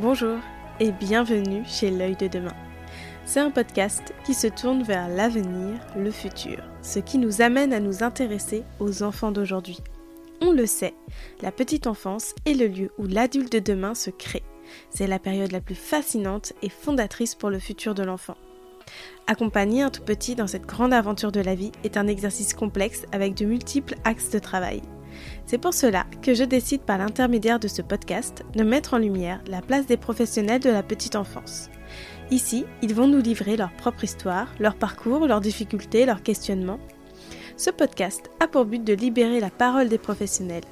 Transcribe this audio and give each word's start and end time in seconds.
Bonjour 0.00 0.38
et 0.78 0.92
bienvenue 0.92 1.64
chez 1.66 1.90
L'œil 1.90 2.14
de 2.14 2.28
demain. 2.28 2.54
C'est 3.24 3.40
un 3.40 3.50
podcast 3.50 4.14
qui 4.24 4.32
se 4.32 4.46
tourne 4.46 4.84
vers 4.84 5.08
l'avenir, 5.08 5.74
le 5.96 6.12
futur, 6.12 6.62
ce 6.82 7.00
qui 7.00 7.18
nous 7.18 7.42
amène 7.42 7.72
à 7.72 7.80
nous 7.80 8.04
intéresser 8.04 8.62
aux 8.78 9.02
enfants 9.02 9.32
d'aujourd'hui. 9.32 9.80
On 10.40 10.52
le 10.52 10.66
sait, 10.66 10.94
la 11.42 11.50
petite 11.50 11.88
enfance 11.88 12.36
est 12.46 12.54
le 12.54 12.68
lieu 12.68 12.92
où 12.96 13.06
l'adulte 13.06 13.52
de 13.52 13.58
demain 13.58 13.96
se 13.96 14.10
crée. 14.10 14.44
C'est 14.88 15.08
la 15.08 15.18
période 15.18 15.50
la 15.50 15.60
plus 15.60 15.74
fascinante 15.74 16.52
et 16.62 16.68
fondatrice 16.68 17.34
pour 17.34 17.50
le 17.50 17.58
futur 17.58 17.96
de 17.96 18.04
l'enfant. 18.04 18.36
Accompagner 19.26 19.82
un 19.82 19.90
tout 19.90 20.04
petit 20.04 20.36
dans 20.36 20.46
cette 20.46 20.66
grande 20.66 20.92
aventure 20.92 21.32
de 21.32 21.40
la 21.40 21.56
vie 21.56 21.72
est 21.82 21.96
un 21.96 22.06
exercice 22.06 22.54
complexe 22.54 23.04
avec 23.10 23.34
de 23.34 23.46
multiples 23.46 23.96
axes 24.04 24.30
de 24.30 24.38
travail. 24.38 24.80
C'est 25.46 25.58
pour 25.58 25.74
cela 25.74 26.06
que 26.22 26.34
je 26.34 26.44
décide 26.44 26.82
par 26.82 26.98
l'intermédiaire 26.98 27.58
de 27.58 27.68
ce 27.68 27.82
podcast 27.82 28.44
de 28.54 28.62
mettre 28.62 28.94
en 28.94 28.98
lumière 28.98 29.40
la 29.48 29.62
place 29.62 29.86
des 29.86 29.96
professionnels 29.96 30.60
de 30.60 30.70
la 30.70 30.82
petite 30.82 31.16
enfance. 31.16 31.70
Ici, 32.30 32.66
ils 32.82 32.94
vont 32.94 33.08
nous 33.08 33.22
livrer 33.22 33.56
leur 33.56 33.72
propre 33.72 34.04
histoire, 34.04 34.48
leur 34.60 34.74
parcours, 34.74 35.26
leurs 35.26 35.40
difficultés, 35.40 36.04
leurs 36.04 36.22
questionnements. 36.22 36.80
Ce 37.56 37.70
podcast 37.70 38.30
a 38.40 38.46
pour 38.46 38.66
but 38.66 38.84
de 38.84 38.92
libérer 38.92 39.40
la 39.40 39.50
parole 39.50 39.88
des 39.88 39.98
professionnels. 39.98 40.64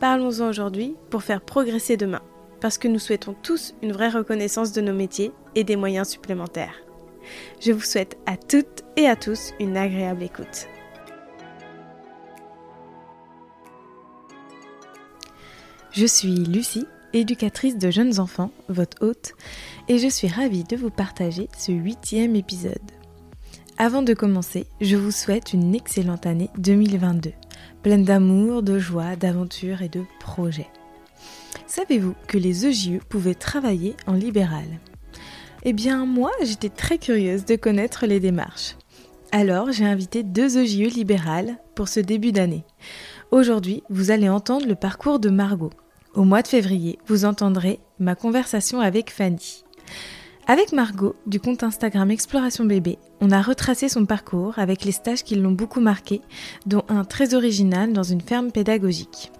Parlons-en 0.00 0.48
aujourd'hui 0.48 0.96
pour 1.10 1.22
faire 1.22 1.40
progresser 1.40 1.96
demain, 1.96 2.22
parce 2.60 2.78
que 2.78 2.88
nous 2.88 2.98
souhaitons 2.98 3.34
tous 3.42 3.74
une 3.82 3.92
vraie 3.92 4.08
reconnaissance 4.08 4.72
de 4.72 4.80
nos 4.80 4.92
métiers 4.92 5.32
et 5.54 5.64
des 5.64 5.76
moyens 5.76 6.08
supplémentaires. 6.08 6.74
Je 7.60 7.72
vous 7.72 7.82
souhaite 7.82 8.16
à 8.26 8.36
toutes 8.36 8.84
et 8.96 9.06
à 9.06 9.16
tous 9.16 9.52
une 9.60 9.76
agréable 9.76 10.22
écoute. 10.22 10.68
Je 15.98 16.06
suis 16.06 16.44
Lucie, 16.44 16.86
éducatrice 17.12 17.76
de 17.76 17.90
jeunes 17.90 18.20
enfants, 18.20 18.52
votre 18.68 19.04
hôte, 19.04 19.32
et 19.88 19.98
je 19.98 20.06
suis 20.06 20.28
ravie 20.28 20.62
de 20.62 20.76
vous 20.76 20.90
partager 20.90 21.48
ce 21.58 21.72
huitième 21.72 22.36
épisode. 22.36 22.78
Avant 23.78 24.02
de 24.02 24.14
commencer, 24.14 24.68
je 24.80 24.94
vous 24.94 25.10
souhaite 25.10 25.54
une 25.54 25.74
excellente 25.74 26.24
année 26.24 26.50
2022, 26.56 27.32
pleine 27.82 28.04
d'amour, 28.04 28.62
de 28.62 28.78
joie, 28.78 29.16
d'aventure 29.16 29.82
et 29.82 29.88
de 29.88 30.04
projets. 30.20 30.68
Savez-vous 31.66 32.14
que 32.28 32.38
les 32.38 32.64
EJE 32.64 33.00
pouvaient 33.08 33.34
travailler 33.34 33.96
en 34.06 34.12
libéral? 34.12 34.68
Eh 35.64 35.72
bien, 35.72 36.06
moi, 36.06 36.30
j'étais 36.44 36.68
très 36.68 36.98
curieuse 36.98 37.44
de 37.44 37.56
connaître 37.56 38.06
les 38.06 38.20
démarches. 38.20 38.76
Alors, 39.32 39.72
j'ai 39.72 39.84
invité 39.84 40.22
deux 40.22 40.58
EJE 40.58 40.94
libérales 40.94 41.58
pour 41.74 41.88
ce 41.88 41.98
début 41.98 42.30
d'année. 42.30 42.64
Aujourd'hui, 43.32 43.82
vous 43.90 44.12
allez 44.12 44.28
entendre 44.28 44.68
le 44.68 44.76
parcours 44.76 45.18
de 45.18 45.28
Margot, 45.28 45.72
au 46.14 46.24
mois 46.24 46.42
de 46.42 46.48
février, 46.48 46.98
vous 47.06 47.24
entendrez 47.24 47.80
ma 47.98 48.14
conversation 48.14 48.80
avec 48.80 49.10
Fanny. 49.10 49.64
Avec 50.46 50.72
Margot, 50.72 51.14
du 51.26 51.40
compte 51.40 51.62
Instagram 51.62 52.10
Exploration 52.10 52.64
Bébé, 52.64 52.98
on 53.20 53.30
a 53.30 53.42
retracé 53.42 53.90
son 53.90 54.06
parcours 54.06 54.58
avec 54.58 54.84
les 54.84 54.92
stages 54.92 55.22
qui 55.22 55.34
l'ont 55.34 55.52
beaucoup 55.52 55.80
marqué, 55.80 56.22
dont 56.64 56.84
un 56.88 57.04
très 57.04 57.34
original 57.34 57.92
dans 57.92 58.02
une 58.02 58.22
ferme 58.22 58.50
pédagogique. 58.50 59.30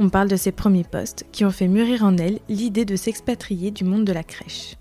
On 0.00 0.08
parle 0.08 0.26
de 0.26 0.34
ses 0.34 0.50
premiers 0.50 0.82
postes 0.82 1.26
qui 1.30 1.44
ont 1.44 1.52
fait 1.52 1.68
mûrir 1.68 2.02
en 2.02 2.16
elle 2.16 2.40
l'idée 2.48 2.84
de 2.84 2.96
s'expatrier 2.96 3.70
du 3.70 3.84
monde 3.84 4.04
de 4.04 4.12
la 4.12 4.24
crèche. 4.24 4.74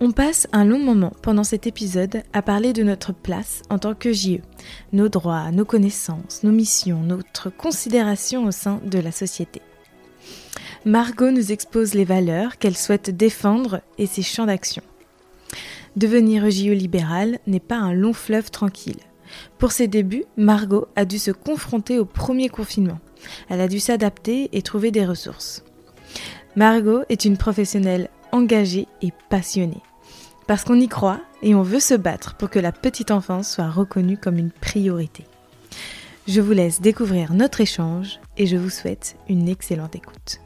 On 0.00 0.10
passe 0.10 0.48
un 0.52 0.64
long 0.64 0.80
moment 0.80 1.12
pendant 1.22 1.44
cet 1.44 1.68
épisode 1.68 2.24
à 2.32 2.42
parler 2.42 2.72
de 2.72 2.82
notre 2.82 3.14
place 3.14 3.62
en 3.70 3.78
tant 3.78 3.94
que 3.94 4.12
JE, 4.12 4.40
nos 4.92 5.08
droits, 5.08 5.52
nos 5.52 5.64
connaissances, 5.64 6.42
nos 6.42 6.50
missions, 6.50 7.00
notre 7.00 7.48
considération 7.48 8.44
au 8.44 8.50
sein 8.50 8.80
de 8.84 8.98
la 8.98 9.12
société. 9.12 9.62
Margot 10.86 11.30
nous 11.30 11.50
expose 11.50 11.94
les 11.94 12.04
valeurs 12.04 12.58
qu'elle 12.58 12.76
souhaite 12.76 13.08
défendre 13.08 13.80
et 13.96 14.04
ses 14.04 14.20
champs 14.20 14.44
d'action. 14.44 14.82
Devenir 15.96 16.50
JE 16.50 16.74
libéral 16.74 17.38
n'est 17.46 17.58
pas 17.58 17.78
un 17.78 17.94
long 17.94 18.12
fleuve 18.12 18.50
tranquille. 18.50 19.00
Pour 19.56 19.72
ses 19.72 19.88
débuts, 19.88 20.26
Margot 20.36 20.86
a 20.94 21.06
dû 21.06 21.18
se 21.18 21.30
confronter 21.30 21.98
au 21.98 22.04
premier 22.04 22.50
confinement. 22.50 22.98
Elle 23.48 23.62
a 23.62 23.68
dû 23.68 23.80
s'adapter 23.80 24.50
et 24.52 24.60
trouver 24.60 24.90
des 24.90 25.06
ressources. 25.06 25.64
Margot 26.54 27.00
est 27.08 27.24
une 27.24 27.38
professionnelle 27.38 28.10
engagée 28.30 28.86
et 29.00 29.12
passionnée. 29.30 29.82
Parce 30.46 30.64
qu'on 30.64 30.78
y 30.78 30.88
croit 30.88 31.20
et 31.42 31.54
on 31.54 31.62
veut 31.62 31.80
se 31.80 31.94
battre 31.94 32.34
pour 32.34 32.50
que 32.50 32.58
la 32.58 32.72
petite 32.72 33.10
enfance 33.10 33.50
soit 33.50 33.70
reconnue 33.70 34.18
comme 34.18 34.36
une 34.36 34.50
priorité. 34.50 35.24
Je 36.28 36.42
vous 36.42 36.52
laisse 36.52 36.82
découvrir 36.82 37.32
notre 37.32 37.62
échange 37.62 38.20
et 38.36 38.46
je 38.46 38.58
vous 38.58 38.70
souhaite 38.70 39.16
une 39.30 39.48
excellente 39.48 39.96
écoute. 39.96 40.43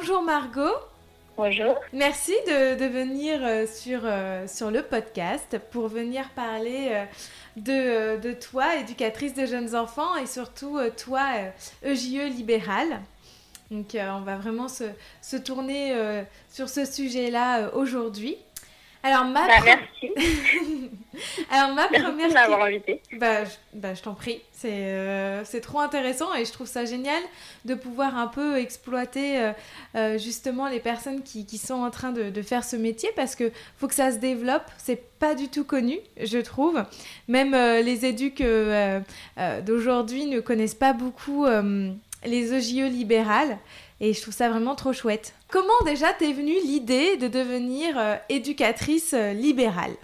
Bonjour 0.00 0.22
Margot. 0.22 0.76
Bonjour. 1.36 1.76
Merci 1.92 2.32
de, 2.46 2.86
venir 2.86 3.40
euh, 3.42 3.66
sur, 3.66 4.00
euh, 4.04 4.46
sur 4.46 4.70
le 4.70 4.82
podcast 4.82 5.58
pour 5.70 5.88
venir 5.88 6.30
parler 6.30 6.88
euh, 6.90 8.16
de, 8.16 8.18
de, 8.18 8.32
toi, 8.32 8.76
éducatrice 8.76 9.34
de 9.34 9.44
jeunes 9.44 9.76
enfants, 9.76 10.16
et 10.16 10.26
surtout 10.26 10.78
toi, 10.96 11.28
EJE 11.84 12.16
e 12.16 12.28
libéral. 12.28 13.02
Donc 13.70 13.94
on 13.94 14.20
va 14.22 14.36
vraiment 14.36 14.68
se, 14.68 14.84
se 15.20 15.36
tourner 15.36 15.94
sur 16.48 16.70
ce 16.70 16.86
sujet-là 16.86 17.70
aujourd'hui. 17.74 18.38
Alors 19.02 19.24
ma, 19.24 19.46
bah, 19.46 19.54
merci. 19.64 20.12
Alors, 21.50 21.74
ma 21.74 21.88
merci 21.90 22.04
première 22.04 22.32
m'avoir 22.32 22.62
invité. 22.64 23.00
Bah, 23.18 23.44
je, 23.44 23.50
bah, 23.74 23.94
je 23.94 24.02
t'en 24.02 24.14
prie. 24.14 24.40
C'est 24.52 24.70
euh, 24.70 25.44
c'est 25.44 25.60
trop 25.60 25.80
intéressant 25.80 26.34
et 26.34 26.44
je 26.44 26.52
trouve 26.52 26.66
ça 26.66 26.84
génial 26.84 27.22
de 27.64 27.74
pouvoir 27.74 28.16
un 28.16 28.26
peu 28.26 28.58
exploiter 28.58 29.38
euh, 29.38 29.52
euh, 29.94 30.18
justement 30.18 30.68
les 30.68 30.80
personnes 30.80 31.22
qui, 31.22 31.46
qui, 31.46 31.58
sont 31.58 31.74
en 31.74 31.90
train 31.90 32.12
de, 32.12 32.30
de, 32.30 32.42
faire 32.42 32.64
ce 32.64 32.76
métier 32.76 33.08
parce 33.16 33.34
que 33.34 33.50
faut 33.78 33.88
que 33.88 33.94
ça 33.94 34.12
se 34.12 34.18
développe. 34.18 34.64
C'est 34.76 35.02
pas 35.18 35.34
du 35.34 35.48
tout 35.48 35.64
connu, 35.64 35.98
je 36.22 36.38
trouve. 36.38 36.82
Même 37.28 37.52
les 37.52 38.06
éduques 38.06 38.42
d'aujourd'hui 39.66 40.26
ne 40.26 40.40
connaissent 40.40 40.74
pas 40.74 40.94
beaucoup 40.94 41.46
les 42.24 42.52
OJE 42.52 42.90
libérales. 42.90 43.58
Et 44.00 44.14
je 44.14 44.22
trouve 44.22 44.32
ça 44.32 44.48
vraiment 44.48 44.74
trop 44.74 44.94
chouette. 44.94 45.34
Comment 45.50 45.80
déjà 45.84 46.12
t'es 46.12 46.32
venue 46.32 46.60
l'idée 46.64 47.16
de 47.16 47.26
devenir 47.26 47.98
euh, 47.98 48.14
éducatrice 48.28 49.14
euh, 49.14 49.32
libérale? 49.32 49.94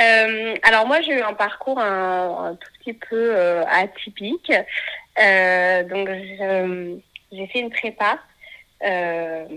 Euh, 0.00 0.54
alors 0.62 0.86
moi 0.86 1.00
j'ai 1.02 1.12
eu 1.12 1.20
un 1.20 1.34
parcours 1.34 1.78
un, 1.78 2.56
tout 2.58 2.70
petit 2.78 2.94
peu 2.94 3.36
atypique. 3.68 4.50
donc 5.18 6.08
j'ai 7.32 7.46
fait 7.48 7.58
une 7.58 7.70
prépa 7.70 8.18
dès 8.80 9.48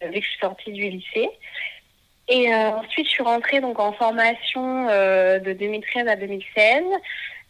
que 0.00 0.20
je 0.20 0.28
suis 0.28 0.38
sortie 0.40 0.72
du 0.72 0.88
lycée. 0.88 1.30
Et 2.26 2.52
ensuite 2.52 3.06
je 3.06 3.10
suis 3.12 3.22
rentrée 3.22 3.60
donc 3.60 3.78
en 3.78 3.92
formation 3.92 4.86
de 4.86 5.52
2013 5.52 6.08
à 6.08 6.16
2016. 6.16 6.82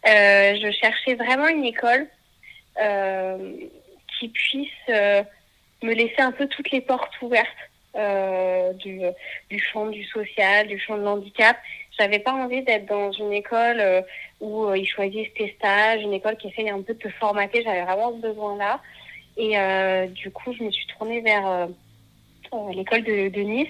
je 0.05 0.71
cherchais 0.79 1.15
vraiment 1.15 1.49
une 1.49 1.65
école 1.65 2.07
euh, 2.81 3.55
qui 4.23 4.29
puisse 4.29 4.69
euh, 4.89 5.25
me 5.83 5.93
laisser 5.95 6.21
un 6.21 6.31
peu 6.31 6.47
toutes 6.47 6.71
les 6.71 6.81
portes 6.81 7.21
ouvertes 7.23 7.49
euh, 7.97 8.73
du, 8.75 9.01
du 9.51 9.59
champ 9.59 9.87
du 9.87 10.05
social, 10.05 10.69
du 10.69 10.79
champ 10.79 10.97
de 10.97 11.03
l'handicap. 11.03 11.57
J'avais 11.99 12.21
pas 12.21 12.33
envie 12.33 12.63
d'être 12.63 12.87
dans 12.87 13.11
une 13.11 13.33
école 13.33 14.05
où 14.41 14.73
ils 14.75 14.87
choisissent 14.87 15.35
tes 15.35 15.55
stages, 15.59 16.01
une 16.03 16.15
école 16.15 16.37
qui 16.37 16.49
essaye 16.49 16.71
un 16.71 16.81
peu 16.81 16.95
de 16.95 16.99
te 16.99 17.09
formater. 17.11 17.63
J'avais 17.63 17.83
vraiment 17.83 18.13
ce 18.13 18.29
besoin-là. 18.29 18.81
Et 19.37 20.09
du 20.09 20.31
coup, 20.31 20.55
je 20.55 20.65
me 20.65 20.71
suis 20.71 20.87
tournée 20.87 21.21
vers 21.21 21.69
l'école 22.73 23.03
de, 23.03 23.41
Nice, 23.43 23.69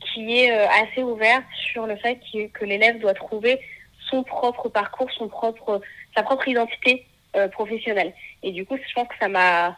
qui 0.00 0.38
est 0.38 0.50
assez 0.50 1.02
ouverte 1.02 1.44
sur 1.72 1.88
le 1.88 1.96
fait 1.96 2.20
que, 2.32 2.46
que 2.46 2.64
l'élève 2.64 3.00
doit 3.00 3.14
trouver 3.14 3.58
son 4.08 4.22
propre 4.22 4.68
parcours, 4.68 5.10
son 5.10 5.26
propre, 5.26 5.80
sa 6.14 6.22
propre 6.22 6.46
identité 6.46 7.04
euh, 7.36 7.48
professionnelle. 7.48 8.14
Et 8.42 8.50
du 8.50 8.64
coup, 8.64 8.76
je 8.76 8.94
pense 8.94 9.08
que 9.08 9.14
ça 9.20 9.28
m'a, 9.28 9.76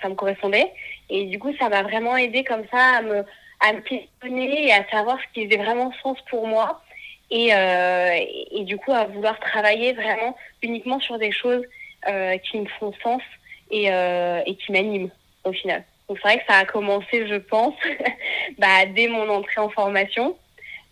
ça 0.00 0.08
me 0.08 0.14
correspondait. 0.14 0.70
Et 1.10 1.24
du 1.24 1.38
coup, 1.38 1.52
ça 1.58 1.68
m'a 1.68 1.82
vraiment 1.82 2.16
aidé 2.16 2.44
comme 2.44 2.64
ça 2.70 2.98
à 2.98 3.02
me, 3.02 3.24
à 3.60 3.72
me 3.72 3.80
questionner 3.80 4.68
et 4.68 4.72
à 4.72 4.88
savoir 4.90 5.18
ce 5.20 5.32
qui 5.32 5.46
faisait 5.46 5.62
vraiment 5.62 5.92
sens 6.02 6.18
pour 6.30 6.46
moi. 6.46 6.82
Et, 7.30 7.54
euh, 7.54 8.18
et 8.50 8.64
du 8.64 8.76
coup, 8.76 8.92
à 8.92 9.04
vouloir 9.06 9.38
travailler 9.40 9.94
vraiment 9.94 10.36
uniquement 10.62 11.00
sur 11.00 11.18
des 11.18 11.32
choses 11.32 11.64
euh, 12.08 12.36
qui 12.38 12.60
me 12.60 12.66
font 12.78 12.92
sens 13.02 13.22
et, 13.70 13.90
euh, 13.90 14.42
et 14.44 14.54
qui 14.56 14.72
m'animent 14.72 15.10
au 15.44 15.52
final. 15.52 15.84
Donc 16.08 16.18
c'est 16.18 16.28
vrai 16.28 16.38
que 16.38 16.44
ça 16.46 16.58
a 16.58 16.64
commencé, 16.66 17.26
je 17.26 17.36
pense, 17.36 17.74
bah, 18.58 18.84
dès 18.94 19.08
mon 19.08 19.28
entrée 19.30 19.60
en 19.60 19.70
formation. 19.70 20.36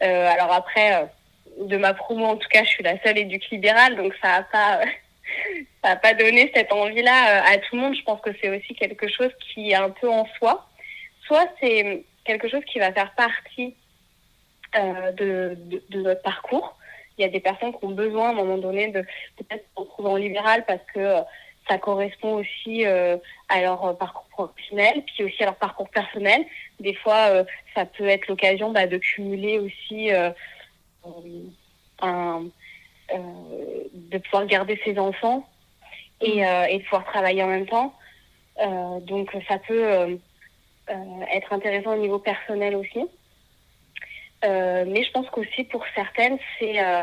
Alors 0.01 0.51
après, 0.51 1.11
de 1.59 1.77
ma 1.77 1.93
promo 1.93 2.25
en 2.25 2.37
tout 2.37 2.49
cas, 2.49 2.65
je 2.65 2.71
suis 2.71 2.83
la 2.83 2.99
seule 3.03 3.19
éduque 3.19 3.51
libérale, 3.51 3.97
donc 3.97 4.15
ça 4.23 4.29
n'a 4.39 4.43
pas 4.45 4.81
ça 5.83 5.91
n'a 5.91 5.97
pas 5.97 6.15
donné 6.15 6.51
cette 6.55 6.73
envie-là 6.73 7.41
euh, 7.41 7.55
à 7.55 7.59
tout 7.59 7.77
le 7.77 7.83
monde. 7.83 7.97
Je 7.97 8.03
pense 8.03 8.21
que 8.21 8.31
c'est 8.41 8.49
aussi 8.49 8.75
quelque 8.75 9.09
chose 9.09 9.31
qui 9.41 9.71
est 9.71 9.75
un 9.75 9.91
peu 9.91 10.09
en 10.09 10.27
soi. 10.39 10.67
Soit 11.27 11.49
c'est 11.61 12.05
quelque 12.25 12.49
chose 12.49 12.63
qui 12.71 12.79
va 12.79 12.93
faire 12.93 13.15
partie 13.15 13.75
euh, 14.77 15.13
de, 15.13 15.59
notre 15.91 16.23
parcours. 16.23 16.77
y 17.19 17.25
a 17.25 17.29
des 17.29 17.41
personnes 17.41 17.73
qui 17.73 17.85
ont 17.85 17.91
besoin 17.91 18.29
à 18.29 18.31
un 18.33 18.35
moment 18.35 18.59
donné 18.59 18.89
de 18.89 19.03
peut-être 19.37 19.65
se 19.75 19.81
retrouver 19.81 20.09
en 20.09 20.17
libéral 20.17 20.65
parce 20.67 20.83
que 20.95 21.17
ça 21.69 21.79
correspond 21.79 22.35
aussi 22.35 22.85
à 22.85 23.61
leur 23.61 23.97
parcours 23.97 24.27
professionnel, 24.31 25.05
puis 25.07 25.25
aussi 25.25 25.43
à 25.43 25.47
leur 25.47 25.57
parcours 25.57 25.89
personnel. 25.91 26.45
Des 26.81 26.95
fois, 26.95 27.45
ça 27.77 27.85
peut 27.85 28.09
être 28.09 28.27
l'occasion 28.27 28.73
bah, 28.73 28.89
de 28.89 28.97
cumuler 28.97 29.61
aussi 29.61 30.11
un, 32.03 32.45
de 33.13 34.19
pouvoir 34.19 34.47
garder 34.47 34.81
ses 34.85 34.99
enfants 34.99 35.49
et, 36.21 36.43
mm. 36.43 36.67
et 36.71 36.79
de 36.79 36.85
pouvoir 36.85 37.05
travailler 37.05 37.43
en 37.43 37.49
même 37.49 37.67
temps. 37.67 37.95
donc 39.03 39.31
ça 39.49 39.59
peut 39.59 40.19
être 41.33 41.53
intéressant 41.53 41.95
au 41.95 42.01
niveau 42.01 42.19
personnel 42.19 42.77
aussi. 42.77 43.07
Euh, 44.45 44.85
mais 44.87 45.05
je 45.05 45.11
pense 45.13 45.29
qu'aussi 45.31 45.65
pour 45.65 45.85
certaines, 45.95 46.39
c'est 46.59 46.83
euh, 46.83 47.03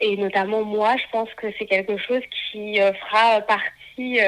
et 0.00 0.16
notamment 0.16 0.62
moi, 0.62 0.96
je 0.96 1.04
pense 1.12 1.28
que 1.34 1.48
c'est 1.58 1.66
quelque 1.66 1.98
chose 1.98 2.22
qui 2.50 2.80
euh, 2.80 2.92
fera 2.94 3.42
partie 3.42 4.18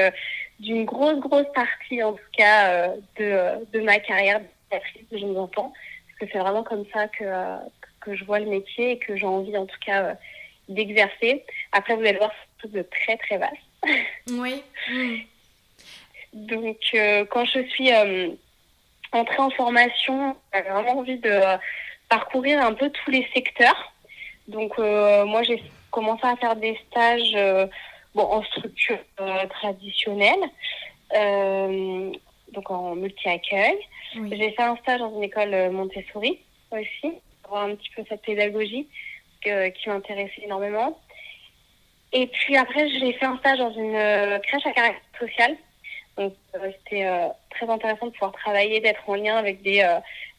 d'une 0.59 0.85
grosse 0.85 1.19
grosse 1.19 1.51
partie 1.55 2.03
en 2.03 2.13
tout 2.13 2.31
cas 2.37 2.89
de, 3.17 3.65
de 3.73 3.79
ma 3.81 3.97
carrière 3.99 4.41
d'actrice 4.71 5.09
de 5.09 5.17
jeunes 5.17 5.37
enfants, 5.37 5.73
parce 6.07 6.19
que 6.19 6.25
c'est 6.31 6.39
vraiment 6.39 6.63
comme 6.63 6.85
ça 6.93 7.07
que 7.07 7.25
que 8.01 8.15
je 8.15 8.23
vois 8.25 8.39
le 8.39 8.47
métier 8.47 8.91
et 8.91 8.99
que 8.99 9.15
j'ai 9.15 9.25
envie 9.25 9.57
en 9.57 9.65
tout 9.65 9.79
cas 9.83 10.15
d'exercer. 10.69 11.43
Après, 11.71 11.95
vous 11.95 12.01
allez 12.01 12.17
voir, 12.17 12.31
c'est 12.61 12.71
de 12.71 12.81
très 12.83 13.17
très 13.17 13.37
vaste. 13.37 13.55
Oui. 14.29 14.63
Mm. 14.89 15.17
Donc, 16.33 16.77
quand 17.29 17.45
je 17.45 17.63
suis 17.67 17.91
entrée 19.11 19.37
en 19.37 19.51
formation, 19.51 20.35
j'avais 20.51 20.69
vraiment 20.69 20.97
envie 20.97 21.19
de 21.19 21.41
parcourir 22.09 22.63
un 22.63 22.73
peu 22.73 22.89
tous 22.89 23.11
les 23.11 23.27
secteurs. 23.33 23.93
Donc 24.47 24.73
euh, 24.77 25.25
moi 25.25 25.43
j'ai 25.43 25.63
commencé 25.91 26.25
à 26.25 26.35
faire 26.35 26.55
des 26.55 26.77
stages 26.87 27.33
euh, 27.35 27.65
bon, 28.13 28.23
en 28.23 28.43
structure 28.43 28.99
euh, 29.19 29.45
traditionnelle, 29.47 30.43
donc 32.51 32.69
en 32.69 32.95
multi-accueil. 32.95 33.77
J'ai 34.13 34.51
fait 34.51 34.63
un 34.63 34.75
stage 34.77 34.99
dans 34.99 35.15
une 35.15 35.23
école 35.23 35.71
Montessori 35.71 36.39
aussi, 36.71 37.13
pour 37.41 37.51
voir 37.53 37.63
un 37.63 37.75
petit 37.75 37.89
peu 37.95 38.03
cette 38.07 38.21
pédagogie 38.21 38.87
qui 39.43 39.89
m'intéressait 39.89 40.43
énormément. 40.43 40.99
Et 42.11 42.27
puis 42.27 42.57
après, 42.57 42.89
j'ai 42.89 43.13
fait 43.13 43.25
un 43.25 43.37
stage 43.37 43.59
dans 43.59 43.73
une 43.73 44.39
crèche 44.41 44.65
à 44.65 44.71
caractère 44.71 45.01
social. 45.19 45.55
Donc, 46.17 46.33
c'était 46.53 47.07
très 47.49 47.67
intéressant 47.67 48.05
de 48.05 48.11
pouvoir 48.11 48.33
travailler, 48.33 48.79
d'être 48.79 49.09
en 49.09 49.15
lien 49.15 49.37
avec 49.37 49.63
des, 49.63 49.83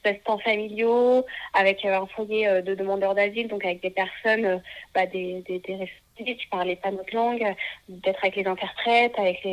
assistants 0.07 0.39
familiaux, 0.39 1.25
avec 1.53 1.85
euh, 1.85 2.01
un 2.01 2.07
foyer 2.07 2.49
euh, 2.49 2.63
de 2.63 2.75
demandeurs 2.75 3.15
d'asile, 3.15 3.49
donc 3.49 3.65
avec 3.65 3.81
des 3.83 3.91
personnes, 3.91 4.45
euh, 4.45 4.59
bah, 4.95 5.07
des, 5.07 5.43
des, 5.47 5.59
des 5.59 5.77
réfugiés 5.77 6.37
qui 6.37 6.47
parlaient 6.51 6.77
pas 6.77 6.91
notre 6.91 7.15
langue, 7.15 7.55
d'être 7.89 8.23
avec 8.23 8.37
les 8.37 8.47
interprètes, 8.47 9.19
avec 9.19 9.47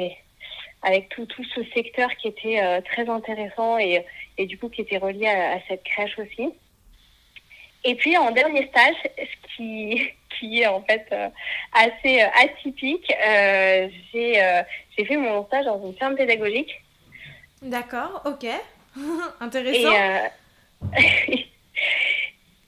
avec 0.83 1.09
tout, 1.09 1.27
tout 1.27 1.43
ce 1.43 1.63
secteur 1.75 2.09
qui 2.15 2.27
était 2.27 2.81
très 2.81 3.07
intéressant 3.07 3.77
et, 3.77 4.03
et 4.39 4.47
du 4.47 4.57
coup 4.57 4.67
qui 4.67 4.81
était 4.81 4.97
relié 4.97 5.27
à, 5.27 5.59
cette 5.67 5.83
crèche 5.83 6.17
aussi. 6.17 6.49
Et 7.83 7.95
puis 7.95 8.17
en 8.17 8.31
dernier 8.31 8.67
stage, 8.67 8.95
ce 9.17 9.55
qui, 9.55 10.01
qui 10.39 10.61
est 10.61 10.67
en 10.67 10.81
fait 10.83 11.07
assez 11.73 12.21
atypique, 12.21 13.11
j'ai 14.13 14.63
j'ai 14.97 15.05
fait 15.05 15.17
mon 15.17 15.45
stage 15.45 15.65
dans 15.65 15.85
une 15.85 15.95
ferme 15.95 16.15
pédagogique. 16.15 16.81
D'accord, 17.61 18.21
ok. 18.25 18.45
Intéressant. 19.39 19.93
Et, 21.27 21.47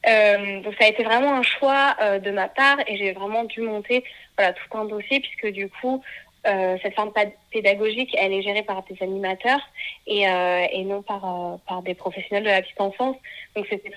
Euh, 0.06 0.60
donc 0.62 0.76
ça 0.78 0.86
a 0.86 0.90
été 0.90 1.04
vraiment 1.04 1.34
un 1.34 1.44
choix 1.44 1.96
euh, 2.02 2.20
de 2.20 2.30
ma 2.32 2.50
part 2.50 2.78
et 2.88 2.98
j'ai 2.98 3.14
vraiment 3.14 3.46
dû 3.46 3.62
monter 3.62 4.04
voilà, 4.38 4.52
tout 4.52 4.78
un 4.78 4.86
dossier 4.86 5.22
puisque 5.22 5.48
du 5.54 5.70
coup 5.70 6.04
euh, 6.46 6.78
cette 6.84 6.94
forme 6.96 7.14
pédagogique 7.52 8.14
elle 8.20 8.34
est 8.34 8.42
gérée 8.42 8.64
par 8.64 8.84
des 8.84 9.02
animateurs 9.02 9.62
et, 10.06 10.24
et 10.24 10.84
non 10.84 11.04
par, 11.04 11.58
par 11.70 11.82
des 11.84 11.94
professionnels 11.94 12.44
de 12.44 12.50
la 12.50 12.62
petite 12.62 12.82
enfance. 12.82 13.16
Donc 13.56 13.66
c'était 13.70 13.94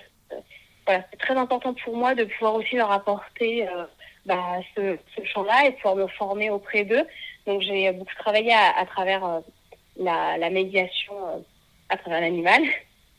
voilà, 0.86 1.02
très 1.18 1.34
important 1.34 1.74
pour 1.74 1.96
moi 1.96 2.14
de 2.14 2.24
pouvoir 2.24 2.54
aussi 2.54 2.76
leur 2.76 2.90
apporter 2.90 3.66
bah, 4.24 4.58
ce, 4.76 4.96
ce 5.16 5.24
champ-là 5.24 5.66
et 5.66 5.72
pouvoir 5.72 5.96
me 5.96 6.06
former 6.06 6.50
auprès 6.50 6.84
d'eux. 6.84 7.04
Donc 7.46 7.62
j'ai 7.62 7.92
beaucoup 7.92 8.14
travaillé 8.18 8.52
à, 8.52 8.76
à 8.78 8.86
travers 8.86 9.42
la, 9.98 10.38
la 10.38 10.50
médiation 10.50 11.44
à 11.88 11.96
travers 11.96 12.20
l'animal. 12.20 12.62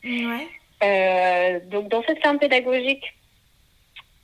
Ouais. 0.03 0.47
Euh, 0.83 1.59
donc 1.65 1.89
dans 1.89 2.03
cette 2.03 2.21
ferme 2.21 2.39
pédagogique, 2.39 3.03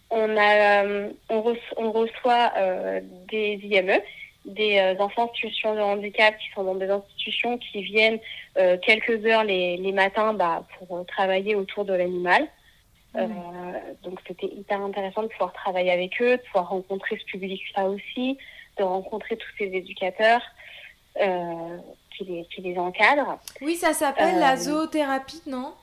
on, 0.10 0.38
a, 0.38 0.86
euh, 0.86 1.10
on, 1.30 1.92
reçoit 1.92 2.52
euh, 2.58 3.02
des 3.30 3.60
IME, 3.64 4.00
des 4.46 4.96
enfants 5.00 5.24
en 5.24 5.34
situation 5.34 5.74
de 5.74 5.80
handicap 5.80 6.38
qui 6.38 6.52
sont 6.54 6.64
dans 6.64 6.76
des 6.76 6.90
institutions 6.90 7.58
qui 7.58 7.82
viennent 7.82 8.20
quelques 8.84 9.26
heures 9.26 9.44
les, 9.44 9.78
les 9.78 9.92
matins 9.92 10.34
bah, 10.34 10.68
pour 10.78 11.06
travailler 11.08 11.56
autour 11.56 11.86
de 11.86 11.94
l'animal. 11.94 12.48
Mmh. 13.16 13.28
donc 14.02 14.20
c'était 14.28 14.48
hyper 14.48 14.82
intéressant 14.82 15.22
de 15.22 15.28
pouvoir 15.28 15.54
travailler 15.54 15.92
avec 15.92 16.20
eux, 16.20 16.38
de 16.38 16.42
pouvoir 16.42 16.70
rencontrer 16.70 17.16
ce 17.20 17.26
public-là 17.26 17.86
aussi, 17.86 18.40
de 18.80 18.84
rencontrer 18.84 19.38
tous 19.38 19.50
ces 19.60 19.66
éducateurs 19.66 20.42
qui, 21.16 22.24
les, 22.24 22.46
qui 22.46 22.62
les 22.62 22.78
encadrent. 22.78 23.38
Oui, 23.62 23.76
ça 23.76 23.94
s'appelle 23.94 24.40
la 24.40 24.58
zoothérapie, 24.58 25.42
non? 25.46 25.74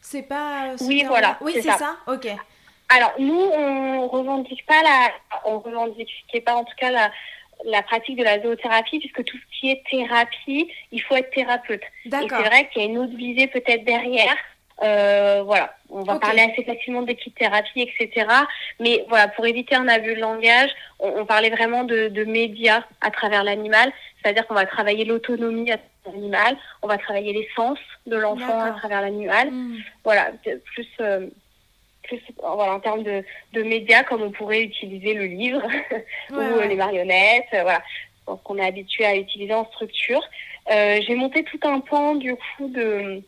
C'est 0.00 0.22
pas. 0.22 0.68
Euh, 0.68 0.76
oui, 0.82 1.04
voilà. 1.06 1.36
Oui, 1.40 1.52
c'est 1.54 1.62
ça. 1.62 1.96
Ok. 2.06 2.28
Alors, 2.88 3.12
nous, 3.18 3.40
on 3.40 4.08
revendique 4.08 4.64
pas 4.66 4.82
la. 4.82 5.10
On 5.44 5.58
revendiquait 5.58 6.40
pas, 6.40 6.54
en 6.54 6.64
tout 6.64 6.74
cas, 6.78 6.90
la, 6.90 7.10
la 7.64 7.82
pratique 7.82 8.16
de 8.16 8.24
la 8.24 8.40
zoothérapie, 8.40 9.00
puisque 9.00 9.24
tout 9.24 9.36
ce 9.36 9.60
qui 9.60 9.70
est 9.70 9.82
thérapie, 9.90 10.70
il 10.92 11.02
faut 11.02 11.16
être 11.16 11.30
thérapeute. 11.30 11.82
Et 12.06 12.10
c'est 12.10 12.26
vrai 12.26 12.68
qu'il 12.70 12.82
y 12.82 12.84
a 12.84 12.88
une 12.88 12.98
autre 12.98 13.16
visée 13.16 13.48
peut-être 13.48 13.84
derrière. 13.84 14.36
Euh, 14.82 15.42
voilà, 15.44 15.74
on 15.90 16.02
va 16.02 16.18
parler 16.18 16.42
assez 16.42 16.62
facilement 16.62 17.02
d'équithérapie, 17.02 17.82
etc. 17.82 18.26
Mais 18.78 19.04
voilà, 19.08 19.28
pour 19.28 19.46
éviter 19.46 19.74
un 19.74 19.88
abus 19.88 20.14
de 20.14 20.20
langage, 20.20 20.70
on, 21.00 21.24
parlait 21.26 21.50
vraiment 21.50 21.84
de, 21.84 22.08
de 22.08 22.24
médias 22.24 22.84
à 23.00 23.10
travers 23.10 23.42
l'animal, 23.42 23.92
c'est-à-dire 24.22 24.46
qu'on 24.46 24.54
va 24.54 24.66
travailler 24.66 25.04
l'autonomie 25.04 25.72
à 25.72 25.78
travers 25.78 26.14
l'animal, 26.14 26.56
on 26.82 26.86
va 26.86 26.98
travailler 26.98 27.32
les 27.32 27.48
sens 27.56 27.78
de 28.06 28.16
l'enfant 28.16 28.60
à 28.60 28.70
travers 28.72 29.00
l'animal. 29.00 29.50
Hmm. 29.50 29.78
Voilà, 30.04 30.30
plus, 30.74 30.88
euh, 31.00 31.26
plus 32.04 32.20
voilà, 32.38 32.74
en 32.74 32.80
termes 32.80 33.02
de, 33.02 33.24
de 33.54 33.62
médias, 33.62 34.04
comme 34.04 34.22
on 34.22 34.30
pourrait 34.30 34.62
utiliser 34.62 35.14
le 35.14 35.24
livre 35.24 35.62
ou 36.30 36.60
les 36.68 36.76
marionnettes, 36.76 37.46
euh, 37.54 37.62
voilà, 37.62 37.82
qu'on 38.44 38.58
est 38.58 38.66
habitué 38.66 39.04
à 39.04 39.16
utiliser 39.16 39.54
en 39.54 39.66
structure. 39.66 40.22
Euh, 40.70 41.00
J'ai 41.06 41.14
monté 41.14 41.42
tout 41.44 41.60
un 41.64 41.80
pan 41.80 42.14
du 42.14 42.34
coup 42.36 42.68
de 42.68 43.22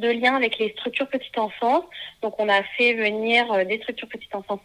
de 0.00 0.08
lien 0.08 0.34
avec 0.34 0.58
les 0.58 0.70
structures 0.70 1.08
petite 1.08 1.38
enfance. 1.38 1.84
Donc, 2.22 2.34
on 2.38 2.48
a 2.48 2.62
fait 2.76 2.94
venir 2.94 3.50
euh, 3.52 3.64
des 3.64 3.78
structures 3.78 4.08
petite 4.08 4.34
enfance 4.34 4.60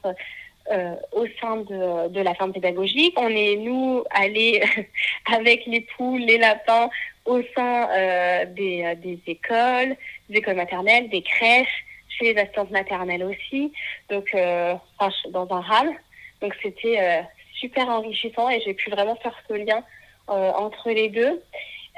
euh, 0.71 0.95
au 1.11 1.25
sein 1.39 1.57
de, 1.57 2.07
de, 2.09 2.21
la 2.21 2.33
ferme 2.33 2.53
pédagogique. 2.53 3.13
On 3.17 3.29
est, 3.29 3.55
nous, 3.57 4.03
allés 4.09 4.63
avec 5.31 5.65
les 5.65 5.81
poules, 5.81 6.21
les 6.21 6.37
lapins, 6.37 6.89
au 7.25 7.41
sein 7.55 7.89
euh, 7.91 8.45
des, 8.45 8.95
des 8.97 9.19
écoles, 9.27 9.95
des 10.29 10.39
écoles 10.39 10.55
maternelles, 10.55 11.09
des 11.09 11.21
crèches, 11.21 11.85
chez 12.09 12.33
les 12.33 12.41
assistantes 12.41 12.71
maternelles 12.71 13.23
aussi, 13.23 13.73
donc 14.09 14.33
dans 14.33 15.47
un 15.51 15.59
RAM. 15.59 15.93
Donc, 16.39 16.55
c'était 16.63 17.25
super 17.59 17.89
enrichissant 17.89 18.49
et 18.49 18.61
j'ai 18.61 18.73
pu 18.73 18.89
vraiment 18.89 19.15
faire 19.17 19.35
ce 19.49 19.53
lien 19.53 19.83
entre 20.27 20.91
les 20.91 21.09
deux. 21.09 21.41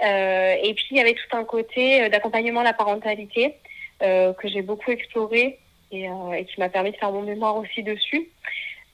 Euh, 0.03 0.55
et 0.61 0.73
puis 0.75 0.87
il 0.91 0.97
y 0.97 1.01
avait 1.01 1.15
tout 1.15 1.35
un 1.35 1.43
côté 1.43 2.03
euh, 2.03 2.09
d'accompagnement 2.09 2.59
à 2.59 2.65
la 2.65 2.73
parentalité 2.73 3.55
euh, 4.03 4.31
que 4.33 4.47
j'ai 4.47 4.61
beaucoup 4.61 4.91
exploré 4.91 5.59
et, 5.91 6.07
qui 6.45 6.59
m'a 6.59 6.69
permis 6.69 6.91
de 6.91 6.97
faire 6.97 7.11
mon 7.11 7.23
mémoire 7.23 7.55
aussi 7.55 7.81
dessus. 7.81 8.29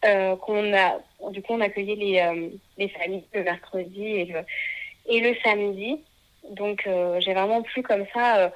qu'on 0.02 0.74
a, 0.74 1.00
du 1.32 1.42
coup, 1.42 1.54
on 1.54 1.62
accueillait 1.62 1.96
les, 1.96 2.52
les 2.78 2.90
familles 2.90 3.24
le 3.34 3.44
mercredi 3.44 4.06
et 5.08 5.22
le, 5.22 5.36
samedi. 5.44 6.00
Donc 6.52 6.88
j'ai 7.20 7.34
vraiment 7.34 7.64
pu 7.64 7.82
comme 7.82 8.06
ça 8.14 8.52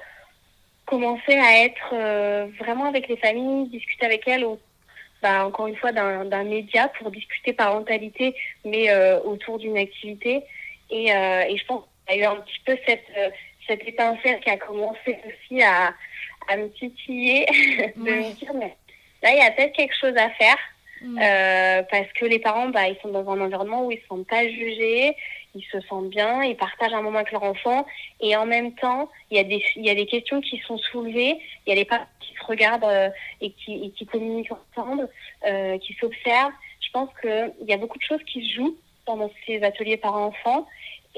commencer 0.86 1.36
à 1.36 1.64
être 1.64 2.48
vraiment 2.60 2.84
avec 2.84 3.08
les 3.08 3.16
familles, 3.16 3.68
discuter 3.70 4.06
avec 4.06 4.28
elles 4.28 4.46
bah, 5.20 5.44
encore 5.44 5.66
une 5.66 5.76
fois 5.76 5.90
d'un 5.90 6.44
média 6.44 6.86
pour 6.96 7.10
discuter 7.10 7.52
parentalité, 7.52 8.36
mais 8.64 8.94
autour 9.24 9.58
d'une 9.58 9.78
activité. 9.78 10.44
Et, 10.90 11.08
je 11.08 11.66
pense 11.66 11.82
y 12.08 12.12
a 12.12 12.16
eu 12.16 12.24
un 12.24 12.36
petit 12.36 12.60
peu 12.64 12.76
cette, 12.86 13.04
euh, 13.16 13.30
cette 13.66 13.86
étincelle 13.86 14.40
qui 14.40 14.50
a 14.50 14.56
commencé 14.56 15.18
aussi 15.26 15.62
à, 15.62 15.94
à 16.48 16.56
me 16.56 16.68
titiller, 16.70 17.46
de 17.96 18.02
me 18.02 18.34
dire, 18.34 18.54
mais 18.54 18.74
là, 19.22 19.32
il 19.32 19.38
y 19.38 19.42
a 19.42 19.50
peut-être 19.50 19.74
quelque 19.74 19.96
chose 19.98 20.16
à 20.16 20.30
faire. 20.30 20.58
Euh, 21.00 21.84
parce 21.92 22.12
que 22.14 22.24
les 22.24 22.40
parents, 22.40 22.70
bah, 22.70 22.88
ils 22.88 22.98
sont 23.00 23.10
dans 23.10 23.30
un 23.30 23.40
environnement 23.40 23.86
où 23.86 23.92
ils 23.92 24.00
ne 24.00 24.16
sont 24.16 24.24
pas 24.24 24.48
jugés 24.48 25.14
ils 25.54 25.64
se 25.72 25.80
sentent 25.86 26.10
bien, 26.10 26.42
ils 26.42 26.56
partagent 26.56 26.92
un 26.92 27.02
moment 27.02 27.18
avec 27.18 27.32
leur 27.32 27.42
enfant, 27.42 27.86
et 28.20 28.36
en 28.36 28.46
même 28.46 28.74
temps, 28.74 29.08
il 29.30 29.36
y 29.36 29.40
a 29.40 29.44
des, 29.44 29.62
il 29.76 29.84
y 29.84 29.90
a 29.90 29.94
des 29.94 30.06
questions 30.06 30.40
qui 30.40 30.58
sont 30.58 30.78
soulevées, 30.78 31.38
il 31.66 31.70
y 31.70 31.72
a 31.72 31.74
les 31.74 31.84
parents 31.84 32.06
qui 32.20 32.34
se 32.34 32.44
regardent 32.44 32.84
euh, 32.84 33.10
et, 33.40 33.50
qui, 33.52 33.84
et 33.84 33.90
qui 33.90 34.06
communiquent 34.06 34.52
ensemble, 34.76 35.08
euh, 35.46 35.78
qui 35.78 35.94
s'observent. 35.94 36.52
Je 36.80 36.90
pense 36.92 37.10
qu'il 37.20 37.66
y 37.66 37.72
a 37.72 37.76
beaucoup 37.76 37.98
de 37.98 38.04
choses 38.04 38.22
qui 38.24 38.46
se 38.46 38.54
jouent 38.54 38.76
pendant 39.04 39.30
ces 39.46 39.62
ateliers 39.62 39.96
parents-enfants, 39.96 40.66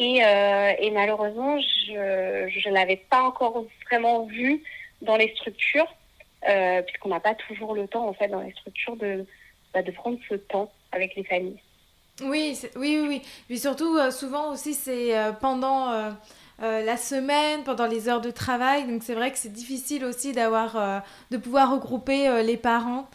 et, 0.00 0.24
euh, 0.24 0.72
et 0.78 0.90
malheureusement, 0.92 1.60
je 1.60 2.68
ne 2.68 2.74
l'avais 2.74 2.96
pas 2.96 3.20
encore 3.20 3.66
vraiment 3.86 4.24
vu 4.24 4.62
dans 5.02 5.16
les 5.16 5.28
structures, 5.36 5.94
euh, 6.48 6.80
puisqu'on 6.80 7.10
n'a 7.10 7.20
pas 7.20 7.34
toujours 7.34 7.74
le 7.74 7.86
temps, 7.86 8.08
en 8.08 8.14
fait, 8.14 8.28
dans 8.28 8.40
les 8.40 8.52
structures, 8.52 8.96
de, 8.96 9.26
bah, 9.74 9.80
prendre 9.94 10.18
ce 10.26 10.36
temps 10.36 10.72
avec 10.90 11.14
les 11.16 11.24
familles. 11.24 11.60
Oui, 12.22 12.58
oui, 12.76 12.98
oui, 12.98 13.06
oui. 13.08 13.22
Puis 13.46 13.58
surtout, 13.58 13.98
euh, 13.98 14.10
souvent 14.10 14.50
aussi, 14.50 14.72
c'est 14.72 15.14
pendant 15.42 16.14
la 16.58 16.96
semaine, 16.96 17.62
pendant 17.64 17.86
les 17.86 18.08
heures 18.08 18.22
de 18.22 18.30
travail. 18.30 18.86
Donc 18.86 19.02
c'est 19.02 19.14
vrai 19.14 19.30
que 19.30 19.38
c'est 19.38 19.52
difficile 19.52 20.06
aussi 20.06 20.32
de 20.32 21.36
pouvoir 21.36 21.72
regrouper 21.72 22.42
les 22.42 22.56
parents. 22.56 23.06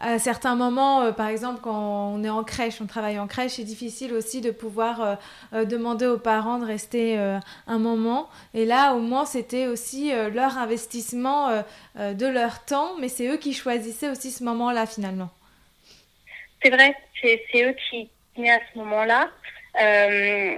À 0.00 0.18
certains 0.18 0.54
moments, 0.54 1.12
par 1.12 1.28
exemple, 1.28 1.60
quand 1.62 2.12
on 2.14 2.22
est 2.22 2.28
en 2.28 2.44
crèche, 2.44 2.80
on 2.82 2.86
travaille 2.86 3.18
en 3.18 3.26
crèche, 3.26 3.52
c'est 3.52 3.64
difficile 3.64 4.12
aussi 4.12 4.42
de 4.42 4.50
pouvoir 4.50 5.18
demander 5.52 6.06
aux 6.06 6.18
parents 6.18 6.58
de 6.58 6.66
rester 6.66 7.16
un 7.66 7.78
moment. 7.78 8.28
Et 8.52 8.66
là, 8.66 8.94
au 8.94 8.98
moins, 8.98 9.24
c'était 9.24 9.66
aussi 9.66 10.12
leur 10.12 10.58
investissement 10.58 11.62
de 11.96 12.26
leur 12.26 12.64
temps, 12.66 12.96
mais 13.00 13.08
c'est 13.08 13.26
eux 13.28 13.38
qui 13.38 13.54
choisissaient 13.54 14.10
aussi 14.10 14.30
ce 14.30 14.44
moment-là 14.44 14.84
finalement. 14.84 15.30
C'est 16.62 16.70
vrai, 16.70 16.94
c'est 17.22 17.38
eux 17.56 17.74
qui 17.88 18.10
venaient 18.36 18.50
à 18.50 18.60
ce 18.72 18.78
moment-là. 18.78 19.30
Euh, 19.80 20.56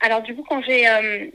alors 0.00 0.22
du 0.22 0.34
coup, 0.34 0.44
quand 0.48 0.62
j'ai, 0.62 0.86
euh, 0.86 1.26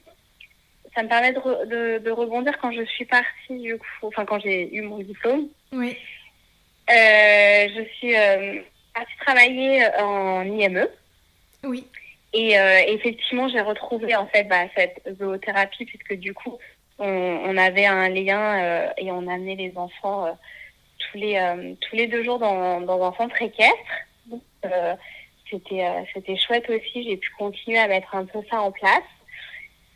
ça 0.94 1.04
me 1.04 1.08
permet 1.08 1.32
de, 1.34 1.98
de, 2.00 2.12
rebondir 2.12 2.58
quand 2.60 2.72
je 2.72 2.84
suis 2.84 3.06
partie 3.06 3.60
du 3.60 3.78
coup, 3.78 4.08
enfin 4.08 4.26
quand 4.26 4.40
j'ai 4.40 4.74
eu 4.76 4.82
mon 4.82 5.00
diplôme. 5.00 5.48
Oui. 5.72 5.98
Euh, 6.92 7.68
je 7.76 7.84
suis 7.96 8.14
partie 8.94 9.18
travailler 9.26 9.86
en 10.00 10.44
IME. 10.44 10.88
Oui. 11.64 11.86
Et 12.34 12.54
effectivement, 12.88 13.50
j'ai 13.50 13.62
retrouvé 13.62 14.16
en 14.16 14.28
fait 14.28 14.46
bah, 14.46 14.66
cette 14.76 15.02
zoothérapie 15.20 15.86
puisque 15.86 16.14
du 16.16 16.34
coup, 16.34 16.58
on, 16.98 17.06
on 17.08 17.58
avait 17.58 17.86
un 17.86 18.10
lien 18.10 18.92
et 18.98 19.12
on 19.12 19.28
amenait 19.28 19.56
les 19.56 19.74
enfants 19.78 20.38
tous 21.00 21.18
les 21.18 21.76
tous 21.82 21.96
les 21.96 22.08
deux 22.08 22.24
jours 22.24 22.40
dans, 22.40 22.82
dans 22.82 23.04
un 23.04 23.14
centre 23.14 23.42
équestre. 23.42 23.76
Euh, 24.66 24.96
c'était 25.50 25.86
euh, 25.86 26.04
c'était 26.14 26.38
chouette 26.38 26.70
aussi. 26.70 27.04
J'ai 27.04 27.18
pu 27.18 27.30
continuer 27.38 27.80
à 27.80 27.88
mettre 27.88 28.16
un 28.16 28.26
peu 28.26 28.40
ça 28.50 28.62
en 28.62 28.72
place. 28.72 29.00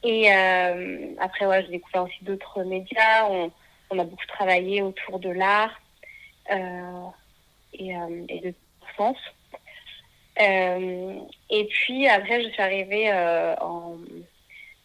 Et 0.04 0.32
euh, 0.32 1.14
après, 1.20 1.46
ouais, 1.46 1.64
j'ai 1.64 1.72
découvert 1.72 2.04
aussi 2.04 2.24
d'autres 2.24 2.64
médias. 2.64 3.25
On, 3.30 3.52
on, 3.90 4.00
a 4.00 4.04
beaucoup 4.04 4.25
travaillé 4.28 4.82
autour 4.82 5.20
de 5.20 5.30
l'art 5.30 5.82
et, 6.50 7.94
et, 8.30 8.40
de 8.40 8.54
sens. 8.98 9.18
et 10.40 11.66
puis 11.70 12.08
après, 12.08 12.44
je 12.44 12.50
suis 12.50 12.62
arrivée 12.62 13.12
en 13.62 13.98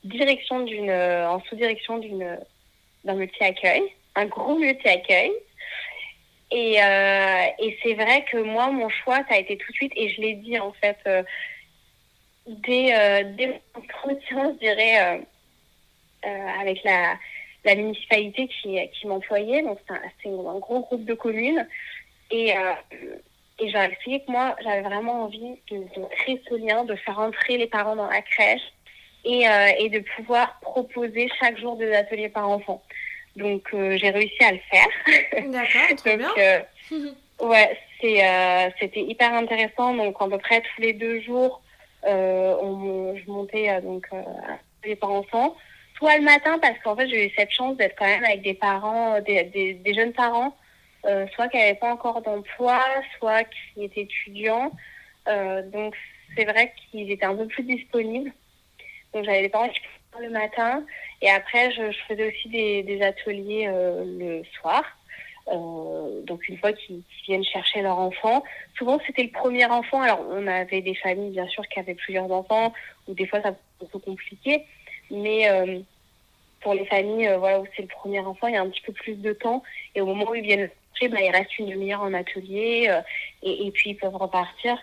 direction 0.05 0.61
d'une, 0.61 0.90
en 0.90 1.40
sous-direction 1.40 1.99
d'une 1.99 2.38
d'un 3.05 3.14
multi-accueil, 3.14 3.83
un 4.14 4.26
gros 4.26 4.59
multi-accueil 4.59 5.33
et, 6.50 6.83
euh, 6.83 7.47
et 7.61 7.79
c'est 7.83 7.95
vrai 7.95 8.25
que 8.31 8.38
moi, 8.38 8.71
mon 8.71 8.88
choix, 8.88 9.19
ça 9.29 9.37
a 9.37 9.38
été 9.38 9.57
tout 9.57 9.71
de 9.71 9.76
suite, 9.76 9.93
et 9.95 10.09
je 10.11 10.21
l'ai 10.21 10.35
dit 10.35 10.59
en 10.59 10.73
fait 10.73 10.99
euh, 11.07 11.23
dès, 12.47 12.95
euh, 12.95 13.23
dès 13.37 13.47
mon 13.47 13.61
entretien, 13.76 14.52
je 14.55 14.59
dirais, 14.59 15.00
euh, 15.00 15.19
euh, 16.26 16.49
avec 16.61 16.83
la, 16.83 17.17
la 17.64 17.75
municipalité 17.75 18.49
qui, 18.49 18.79
qui 18.93 19.07
m'employait. 19.07 19.62
Donc 19.62 19.79
c'est 19.87 20.29
un, 20.29 20.33
un, 20.33 20.59
gros 20.59 20.81
groupe 20.81 21.05
de 21.05 21.14
communes. 21.14 21.67
Et, 22.31 22.57
euh, 22.57 22.73
et 23.59 23.69
j'ai 23.69 23.79
expliqué 23.79 24.25
que 24.25 24.31
moi, 24.31 24.57
j'avais 24.62 24.83
vraiment 24.83 25.25
envie 25.25 25.57
de, 25.71 25.79
de, 25.79 26.07
créer 26.11 26.40
ce 26.49 26.55
lien, 26.55 26.85
de 26.85 26.95
faire 26.95 27.19
entrer 27.19 27.59
les 27.59 27.67
parents 27.67 27.97
dans 27.97 28.09
la 28.09 28.23
crèche 28.23 28.73
et, 29.25 29.45
et 29.79 29.90
de 29.90 30.02
pouvoir 30.17 30.59
proposer 30.61 31.29
chaque 31.38 31.59
jour 31.59 31.76
des 31.76 31.93
ateliers 31.93 32.31
par 32.31 32.49
enfant. 32.49 32.83
Donc 33.37 33.69
euh, 33.75 33.97
j'ai 33.97 34.11
réussi 34.11 34.43
à 34.43 34.52
le 34.52 34.61
faire. 34.71 35.50
D'accord, 35.50 35.97
très 35.97 36.17
bien. 36.17 36.31
Euh, 36.38 36.61
ouais, 37.40 37.79
c'est 38.00 38.26
euh, 38.26 38.71
c'était 38.81 39.02
hyper 39.02 39.33
intéressant. 39.35 39.95
Donc 39.95 40.17
à 40.21 40.26
peu 40.26 40.38
près 40.38 40.61
tous 40.61 40.81
les 40.81 40.93
deux 40.93 41.21
jours, 41.21 41.62
on, 42.05 43.14
je 43.17 43.31
montais 43.31 43.81
donc 43.83 44.09
les 44.85 44.97
parents-enfants. 44.97 45.57
Soit 46.00 46.16
le 46.16 46.25
matin 46.25 46.59
parce 46.59 46.78
qu'en 46.80 46.97
fait 46.97 47.09
j'ai 47.09 47.26
eu 47.26 47.33
cette 47.37 47.52
chance 47.52 47.76
d'être 47.76 47.95
quand 47.97 48.07
même 48.07 48.25
avec 48.25 48.42
des 48.42 48.54
parents, 48.54 49.21
des, 49.21 49.45
des, 49.45 49.75
des 49.75 49.95
jeunes 49.95 50.12
parents, 50.12 50.57
soit 51.35 51.49
qui 51.49 51.57
n'avaient 51.57 51.75
pas 51.75 51.92
encore 51.92 52.23
d'emploi, 52.23 52.83
soit 53.19 53.45
qui 53.45 53.85
étaient 53.85 54.02
étudiants. 54.02 54.73
donc 55.73 55.95
c'est 56.37 56.45
vrai 56.45 56.73
qu'ils 56.90 57.11
étaient 57.11 57.26
un 57.26 57.37
peu 57.37 57.47
plus 57.47 57.62
disponibles. 57.62 58.33
Donc 59.14 59.25
j'avais 59.25 59.42
des 59.42 59.49
parents 59.49 59.69
qui 59.69 59.80
le 60.19 60.30
matin 60.30 60.85
et 61.23 61.30
après 61.30 61.71
je, 61.73 61.92
je 61.92 61.99
faisais 62.09 62.28
aussi 62.28 62.49
des, 62.49 62.83
des 62.83 63.02
ateliers 63.02 63.69
euh, 63.69 64.04
le 64.04 64.42
soir. 64.61 64.83
Euh, 65.49 66.23
donc 66.23 66.47
une 66.49 66.59
fois 66.59 66.73
qu'ils 66.73 67.02
viennent 67.26 67.45
chercher 67.45 67.83
leur 67.83 67.99
enfant, 67.99 68.42
souvent 68.76 68.99
c'était 69.07 69.23
le 69.23 69.30
premier 69.30 69.66
enfant. 69.66 70.02
Alors 70.02 70.25
on 70.30 70.47
avait 70.47 70.83
des 70.83 70.95
familles 70.95 71.30
bien 71.30 71.49
sûr 71.49 71.66
qui 71.69 71.78
avaient 71.78 71.95
plusieurs 71.95 72.30
enfants 72.30 72.73
ou 73.09 73.14
des 73.14 73.26
fois 73.26 73.40
ça 73.42 73.52
peut 73.52 73.87
être 73.87 73.99
compliqué, 73.99 74.64
mais 75.11 75.49
euh, 75.50 75.80
pour 76.61 76.75
les 76.75 76.87
familles 76.87 77.29
euh, 77.29 77.38
voilà 77.38 77.61
où 77.61 77.67
c'est 77.76 77.83
le 77.83 77.88
premier 77.88 78.21
enfant, 78.21 78.47
il 78.47 78.55
y 78.55 78.57
a 78.57 78.62
un 78.62 78.69
petit 78.69 78.83
peu 78.83 78.93
plus 78.93 79.14
de 79.14 79.33
temps 79.33 79.62
et 79.95 80.00
au 80.00 80.07
moment 80.07 80.31
où 80.31 80.35
ils 80.35 80.43
viennent 80.43 80.71
chercher, 80.95 81.09
bah, 81.09 81.21
il 81.23 81.31
reste 81.31 81.59
une 81.59 81.71
demi-heure 81.71 82.02
en 82.02 82.14
atelier 82.14 82.87
euh, 82.88 83.00
et, 83.43 83.67
et, 83.67 83.71
puis 83.71 83.90
ils 83.90 83.97
peuvent 83.97 84.17
repartir. 84.17 84.76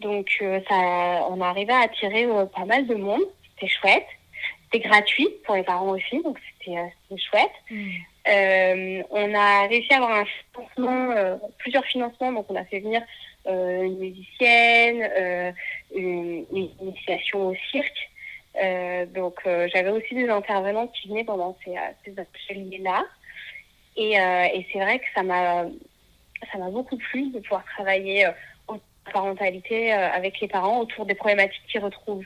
Donc 0.00 0.28
euh, 0.42 0.60
ça, 0.68 1.26
on 1.30 1.40
arrivait 1.40 1.72
à 1.72 1.82
attirer 1.82 2.26
pas 2.54 2.64
mal 2.64 2.86
de 2.86 2.94
monde, 2.94 3.22
c'était 3.54 3.72
chouette. 3.72 4.06
C'était 4.64 4.88
gratuit 4.88 5.28
pour 5.44 5.54
les 5.54 5.62
parents 5.62 5.90
aussi, 5.90 6.22
donc 6.22 6.38
c'était 6.58 6.78
euh, 6.78 7.16
chouette. 7.16 7.52
Mmh. 7.70 7.90
Euh, 8.26 9.02
on 9.10 9.34
a 9.34 9.66
réussi 9.68 9.92
à 9.92 9.96
avoir 9.96 10.12
un 10.12 10.24
financement, 10.24 11.10
euh, 11.10 11.36
plusieurs 11.58 11.84
financements, 11.84 12.32
donc 12.32 12.46
on 12.48 12.56
a 12.56 12.64
fait 12.64 12.80
venir 12.80 13.02
euh, 13.46 13.82
une 13.82 13.98
musicienne, 13.98 15.08
euh, 15.18 15.52
une, 15.94 16.46
une, 16.50 16.70
initiation 16.80 17.48
au 17.48 17.54
cirque. 17.70 18.10
Donc 19.14 19.40
j'avais 19.44 19.90
aussi 19.90 20.14
des 20.14 20.28
intervenants 20.28 20.86
qui 20.88 21.08
venaient 21.08 21.24
pendant 21.24 21.56
ces, 21.64 21.74
ces 22.04 22.14
ateliers-là. 22.18 23.04
Et, 23.96 24.12
et 24.12 24.66
c'est 24.72 24.78
vrai 24.80 24.98
que 24.98 25.04
ça 25.14 25.22
m'a 25.22 26.70
beaucoup 26.70 26.96
plu 26.96 27.30
de 27.30 27.40
pouvoir 27.40 27.64
travailler 27.64 28.26
en 28.68 28.78
parentalité 29.12 29.92
avec 29.92 30.40
les 30.40 30.48
parents 30.48 30.80
autour 30.80 31.06
des 31.06 31.14
problématiques 31.14 31.66
qu'ils 31.68 31.82
retrouvent 31.82 32.24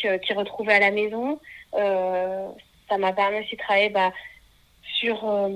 qu'ils 0.00 0.36
retrouvaient 0.36 0.74
à 0.74 0.80
la 0.80 0.90
maison. 0.90 1.38
Euh, 1.74 2.48
ça 2.88 2.98
m'a 2.98 3.12
permis 3.12 3.40
aussi 3.40 3.56
de 3.56 3.60
travailler 3.60 3.90
bah, 3.90 4.12
sur, 4.82 5.28
euh, 5.28 5.48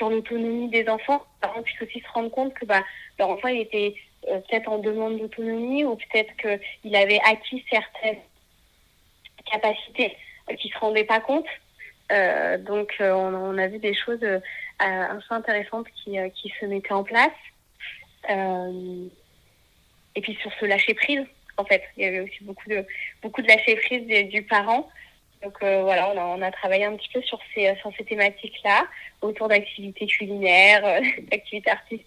l'autonomie 0.00 0.68
des 0.68 0.88
enfants. 0.88 1.22
Les 1.42 1.48
parents 1.48 1.62
puissent 1.62 1.82
aussi 1.82 2.00
se 2.00 2.12
rendre 2.12 2.30
compte 2.30 2.54
que 2.54 2.64
bah, 2.64 2.82
leur 3.18 3.30
enfant 3.30 3.48
il 3.48 3.60
était 3.60 3.94
euh, 4.28 4.40
peut-être 4.40 4.68
en 4.68 4.78
demande 4.78 5.18
d'autonomie 5.18 5.84
ou 5.84 5.96
peut-être 5.96 6.34
qu'il 6.36 6.96
avait 6.96 7.20
acquis 7.24 7.64
certaines 7.70 8.18
capacités 9.50 10.16
qui 10.58 10.68
ne 10.68 10.72
se 10.72 10.78
rendaient 10.78 11.04
pas 11.04 11.20
compte. 11.20 11.46
Euh, 12.10 12.58
donc 12.58 12.94
on, 13.00 13.04
on, 13.04 13.58
a 13.58 13.66
vu 13.68 13.78
des 13.78 13.94
choses 13.94 14.22
euh, 14.22 14.40
assez 14.78 15.22
intéressantes 15.30 15.86
qui, 15.94 16.16
qui 16.34 16.52
se 16.60 16.66
mettaient 16.66 16.92
en 16.92 17.04
place. 17.04 17.30
et 18.28 20.20
puis 20.20 20.34
sur 20.40 20.52
ce 20.60 20.66
lâcher 20.66 20.94
prise, 20.94 21.24
en 21.56 21.64
fait, 21.64 21.82
il 21.96 22.04
y 22.04 22.06
avait 22.06 22.20
aussi 22.20 22.42
beaucoup 22.42 22.68
de 22.68 22.84
beaucoup 23.22 23.42
de 23.42 23.48
lâcher 23.48 23.76
prise 23.76 24.06
du, 24.28 24.42
parent 24.42 24.88
donc 25.42 25.54
euh, 25.62 25.82
voilà, 25.82 26.08
on 26.10 26.18
a, 26.18 26.24
on 26.24 26.42
a, 26.42 26.50
travaillé 26.52 26.84
un 26.84 26.96
petit 26.96 27.08
peu 27.12 27.20
sur 27.22 27.38
ces, 27.54 27.74
sur 27.80 27.90
ces 27.98 28.04
thématiques-là, 28.04 28.86
autour 29.20 29.48
d'activités 29.48 30.06
culinaires, 30.06 30.84
euh, 30.84 31.00
d'activités 31.30 31.70
artistiques. 31.70 32.06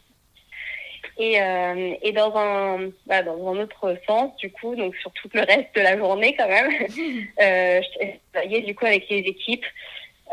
Et, 1.17 1.41
euh, 1.41 1.95
et 2.01 2.11
dans, 2.11 2.35
un, 2.35 2.89
bah, 3.05 3.23
dans 3.23 3.53
un 3.53 3.59
autre 3.59 3.97
sens, 4.05 4.35
du 4.37 4.51
coup, 4.51 4.75
donc 4.75 4.95
sur 4.97 5.11
tout 5.11 5.29
le 5.33 5.41
reste 5.41 5.73
de 5.73 5.81
la 5.81 5.97
journée 5.97 6.35
quand 6.35 6.47
même, 6.47 6.71
euh, 7.41 7.81
je 7.81 8.07
travaillais 8.33 8.61
du 8.61 8.75
coup 8.75 8.85
avec 8.85 9.07
les 9.09 9.19
équipes 9.19 9.65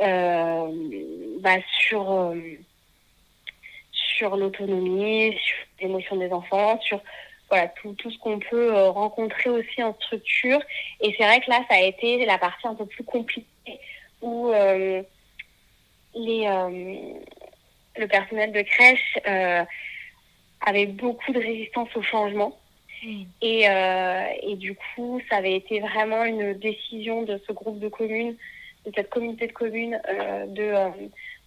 euh, 0.03 0.67
bah, 1.41 1.59
sur, 1.79 2.11
euh, 2.11 2.37
sur 3.93 4.37
l'autonomie, 4.37 5.39
sur 5.45 5.57
l'émotion 5.81 6.17
des 6.17 6.33
enfants, 6.33 6.81
sur 6.81 7.01
voilà, 7.49 7.69
tout, 7.69 7.93
tout 7.93 8.11
ce 8.11 8.19
qu'on 8.19 8.41
peut 8.41 8.75
rencontrer 8.89 9.51
aussi 9.51 9.83
en 9.85 9.95
structure. 9.95 10.61
Et 11.01 11.15
c'est 11.17 11.25
vrai 11.25 11.41
que 11.41 11.51
là, 11.51 11.61
ça 11.71 11.77
a 11.77 11.83
été 11.83 12.25
la 12.27 12.39
partie 12.39 12.67
un 12.67 12.75
peu 12.75 12.87
plus 12.87 13.05
compliquée 13.05 13.47
où 14.21 14.51
les, 16.15 16.47
le 17.97 18.07
personnel 18.09 18.53
de 18.53 18.63
crèche 18.63 19.19
avait 20.65 20.87
beaucoup 20.87 21.33
de 21.33 21.39
résistance 21.39 21.89
au 21.97 22.03
changement. 22.03 22.59
Mm. 23.03 23.23
Et, 23.41 23.69
euh, 23.69 24.25
et 24.43 24.57
du 24.57 24.75
coup, 24.75 25.21
ça 25.29 25.37
avait 25.37 25.57
été 25.57 25.81
vraiment 25.81 26.25
une 26.25 26.55
décision 26.55 27.23
de 27.23 27.41
ce 27.47 27.53
groupe 27.53 27.79
de 27.81 27.89
communes, 27.89 28.37
de 28.87 28.93
cette 28.95 29.11
communauté 29.11 29.47
de 29.47 29.53
communes, 29.53 30.01
euh, 30.09 30.47
de, 30.47 30.63
euh, 30.63 30.89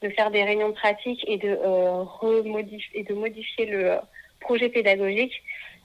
de 0.01 0.09
faire 0.09 0.31
des 0.31 0.43
réunions 0.43 0.73
pratiques 0.73 1.23
et 1.27 1.37
de, 1.37 1.57
et 2.93 3.03
de 3.03 3.13
modifier 3.13 3.65
le 3.65 3.97
projet 4.39 4.69
pédagogique. 4.69 5.41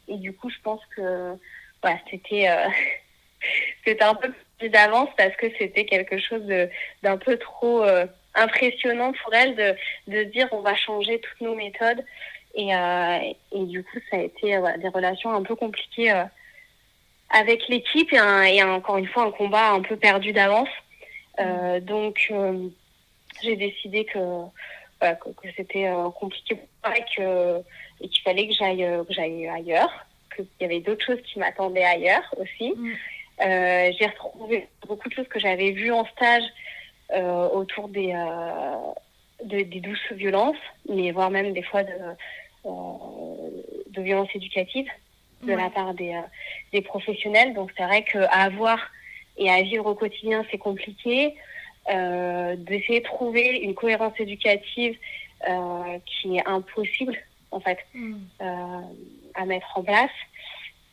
Et 0.08 0.16
du 0.16 0.32
coup, 0.32 0.50
je 0.50 0.60
pense 0.62 0.80
que 0.96 1.36
voilà, 1.82 1.98
c'était 2.10 2.48
c'était 3.84 4.02
un 4.02 4.14
peu 4.14 4.32
plus 4.58 4.68
d'avance 4.68 5.08
parce 5.16 5.34
que 5.36 5.46
c'était 5.58 5.84
quelque 5.84 6.18
chose 6.18 6.42
d'un 7.02 7.16
peu 7.16 7.38
trop 7.38 7.84
impressionnant 8.34 9.12
pour 9.12 9.34
elle 9.34 9.56
de, 9.56 9.74
de 10.08 10.24
dire 10.24 10.48
on 10.52 10.60
va 10.60 10.74
changer 10.74 11.20
toutes 11.20 11.40
nos 11.40 11.54
méthodes. 11.54 12.04
Et, 12.54 12.74
euh, 12.74 13.18
et 13.52 13.64
du 13.64 13.84
coup, 13.84 13.98
ça 14.10 14.16
a 14.16 14.20
été 14.20 14.56
euh, 14.56 14.76
des 14.78 14.88
relations 14.88 15.30
un 15.30 15.42
peu 15.42 15.54
compliquées 15.54 16.10
euh, 16.10 16.24
avec 17.30 17.68
l'équipe 17.68 18.12
et, 18.12 18.16
et, 18.56 18.62
encore 18.62 18.98
une 18.98 19.06
fois 19.06 19.24
un 19.24 19.30
combat 19.30 19.70
un 19.70 19.82
peu 19.82 19.96
perdu 19.96 20.32
d'avance. 20.32 20.68
Euh, 21.38 21.80
donc, 21.80 22.32
j'ai 23.42 23.56
décidé 23.56 24.04
que, 24.04 24.18
voilà, 24.98 25.14
que, 25.14 25.30
que 25.30 25.48
c'était 25.56 25.90
compliqué 26.18 26.56
pour 26.56 26.68
moi 26.84 26.98
et 26.98 27.04
qu'il 28.08 28.22
fallait 28.24 28.48
que 28.48 28.54
j'aille 28.54 28.86
j'aille 29.08 29.48
ailleurs, 29.48 30.06
qu'il 30.34 30.46
y 30.60 30.64
avait 30.64 30.80
d'autres 30.80 31.04
choses 31.04 31.22
qui 31.22 31.38
m'attendaient 31.38 31.84
ailleurs 31.84 32.34
aussi. 32.36 32.74
Mm. 32.76 32.94
J'ai 33.38 34.06
retrouvé 34.06 34.68
beaucoup 34.86 35.08
de 35.08 35.14
choses 35.14 35.28
que 35.28 35.38
j'avais 35.38 35.70
vues 35.70 35.92
en 35.92 36.04
stage 36.04 36.42
autour 37.54 37.88
des, 37.88 38.12
de, 39.44 39.62
des 39.62 39.80
douces 39.80 40.12
violences, 40.12 40.56
mais 40.88 41.12
voire 41.12 41.30
même 41.30 41.52
des 41.52 41.62
fois 41.62 41.84
de, 41.84 41.94
de 42.64 44.02
violences 44.02 44.34
éducatives 44.34 44.88
de 45.42 45.54
la 45.54 45.70
part 45.70 45.94
des, 45.94 46.18
des 46.72 46.82
professionnels. 46.82 47.54
Donc 47.54 47.72
c'est 47.76 47.84
vrai 47.84 48.04
qu'à 48.04 48.26
avoir 48.26 48.78
et 49.36 49.50
à 49.50 49.62
vivre 49.62 49.86
au 49.86 49.94
quotidien, 49.94 50.44
c'est 50.50 50.58
compliqué. 50.58 51.34
Euh, 51.90 52.56
d'essayer 52.56 53.00
de 53.00 53.04
trouver 53.04 53.60
une 53.62 53.74
cohérence 53.74 54.12
éducative 54.20 54.96
euh, 55.48 55.98
qui 56.04 56.36
est 56.36 56.46
impossible 56.46 57.16
en 57.50 57.58
fait 57.58 57.78
mm. 57.94 58.14
euh, 58.42 58.80
à 59.34 59.46
mettre 59.46 59.66
en 59.78 59.82
place. 59.82 60.10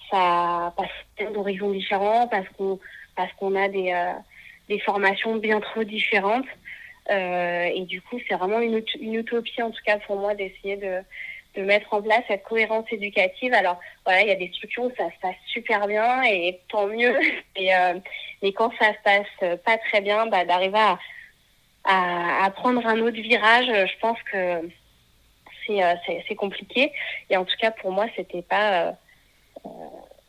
Ça 0.09 0.74
passe 0.77 1.33
d'horizons 1.33 1.71
différents 1.71 2.27
parce 2.27 2.47
qu'on 2.57 2.79
parce 3.15 3.31
qu'on 3.33 3.55
a 3.55 3.67
des 3.67 3.93
des 4.69 4.79
formations 4.79 5.36
bien 5.36 5.59
trop 5.59 5.83
différentes. 5.83 6.47
Euh, 7.09 7.63
et 7.74 7.86
du 7.86 8.01
coup, 8.01 8.19
c'est 8.27 8.36
vraiment 8.36 8.59
une, 8.59 8.83
une, 9.00 9.15
utopie, 9.15 9.62
en 9.62 9.71
tout 9.71 9.81
cas 9.86 9.97
pour 10.00 10.17
moi, 10.17 10.36
d'essayer 10.36 10.75
de, 10.75 11.00
de 11.57 11.63
mettre 11.63 11.93
en 11.93 12.01
place 12.01 12.23
cette 12.27 12.43
cohérence 12.43 12.85
éducative. 12.91 13.53
Alors, 13.53 13.79
voilà, 14.05 14.21
il 14.21 14.27
y 14.27 14.31
a 14.31 14.35
des 14.35 14.49
structures 14.53 14.85
où 14.85 14.91
ça 14.97 15.05
se 15.05 15.19
passe 15.21 15.35
super 15.47 15.87
bien 15.87 16.23
et 16.23 16.59
tant 16.69 16.87
mieux. 16.87 17.15
Et, 17.55 17.75
euh, 17.75 17.95
mais 18.41 18.53
quand 18.53 18.71
ça 18.79 18.93
se 18.93 18.99
passe 19.03 19.59
pas 19.65 19.77
très 19.89 20.01
bien, 20.01 20.27
bah, 20.27 20.45
d'arriver 20.45 20.77
à, 20.77 20.99
à, 21.83 22.45
à, 22.45 22.51
prendre 22.51 22.85
un 22.85 22.99
autre 22.99 23.19
virage, 23.19 23.65
je 23.65 23.99
pense 23.99 24.17
que 24.31 24.69
c'est 25.65 25.83
euh, 25.83 25.95
c'est 26.27 26.35
compliqué. 26.35 26.91
Et 27.29 27.37
en 27.37 27.45
tout 27.45 27.55
cas, 27.59 27.71
pour 27.71 27.91
moi, 27.91 28.05
c'était 28.15 28.43
pas, 28.43 28.83
euh, 28.83 28.91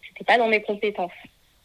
c'était 0.09 0.25
pas 0.25 0.39
dans 0.39 0.49
mes 0.49 0.63
compétences 0.63 1.13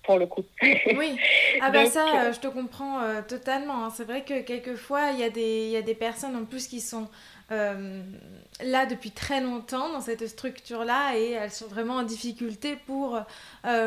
pour 0.03 0.19
le 0.19 0.27
coup. 0.27 0.43
oui, 0.61 1.17
ah 1.61 1.71
bah 1.71 1.85
ça, 1.85 2.05
euh, 2.05 2.29
euh, 2.29 2.33
je 2.33 2.39
te 2.39 2.47
comprends 2.47 3.01
euh, 3.01 3.21
totalement. 3.21 3.85
Hein. 3.85 3.89
C'est 3.95 4.03
vrai 4.03 4.23
que 4.23 4.41
quelquefois, 4.41 5.11
il 5.13 5.19
y, 5.19 5.23
a 5.23 5.29
des, 5.29 5.69
y 5.69 5.77
a 5.77 5.81
des 5.81 5.95
personnes 5.95 6.35
en 6.35 6.45
plus 6.45 6.67
qui 6.67 6.81
sont 6.81 7.09
là 7.49 8.85
depuis 8.85 9.11
très 9.11 9.41
longtemps 9.41 9.89
dans 9.89 10.01
cette 10.01 10.27
structure-là 10.27 11.17
et 11.17 11.31
elles 11.31 11.51
sont 11.51 11.67
vraiment 11.67 11.95
en 11.97 12.03
difficulté 12.03 12.77
pour 12.87 13.19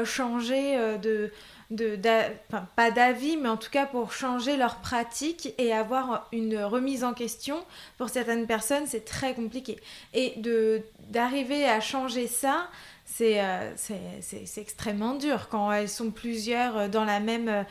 changer 0.05 0.99
de... 0.99 1.33
de 1.71 1.99
enfin, 2.49 2.69
pas 2.77 2.91
d'avis, 2.91 3.37
mais 3.37 3.49
en 3.49 3.57
tout 3.57 3.71
cas 3.71 3.87
pour 3.87 4.13
changer 4.13 4.57
leur 4.57 4.77
pratique 4.77 5.53
et 5.59 5.73
avoir 5.73 6.29
une 6.33 6.59
remise 6.63 7.03
en 7.03 7.13
question. 7.13 7.65
Pour 7.99 8.09
certaines 8.09 8.47
personnes, 8.47 8.87
c'est 8.87 9.05
très 9.05 9.35
compliqué. 9.35 9.81
Et 10.15 10.35
d'arriver 11.11 11.67
à 11.69 11.81
changer 11.81 12.29
ça, 12.29 12.69
euh, 13.21 13.73
c'est 13.77 14.61
extrêmement 14.61 15.15
dur 15.15 15.49
quand 15.49 15.71
elles 15.73 15.89
sont 15.89 16.11
plusieurs 16.11 16.77
euh, 16.77 16.89
dans 16.89 17.05
la 17.05 17.21
même 17.21 17.65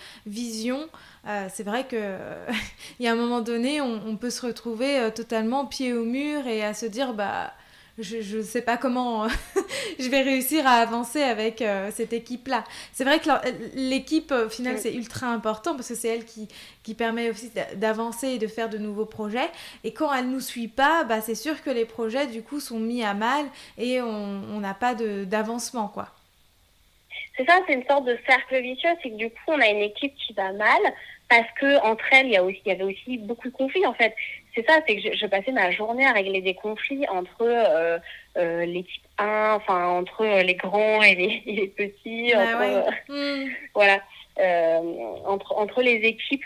euh, 1.28 1.48
c'est 1.54 1.64
vrai 1.64 1.88
qu'il 1.88 2.00
y 3.00 3.08
a 3.08 3.12
un 3.12 3.16
moment 3.16 3.42
donné, 3.42 3.82
on, 3.82 4.02
on, 4.08 4.18
peut 4.18 4.30
se 4.30 4.46
retrouver 4.46 5.10
totalement 5.14 5.66
pied 5.66 5.94
au 5.94 6.06
mur 6.06 6.48
et 6.48 6.64
à 6.64 6.74
se 6.74 6.86
dire 6.86 7.14
bah 7.14 7.54
je 7.98 8.38
ne 8.38 8.44
sais 8.44 8.62
pas 8.62 8.76
comment 8.76 9.28
je 10.00 10.10
vais 10.10 10.22
réussir 10.22 10.68
à 10.68 10.74
avancer 10.74 11.22
avec 11.22 11.62
euh, 11.62 11.92
cette 11.92 12.12
équipe-là. 12.12 12.64
C'est 12.92 13.06
vrai 13.06 13.20
que 13.20 13.30
l'équipe, 13.76 14.32
au 14.32 14.50
final, 14.50 14.78
c'est 14.78 14.94
ultra 14.94 15.28
important 15.28 15.76
parce 15.76 15.88
que 15.88 15.96
c'est 15.96 16.10
elle 16.10 16.26
qui, 16.26 16.50
qui 16.84 16.94
permet 16.94 17.30
aussi 17.30 17.52
d'avancer 17.76 18.30
et 18.30 18.38
de 18.38 18.48
faire 18.48 18.70
de 18.70 18.78
nouveaux 18.78 19.06
projets. 19.06 19.50
Et 19.84 19.94
quand 19.94 20.14
elle 20.14 20.28
ne 20.28 20.34
nous 20.34 20.42
suit 20.42 20.68
pas, 20.68 21.06
bah, 21.06 21.22
c'est 21.22 21.36
sûr 21.36 21.62
que 21.64 21.70
les 21.70 21.86
projets, 21.86 22.28
du 22.28 22.42
coup, 22.44 22.60
sont 22.60 22.80
mis 22.80 23.04
à 23.04 23.14
mal 23.14 23.46
et 23.78 24.02
on 24.02 24.60
n'a 24.60 24.74
pas 24.74 24.94
d'avancement, 24.94 25.88
quoi. 25.88 26.10
C'est 27.38 27.46
ça, 27.46 27.60
c'est 27.68 27.74
une 27.74 27.86
sorte 27.86 28.06
de 28.06 28.18
cercle 28.26 28.62
vicieux, 28.62 28.90
c'est 29.04 29.10
que 29.10 29.16
du 29.16 29.30
coup, 29.30 29.36
on 29.48 29.60
a 29.60 29.68
une 29.68 29.82
équipe 29.82 30.16
qui 30.16 30.34
va 30.34 30.54
mal, 30.54 30.80
parce 31.30 31.50
que 31.60 31.82
entre 31.84 32.06
elles, 32.12 32.28
il 32.28 32.34
y, 32.34 32.38
a 32.38 32.44
aussi, 32.44 32.62
il 32.66 32.70
y 32.70 32.72
avait 32.72 32.84
aussi 32.84 33.18
beaucoup 33.18 33.50
de 33.50 33.54
conflits 33.54 33.86
en 33.86 33.94
fait. 33.94 34.16
C'est 34.54 34.66
ça, 34.68 34.80
c'est 34.88 34.96
que 34.96 35.02
je, 35.02 35.18
je, 35.18 35.26
passais 35.26 35.52
ma 35.52 35.72
journée 35.72 36.06
à 36.06 36.14
régler 36.14 36.42
des 36.42 36.54
conflits 36.54 37.06
entre 37.10 37.42
euh, 37.42 37.98
euh, 38.38 38.66
l'équipe 38.66 39.04
1, 39.18 39.54
enfin 39.56 39.88
entre 39.88 40.26
les 40.44 40.56
grands 40.56 41.02
et 41.02 41.16
les, 41.16 41.44
les 41.46 41.68
petits, 41.68 42.32
ah 42.34 42.42
entre, 42.42 42.60
ouais. 42.60 42.94
euh, 43.10 43.46
voilà, 43.74 44.02
euh, 44.40 44.80
entre 45.26 45.54
entre 45.58 45.82
les 45.82 45.96
équipes, 45.96 46.46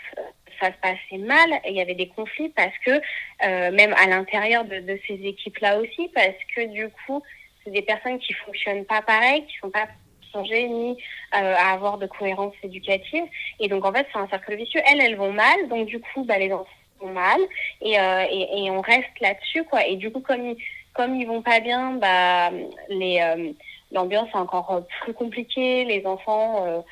ça 0.60 0.68
se 0.68 0.78
passait 0.80 1.18
mal. 1.18 1.52
Et 1.64 1.70
il 1.70 1.76
y 1.76 1.80
avait 1.80 1.94
des 1.94 2.08
conflits 2.08 2.50
parce 2.50 2.76
que 2.84 2.92
euh, 2.92 3.70
même 3.72 3.94
à 3.98 4.06
l'intérieur 4.06 4.64
de, 4.64 4.80
de 4.80 4.98
ces 5.06 5.14
équipes-là 5.14 5.78
aussi, 5.78 6.10
parce 6.14 6.36
que 6.54 6.66
du 6.66 6.88
coup, 7.06 7.22
c'est 7.64 7.70
des 7.70 7.82
personnes 7.82 8.18
qui 8.18 8.32
fonctionnent 8.32 8.86
pas 8.86 9.02
pareil, 9.02 9.44
qui 9.46 9.56
sont 9.58 9.70
pas 9.70 9.88
changer 10.32 10.68
ni 10.68 10.90
euh, 11.34 11.54
à 11.56 11.72
avoir 11.72 11.98
de 11.98 12.06
cohérence 12.06 12.54
éducative. 12.62 13.24
Et 13.58 13.68
donc, 13.68 13.84
en 13.84 13.92
fait, 13.92 14.06
c'est 14.12 14.18
un 14.18 14.28
cercle 14.28 14.56
vicieux. 14.56 14.80
Elles, 14.90 15.00
elles 15.00 15.16
vont 15.16 15.32
mal. 15.32 15.68
Donc, 15.68 15.86
du 15.86 16.00
coup, 16.00 16.24
bah, 16.24 16.38
les 16.38 16.52
enfants 16.52 16.66
vont 17.00 17.12
mal. 17.12 17.40
Et, 17.80 17.98
euh, 17.98 18.24
et, 18.30 18.70
on 18.70 18.80
reste 18.80 19.18
là-dessus, 19.20 19.64
quoi. 19.64 19.86
Et 19.86 19.96
du 19.96 20.10
coup, 20.10 20.20
comme 20.20 20.50
ils, 20.50 20.56
comme 20.94 21.14
ils 21.14 21.26
vont 21.26 21.42
pas 21.42 21.60
bien, 21.60 21.92
bah, 21.92 22.50
les, 22.88 23.20
euh, 23.20 23.52
l'ambiance 23.92 24.28
est 24.30 24.38
encore 24.38 24.82
plus 25.02 25.14
compliquée. 25.14 25.84
Les 25.84 26.06
enfants 26.06 26.84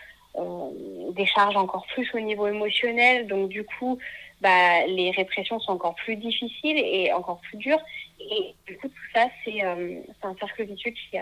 déchargent 1.12 1.56
encore 1.56 1.86
plus 1.94 2.08
au 2.14 2.20
niveau 2.20 2.46
émotionnel. 2.46 3.26
Donc, 3.26 3.48
du 3.48 3.64
coup, 3.64 3.98
bah, 4.40 4.86
les 4.86 5.10
répressions 5.10 5.58
sont 5.60 5.72
encore 5.72 5.94
plus 5.96 6.16
difficiles 6.16 6.78
et 6.78 7.12
encore 7.12 7.40
plus 7.40 7.58
dures. 7.58 7.80
Et 8.20 8.54
du 8.66 8.76
coup, 8.78 8.88
tout 8.88 9.10
ça, 9.14 9.26
c'est 9.44 9.64
euh, 9.64 10.00
un 10.22 10.34
cercle 10.36 10.64
vicieux 10.64 10.92
qui, 10.92 11.18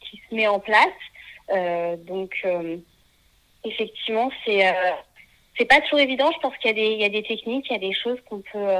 qui 0.00 0.22
se 0.28 0.34
met 0.34 0.46
en 0.46 0.60
place. 0.60 0.88
Euh, 1.50 1.96
donc, 1.96 2.34
euh, 2.44 2.78
effectivement, 3.64 4.30
c'est 4.44 4.66
euh, 4.66 4.72
c'est 5.56 5.66
pas 5.66 5.80
toujours 5.82 6.00
évident. 6.00 6.30
Je 6.32 6.38
pense 6.40 6.56
qu'il 6.58 6.68
y 6.68 6.70
a 6.70 6.74
des 6.74 6.92
il 6.94 7.00
y 7.00 7.04
a 7.04 7.08
des 7.08 7.22
techniques, 7.22 7.66
il 7.70 7.72
y 7.72 7.76
a 7.76 7.88
des 7.88 7.94
choses 7.94 8.18
qu'on 8.28 8.40
peut 8.40 8.76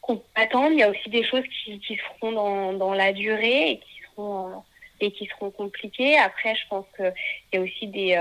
qu'on 0.00 0.16
peut 0.18 0.24
attendre. 0.34 0.72
Il 0.72 0.78
y 0.78 0.82
a 0.82 0.90
aussi 0.90 1.08
des 1.10 1.24
choses 1.24 1.44
qui, 1.44 1.78
qui 1.80 1.96
seront 1.96 2.32
dans, 2.32 2.72
dans 2.72 2.94
la 2.94 3.12
durée 3.12 3.70
et 3.72 3.78
qui 3.78 4.00
seront 4.10 4.62
et 5.00 5.10
qui 5.12 5.26
seront 5.26 5.50
compliquées. 5.50 6.16
Après, 6.18 6.54
je 6.54 6.66
pense 6.68 6.86
qu'il 6.96 7.12
y 7.52 7.56
a 7.56 7.60
aussi 7.60 7.86
des 7.88 8.16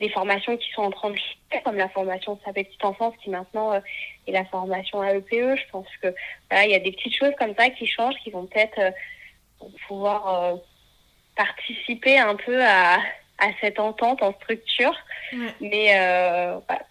des 0.00 0.08
formations 0.08 0.56
qui 0.56 0.70
sont 0.72 0.82
en 0.82 0.90
train 0.90 1.10
de 1.10 1.16
changer, 1.16 1.62
comme 1.64 1.76
la 1.76 1.88
formation 1.88 2.38
sa 2.44 2.52
petite 2.52 2.84
enfance 2.84 3.14
qui 3.22 3.30
maintenant 3.30 3.72
euh, 3.72 3.80
est 4.26 4.32
la 4.32 4.44
formation 4.44 5.02
AEPE. 5.02 5.56
Je 5.56 5.70
pense 5.70 5.86
que 6.02 6.14
voilà, 6.50 6.66
il 6.66 6.72
y 6.72 6.74
a 6.74 6.80
des 6.80 6.92
petites 6.92 7.16
choses 7.16 7.32
comme 7.38 7.54
ça 7.54 7.70
qui 7.70 7.86
changent, 7.86 8.16
qui 8.22 8.30
vont 8.30 8.46
peut-être 8.46 8.78
euh, 8.78 8.90
pouvoir 9.86 10.28
euh, 10.28 10.56
participer 11.36 12.18
un 12.18 12.36
peu 12.36 12.62
à, 12.64 12.98
à 13.38 13.50
cette 13.60 13.78
entente 13.78 14.22
en 14.22 14.32
structure. 14.34 14.94
Ouais. 15.32 15.54
Mais 15.60 15.92
euh, 15.96 16.58
voilà. 16.66 16.82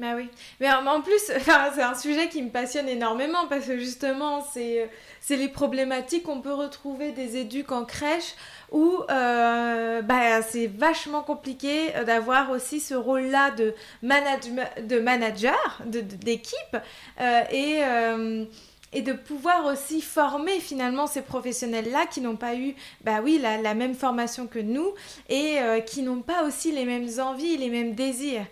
Bah 0.00 0.14
oui, 0.16 0.30
mais 0.60 0.72
en 0.72 1.02
plus, 1.02 1.30
enfin, 1.36 1.70
c'est 1.74 1.82
un 1.82 1.94
sujet 1.94 2.28
qui 2.28 2.40
me 2.40 2.48
passionne 2.48 2.88
énormément 2.88 3.46
parce 3.48 3.66
que 3.66 3.78
justement, 3.78 4.40
c'est 4.40 4.88
les 5.28 5.48
problématiques 5.48 6.22
qu'on 6.22 6.40
peut 6.40 6.54
retrouver 6.54 7.12
des 7.12 7.36
éduques 7.36 7.70
en 7.70 7.84
crèche 7.84 8.34
où 8.72 9.02
euh, 9.10 10.00
bah, 10.00 10.40
c'est 10.40 10.68
vachement 10.68 11.22
compliqué 11.22 11.90
d'avoir 12.06 12.50
aussi 12.50 12.80
ce 12.80 12.94
rôle-là 12.94 13.50
de, 13.50 13.74
manage 14.02 14.40
de 14.82 14.98
manager, 14.98 15.82
d'équipe, 15.84 16.76
euh, 17.20 17.42
et, 17.50 17.84
euh, 17.84 18.44
et 18.92 19.02
de 19.02 19.12
pouvoir 19.12 19.66
aussi 19.66 20.00
former 20.00 20.58
finalement 20.60 21.06
ces 21.06 21.22
professionnels-là 21.22 22.06
qui 22.06 22.20
n'ont 22.20 22.36
pas 22.36 22.56
eu, 22.56 22.74
bah 23.02 23.20
oui, 23.22 23.38
la, 23.40 23.58
la, 23.58 23.74
même 23.74 23.94
formation 23.94 24.46
que 24.46 24.58
nous 24.58 24.94
et 25.28 25.58
euh, 25.60 25.80
qui 25.80 26.02
n'ont 26.02 26.22
pas 26.22 26.42
aussi 26.44 26.72
les 26.72 26.84
mêmes 26.84 27.08
envies, 27.20 27.56
les 27.56 27.68
mêmes 27.68 27.94
désirs. 27.94 28.46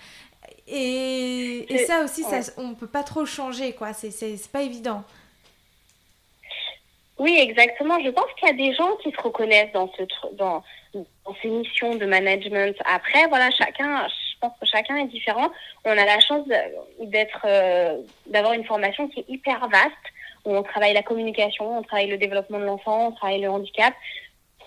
Et, 0.68 1.72
et 1.72 1.78
ça 1.86 2.04
aussi, 2.04 2.22
ça, 2.22 2.40
on 2.58 2.74
peut 2.74 2.86
pas 2.86 3.02
trop 3.02 3.24
changer, 3.24 3.72
quoi. 3.72 3.92
C'est 3.94 4.52
pas 4.52 4.62
évident. 4.62 5.02
Oui, 7.18 7.36
exactement. 7.40 7.98
Je 8.04 8.10
pense 8.10 8.26
qu'il 8.38 8.48
y 8.48 8.50
a 8.50 8.54
des 8.54 8.74
gens 8.74 8.94
qui 9.02 9.10
se 9.10 9.20
reconnaissent 9.20 9.72
dans 9.72 9.90
ce 9.96 10.02
dans, 10.34 10.62
dans 10.94 11.34
ces 11.42 11.48
missions 11.48 11.96
de 11.96 12.06
management. 12.06 12.76
Après, 12.84 13.26
voilà, 13.28 13.50
chacun, 13.50 14.06
je 14.08 14.38
pense 14.40 14.52
que 14.60 14.66
chacun 14.66 14.96
est 14.98 15.08
différent. 15.08 15.50
On 15.84 15.90
a 15.90 16.04
la 16.04 16.20
chance 16.20 16.46
d'être, 17.00 17.40
euh, 17.44 17.98
d'avoir 18.26 18.52
une 18.52 18.64
formation 18.64 19.08
qui 19.08 19.20
est 19.20 19.28
hyper 19.28 19.66
vaste, 19.68 19.92
où 20.44 20.54
on 20.54 20.62
travaille 20.62 20.94
la 20.94 21.02
communication, 21.02 21.78
on 21.78 21.82
travaille 21.82 22.08
le 22.08 22.18
développement 22.18 22.58
de 22.58 22.64
l'enfant, 22.64 23.08
on 23.08 23.12
travaille 23.12 23.40
le 23.40 23.50
handicap. 23.50 23.94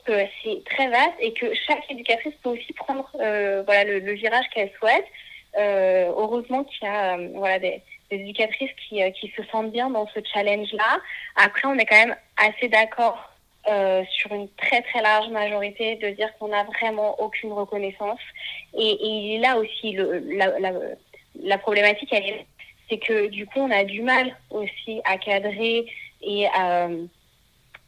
C'est 0.06 0.64
très 0.66 0.90
vaste 0.90 1.14
et 1.20 1.32
que 1.34 1.54
chaque 1.68 1.90
éducatrice 1.90 2.34
peut 2.44 2.50
aussi 2.50 2.74
prendre, 2.74 3.10
euh, 3.20 3.64
voilà, 3.66 3.84
le, 3.84 4.14
virage 4.14 4.46
qu'elle 4.54 4.72
souhaite. 4.80 5.06
Euh, 5.58 6.12
heureusement 6.16 6.64
qu'il 6.64 6.88
y 6.88 6.90
a, 6.90 7.18
euh, 7.18 7.30
voilà, 7.36 7.60
des 7.60 7.82
éducatrices 8.10 8.72
qui, 8.88 9.00
qui 9.14 9.32
se 9.38 9.44
sentent 9.52 9.72
bien 9.72 9.90
dans 9.90 10.08
ce 10.08 10.20
challenge-là. 10.34 11.00
Après, 11.36 11.68
on 11.68 11.76
est 11.76 11.86
quand 11.86 12.08
même 12.08 12.16
assez 12.38 12.68
d'accord 12.68 13.28
sur 14.10 14.34
une 14.34 14.50
très 14.58 14.82
très 14.82 15.04
large 15.04 15.30
majorité 15.30 15.96
de 15.98 16.10
dire 16.10 16.30
qu'on 16.40 16.48
n'a 16.48 16.64
vraiment 16.64 17.22
aucune 17.22 17.54
reconnaissance. 17.54 18.20
Et, 18.76 19.38
là 19.40 19.58
aussi, 19.58 19.94
la, 19.94 20.52
la, 21.40 21.58
problématique, 21.60 22.10
elle 22.12 22.26
est, 22.26 22.46
c'est 22.92 22.98
que 22.98 23.28
du 23.28 23.46
coup, 23.46 23.60
on 23.60 23.72
a 23.72 23.86
du 23.86 24.02
mal 24.02 24.36
aussi 24.50 25.02
à 25.06 25.18
cadrer 25.18 25.86
et 26.22 26.48
à, 26.48 26.90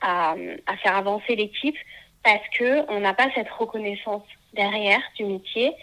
à, 0.02 0.36
à 0.66 0.78
faire 0.78 0.96
avancer 0.96 1.36
l'équipe 1.36 1.76
parce 2.24 2.48
que 2.58 2.90
on 2.90 3.02
n'a 3.02 3.14
pas 3.14 3.28
cette 3.36 3.50
reconnaissance 3.50 4.24
derrière 4.54 5.02
du 5.18 5.26
métier. 5.26 5.74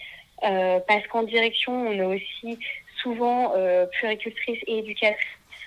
Euh, 0.42 0.80
parce 0.88 1.06
qu'en 1.08 1.24
direction, 1.24 1.88
on 1.88 1.92
est 1.92 2.02
aussi 2.02 2.58
souvent 3.02 3.52
euh, 3.56 3.86
et 4.02 4.78
éducatrices 4.78 5.26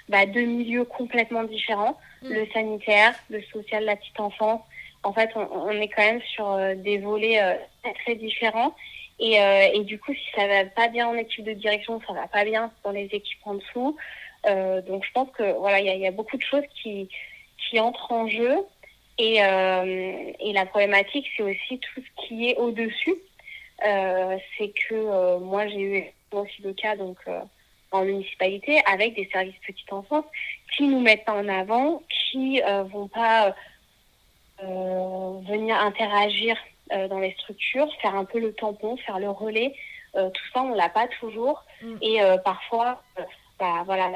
bah, 0.09 0.25
de 0.25 0.41
milieux 0.41 0.83
complètement 0.83 1.43
différents, 1.43 1.97
mm. 2.23 2.33
le 2.33 2.47
sanitaire, 2.51 3.13
le 3.29 3.41
social, 3.43 3.85
la 3.85 3.95
petite 3.95 4.19
enfance. 4.19 4.61
En 5.03 5.13
fait, 5.13 5.29
on, 5.35 5.47
on 5.51 5.69
est 5.69 5.89
quand 5.89 6.01
même 6.01 6.21
sur 6.21 6.49
euh, 6.49 6.73
des 6.75 6.97
volets 6.97 7.41
euh, 7.41 7.53
très 8.03 8.15
différents. 8.15 8.73
Et, 9.19 9.39
euh, 9.39 9.69
et, 9.73 9.83
du 9.83 9.99
coup, 9.99 10.13
si 10.13 10.25
ça 10.35 10.47
va 10.47 10.65
pas 10.65 10.87
bien 10.87 11.07
en 11.07 11.15
équipe 11.15 11.45
de 11.45 11.53
direction, 11.53 12.01
ça 12.07 12.13
va 12.13 12.27
pas 12.27 12.43
bien 12.43 12.71
dans 12.83 12.91
les 12.91 13.05
équipes 13.05 13.45
en 13.45 13.55
dessous. 13.55 13.95
Euh, 14.45 14.81
donc, 14.81 15.05
je 15.05 15.11
pense 15.13 15.29
que 15.31 15.53
voilà, 15.59 15.79
il 15.79 15.85
y 15.85 15.89
a, 15.89 15.95
y 15.95 16.07
a, 16.07 16.11
beaucoup 16.11 16.37
de 16.37 16.41
choses 16.41 16.65
qui 16.81 17.09
qui 17.69 17.79
entrent 17.79 18.11
en 18.11 18.27
jeu. 18.27 18.57
Et, 19.19 19.35
et 19.35 20.53
la 20.53 20.65
problématique, 20.65 21.27
c'est 21.37 21.43
aussi 21.43 21.79
tout 21.79 22.01
ce 22.01 22.27
qui 22.27 22.49
est 22.49 22.57
au-dessus. 22.57 23.15
c'est 23.79 24.73
que 24.89 25.37
moi, 25.37 25.67
j'ai 25.67 25.81
eu 25.81 26.13
aussi 26.37 26.61
le 26.61 26.73
cas 26.73 26.95
donc 26.95 27.17
euh, 27.27 27.39
en 27.91 28.03
municipalité 28.03 28.81
avec 28.91 29.15
des 29.15 29.29
services 29.31 29.55
petite 29.65 29.91
enfance 29.91 30.25
qui 30.75 30.87
nous 30.87 30.99
mettent 30.99 31.25
pas 31.25 31.33
en 31.33 31.47
avant, 31.47 32.01
qui 32.09 32.61
euh, 32.63 32.83
vont 32.83 33.07
pas 33.07 33.55
euh, 34.63 35.39
venir 35.47 35.75
interagir 35.79 36.57
dans 36.89 37.19
les 37.19 37.31
structures, 37.39 37.87
faire 38.01 38.15
un 38.15 38.25
peu 38.25 38.39
le 38.39 38.53
tampon, 38.53 38.97
faire 38.97 39.19
le 39.19 39.29
relais. 39.29 39.73
tout 40.13 40.43
ça, 40.53 40.61
on 40.61 40.73
l'a 40.73 40.89
pas 40.89 41.07
toujours. 41.19 41.63
Mm. 41.81 41.95
Et 42.01 42.19
parfois, 42.43 43.01
bah, 43.57 43.83
voilà, 43.85 44.11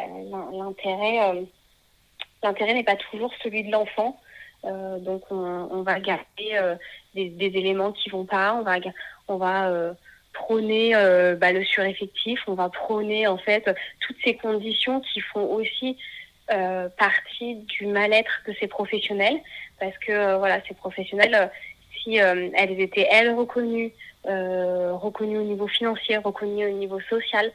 l'intérêt, 0.52 1.46
l'intérêt 2.44 2.74
n'est 2.74 2.84
pas 2.84 2.98
toujours 2.98 3.32
celui 3.42 3.64
de 3.64 3.72
l'enfant. 3.72 4.20
donc, 4.64 5.24
on, 5.32 5.70
on, 5.72 5.82
va 5.82 6.00
garder 6.00 6.78
des, 7.16 7.30
des, 7.30 7.58
éléments 7.58 7.94
qui 7.94 8.10
vont 8.10 8.26
pas. 8.26 8.54
On 8.54 8.64
va, 8.64 8.76
on 9.28 9.38
va 9.38 9.96
prôner 10.38 10.96
euh, 10.96 11.36
bah, 11.36 11.52
le 11.52 11.64
sureffectif, 11.64 12.40
on 12.48 12.54
va 12.54 12.70
prôner 12.70 13.28
en 13.28 13.38
fait 13.38 13.70
toutes 14.00 14.18
ces 14.24 14.36
conditions 14.36 15.02
qui 15.02 15.20
font 15.20 15.46
aussi 15.54 15.98
euh, 16.52 16.88
partie 16.98 17.56
du 17.56 17.88
mal-être 17.88 18.42
de 18.48 18.54
ces 18.60 18.68
professionnels, 18.68 19.38
parce 19.80 19.98
que 19.98 20.12
euh, 20.12 20.38
voilà, 20.38 20.62
ces 20.68 20.76
professionnels, 20.76 21.36
euh, 21.36 21.48
si 22.04 22.22
euh, 22.22 22.50
elles 22.56 22.80
étaient 22.80 23.08
elles 23.10 23.34
reconnues, 23.34 23.92
reconnues 24.26 25.40
au 25.40 25.44
niveau 25.44 25.68
financier, 25.68 26.18
reconnues 26.18 26.66
au 26.66 26.78
niveau 26.78 27.00
social, 27.10 27.52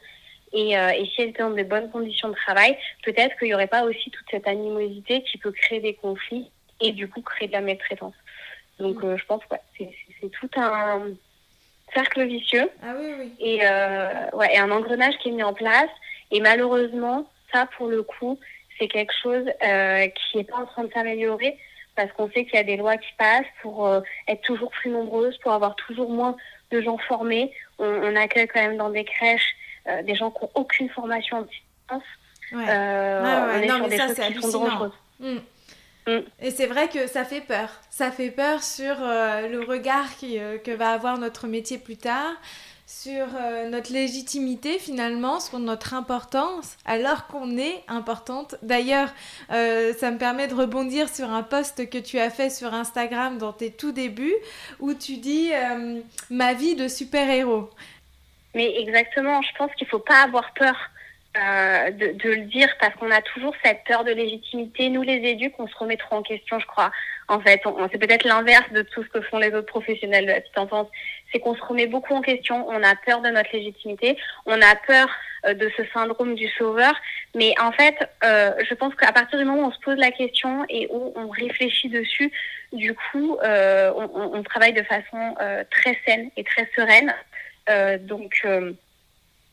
et, 0.53 0.71
et 0.71 1.05
si 1.05 1.21
elles 1.21 1.29
étaient 1.29 1.43
dans 1.43 1.51
de 1.51 1.63
bonnes 1.63 1.91
conditions 1.91 2.29
de 2.29 2.35
travail, 2.35 2.75
peut-être 3.03 3.37
qu'il 3.37 3.49
n'y 3.49 3.53
aurait 3.53 3.67
pas 3.67 3.83
aussi 3.83 4.09
toute 4.09 4.25
cette 4.31 4.47
animosité 4.47 5.21
qui 5.23 5.37
peut 5.37 5.51
créer 5.51 5.81
des 5.81 5.93
conflits 5.93 6.49
et 6.81 6.91
du 6.91 7.07
coup 7.07 7.21
créer 7.21 7.47
de 7.47 7.53
la 7.53 7.61
maltraitance. 7.61 8.15
Donc 8.79 9.01
je 9.01 9.25
pense 9.25 9.43
que 9.45 9.53
ouais, 9.53 9.93
c'est 10.19 10.31
tout 10.31 10.49
un 10.55 11.13
cercle 11.93 12.25
vicieux. 12.25 12.69
Ah 12.81 12.93
oui, 12.99 13.13
oui. 13.19 13.31
Et, 13.39 13.59
euh, 13.63 14.29
ouais, 14.33 14.53
et 14.53 14.57
un 14.57 14.71
engrenage 14.71 15.17
qui 15.19 15.29
est 15.29 15.31
mis 15.31 15.43
en 15.43 15.53
place. 15.53 15.89
Et 16.31 16.39
malheureusement, 16.39 17.29
ça, 17.51 17.67
pour 17.77 17.87
le 17.87 18.03
coup, 18.03 18.39
c'est 18.77 18.87
quelque 18.87 19.13
chose 19.21 19.45
euh, 19.65 20.07
qui 20.07 20.37
n'est 20.37 20.43
pas 20.43 20.57
en 20.57 20.65
train 20.65 20.83
de 20.83 20.91
s'améliorer 20.91 21.57
parce 21.95 22.11
qu'on 22.13 22.29
sait 22.31 22.45
qu'il 22.45 22.55
y 22.55 22.57
a 22.57 22.63
des 22.63 22.77
lois 22.77 22.97
qui 22.97 23.11
passent 23.17 23.45
pour 23.61 23.85
euh, 23.85 24.01
être 24.27 24.41
toujours 24.41 24.71
plus 24.71 24.89
nombreuses, 24.89 25.37
pour 25.39 25.51
avoir 25.51 25.75
toujours 25.75 26.09
moins 26.09 26.35
de 26.71 26.81
gens 26.81 26.97
formés. 26.97 27.53
On, 27.79 27.85
on 27.85 28.15
accueille 28.15 28.47
quand 28.47 28.61
même 28.61 28.77
dans 28.77 28.89
des 28.89 29.03
crèches 29.03 29.55
euh, 29.87 30.01
des 30.03 30.15
gens 30.15 30.31
qui 30.31 30.43
n'ont 30.43 30.51
aucune 30.55 30.89
formation 30.89 31.37
en 31.37 31.45
sciences. 31.89 32.03
Ouais. 32.51 32.65
Euh, 32.69 33.23
ouais, 33.23 33.59
on 33.59 33.61
est 33.63 33.67
non, 33.67 33.75
sur 33.75 33.83
mais 33.87 33.89
des 33.89 34.13
ça. 34.15 34.29
Mmh. 35.19 35.35
Mm. 36.07 36.21
Et 36.41 36.51
c'est 36.51 36.67
vrai 36.67 36.87
que 36.89 37.07
ça 37.07 37.23
fait 37.23 37.41
peur. 37.41 37.69
Ça 37.89 38.11
fait 38.11 38.31
peur 38.31 38.61
sur 38.61 38.95
le 38.99 39.63
regard 39.65 40.15
qui, 40.17 40.37
que 40.63 40.71
va 40.71 40.91
avoir 40.91 41.17
notre 41.17 41.47
métier 41.47 41.77
plus 41.77 41.97
tard, 41.97 42.33
sur 42.85 43.25
euh, 43.35 43.69
notre 43.69 43.91
légitimité 43.93 44.77
finalement, 44.79 45.39
sur 45.39 45.59
notre 45.59 45.93
importance, 45.93 46.77
alors 46.85 47.27
qu'on 47.27 47.57
est 47.57 47.83
importante. 47.87 48.55
D'ailleurs, 48.61 49.09
euh, 49.51 49.93
ça 49.93 50.11
me 50.11 50.17
permet 50.17 50.47
de 50.47 50.55
rebondir 50.55 51.09
sur 51.09 51.29
un 51.29 51.43
post 51.43 51.89
que 51.89 51.97
tu 51.97 52.19
as 52.19 52.29
fait 52.29 52.49
sur 52.49 52.73
Instagram 52.73 53.37
dans 53.37 53.53
tes 53.53 53.71
tout 53.71 53.91
débuts, 53.91 54.35
où 54.79 54.93
tu 54.93 55.17
dis 55.17 55.51
euh, 55.53 56.01
ma 56.29 56.53
vie 56.53 56.75
de 56.75 56.87
super-héros. 56.87 57.69
Mais 58.55 58.79
exactement, 58.79 59.41
je 59.41 59.49
pense 59.57 59.71
qu'il 59.75 59.87
ne 59.87 59.91
faut 59.91 59.99
pas 59.99 60.23
avoir 60.23 60.53
peur 60.53 60.75
euh, 61.37 61.91
de, 61.91 62.11
de, 62.13 62.29
le 62.29 62.45
dire 62.45 62.69
parce 62.79 62.93
qu'on 62.95 63.09
a 63.09 63.21
toujours 63.21 63.53
cette 63.63 63.83
peur 63.85 64.03
de 64.03 64.11
légitimité. 64.11 64.89
Nous, 64.89 65.01
les 65.01 65.17
éduques, 65.29 65.55
on 65.57 65.67
se 65.67 65.75
remet 65.75 65.97
trop 65.97 66.17
en 66.17 66.21
question, 66.21 66.59
je 66.59 66.67
crois. 66.67 66.91
En 67.27 67.39
fait, 67.39 67.61
on, 67.65 67.89
c'est 67.91 67.97
peut-être 67.97 68.25
l'inverse 68.25 68.71
de 68.71 68.81
tout 68.83 69.03
ce 69.03 69.09
que 69.09 69.21
font 69.21 69.39
les 69.39 69.53
autres 69.53 69.67
professionnels 69.67 70.25
de 70.25 70.31
la 70.31 70.41
petite 70.41 70.57
enfance. 70.57 70.87
C'est 71.31 71.39
qu'on 71.39 71.55
se 71.55 71.63
remet 71.63 71.87
beaucoup 71.87 72.13
en 72.13 72.21
question. 72.21 72.67
On 72.69 72.83
a 72.83 72.95
peur 72.95 73.21
de 73.21 73.29
notre 73.29 73.49
légitimité. 73.51 74.17
On 74.45 74.61
a 74.61 74.75
peur 74.85 75.09
euh, 75.45 75.53
de 75.53 75.71
ce 75.75 75.83
syndrome 75.93 76.35
du 76.35 76.47
sauveur. 76.49 76.93
Mais 77.35 77.53
en 77.59 77.71
fait, 77.71 77.95
euh, 78.23 78.51
je 78.69 78.73
pense 78.75 78.93
qu'à 78.95 79.11
partir 79.11 79.39
du 79.39 79.45
moment 79.45 79.63
où 79.63 79.67
on 79.67 79.71
se 79.71 79.79
pose 79.79 79.97
la 79.97 80.11
question 80.11 80.65
et 80.69 80.87
où 80.91 81.13
on 81.15 81.29
réfléchit 81.29 81.89
dessus, 81.89 82.31
du 82.71 82.93
coup, 82.93 83.37
euh, 83.43 83.91
on, 83.95 84.37
on, 84.37 84.43
travaille 84.43 84.73
de 84.73 84.83
façon 84.83 85.35
euh, 85.41 85.63
très 85.71 85.97
saine 86.05 86.29
et 86.37 86.43
très 86.43 86.69
sereine. 86.75 87.13
donc, 88.01 88.45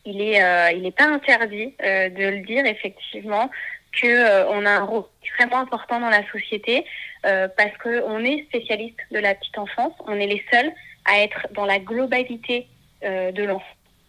il 0.04 0.20
est, 0.20 0.42
euh, 0.42 0.70
il 0.72 0.82
n'est 0.82 0.90
pas 0.92 1.06
interdit 1.06 1.74
euh, 1.82 2.08
de 2.08 2.24
le 2.24 2.40
dire 2.40 2.64
effectivement 2.66 3.50
que 3.92 4.06
euh, 4.06 4.48
on 4.48 4.64
a 4.66 4.70
un 4.70 4.84
rôle 4.84 5.04
extrêmement 5.22 5.58
important 5.58 6.00
dans 6.00 6.10
la 6.10 6.28
société 6.30 6.84
euh, 7.26 7.48
parce 7.56 7.76
que 7.78 8.02
on 8.04 8.24
est 8.24 8.44
spécialiste 8.44 8.98
de 9.10 9.18
la 9.18 9.34
petite 9.34 9.58
enfance, 9.58 9.92
on 10.06 10.14
est 10.18 10.26
les 10.26 10.42
seuls 10.52 10.72
à 11.04 11.20
être 11.20 11.48
dans 11.52 11.66
la 11.66 11.78
globalité 11.78 12.66
euh, 13.04 13.32
de 13.32 13.44
l'enfant, 13.44 13.64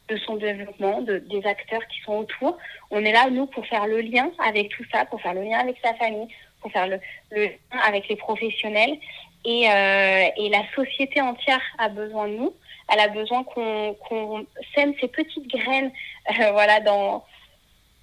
de 0.09 0.17
son 0.17 0.35
développement, 0.35 1.01
de, 1.01 1.19
des 1.19 1.45
acteurs 1.45 1.85
qui 1.87 2.01
sont 2.01 2.17
autour. 2.19 2.57
On 2.89 3.03
est 3.03 3.11
là 3.11 3.29
nous 3.29 3.47
pour 3.47 3.65
faire 3.67 3.87
le 3.87 4.01
lien 4.01 4.29
avec 4.45 4.69
tout 4.69 4.83
ça, 4.91 5.05
pour 5.05 5.21
faire 5.21 5.33
le 5.33 5.43
lien 5.43 5.59
avec 5.59 5.77
sa 5.83 5.93
famille, 5.95 6.27
pour 6.61 6.71
faire 6.71 6.87
le, 6.87 6.99
le 7.31 7.45
lien 7.45 7.79
avec 7.87 8.07
les 8.07 8.15
professionnels. 8.15 8.97
Et, 9.43 9.67
euh, 9.67 10.27
et 10.37 10.49
la 10.49 10.63
société 10.75 11.19
entière 11.19 11.61
a 11.79 11.89
besoin 11.89 12.27
de 12.27 12.35
nous 12.35 12.53
elle 12.91 12.99
a 12.99 13.07
besoin 13.07 13.43
qu'on 13.43 13.95
qu 14.07 14.15
sème 14.75 14.93
ces 14.99 15.07
petites 15.07 15.47
graines 15.47 15.91
euh, 16.29 16.51
voilà, 16.51 16.79
dans, 16.81 17.23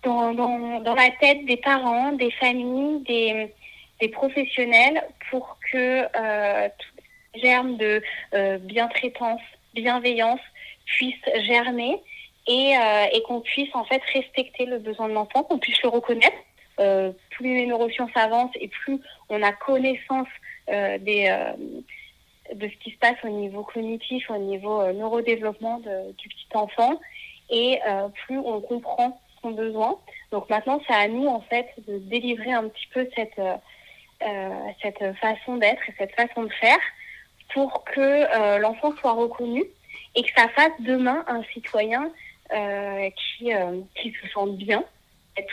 dans, 0.02 0.32
dans, 0.32 0.94
la 0.94 1.10
tête 1.20 1.44
des 1.44 1.56
parents, 1.58 2.12
des 2.12 2.30
familles, 2.32 3.00
des, 3.04 3.52
des 4.00 4.08
professionnels 4.08 5.02
pour 5.30 5.58
que 5.70 6.06
euh, 6.16 6.68
tout 6.78 7.40
germe 7.40 7.76
de 7.76 8.02
euh, 8.34 8.58
bientraitance, 8.58 9.40
bienveillance 9.74 10.40
puisse 10.86 11.22
germer 11.46 12.00
et, 12.46 12.74
euh, 12.76 13.04
et 13.12 13.22
qu'on 13.22 13.40
puisse 13.40 13.74
en 13.74 13.84
fait 13.84 14.02
respecter 14.14 14.64
le 14.64 14.78
besoin 14.78 15.08
de 15.08 15.12
l'enfant, 15.12 15.42
qu'on 15.42 15.58
puisse 15.58 15.82
le 15.82 15.90
reconnaître. 15.90 16.36
Euh, 16.80 17.10
plus 17.30 17.54
les 17.56 17.66
neurosciences 17.66 18.12
avancent 18.14 18.54
et 18.60 18.68
plus 18.68 19.00
on 19.28 19.42
a 19.42 19.52
connaissance 19.52 20.28
des 20.68 21.28
de 22.54 22.68
ce 22.68 22.74
qui 22.76 22.90
se 22.90 22.98
passe 22.98 23.16
au 23.24 23.28
niveau 23.28 23.62
cognitif, 23.62 24.30
au 24.30 24.38
niveau 24.38 24.80
euh, 24.80 24.92
neurodéveloppement 24.92 25.78
de, 25.80 26.12
du 26.12 26.28
petit 26.28 26.48
enfant, 26.54 27.00
et 27.50 27.80
euh, 27.86 28.08
plus 28.26 28.38
on 28.38 28.60
comprend 28.60 29.20
son 29.42 29.50
besoin. 29.50 29.98
Donc 30.32 30.48
maintenant, 30.50 30.80
c'est 30.86 30.94
à 30.94 31.08
nous 31.08 31.26
en 31.26 31.40
fait 31.40 31.68
de 31.86 31.98
délivrer 31.98 32.52
un 32.52 32.68
petit 32.68 32.88
peu 32.92 33.08
cette 33.16 33.38
euh, 33.38 34.48
cette 34.82 35.16
façon 35.20 35.56
d'être 35.58 35.80
et 35.88 35.94
cette 35.96 36.14
façon 36.14 36.42
de 36.42 36.52
faire 36.54 36.78
pour 37.54 37.84
que 37.84 38.58
l'enfant 38.58 38.92
soit 38.96 39.12
reconnu 39.12 39.64
et 40.16 40.22
que 40.22 40.30
ça 40.36 40.48
fasse 40.48 40.72
demain 40.80 41.24
un 41.28 41.42
citoyen 41.44 42.10
qui 42.50 43.52
qui 43.94 44.12
se 44.20 44.28
sente 44.34 44.56
bien, 44.56 44.84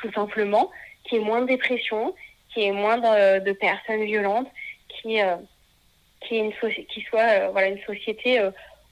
tout 0.01 0.11
simplement, 0.11 0.71
qui 1.03 1.17
ait 1.17 1.19
moins 1.19 1.41
de 1.41 1.47
dépression, 1.47 2.15
qu'il 2.51 2.63
y 2.63 2.65
ait 2.65 2.71
moins 2.71 2.97
de, 2.97 3.51
personnes 3.53 4.03
violentes, 4.03 4.47
qui 4.89 5.19
qui, 6.27 7.01
soit 7.09 7.49
voilà 7.49 7.67
une 7.67 7.81
société 7.83 8.41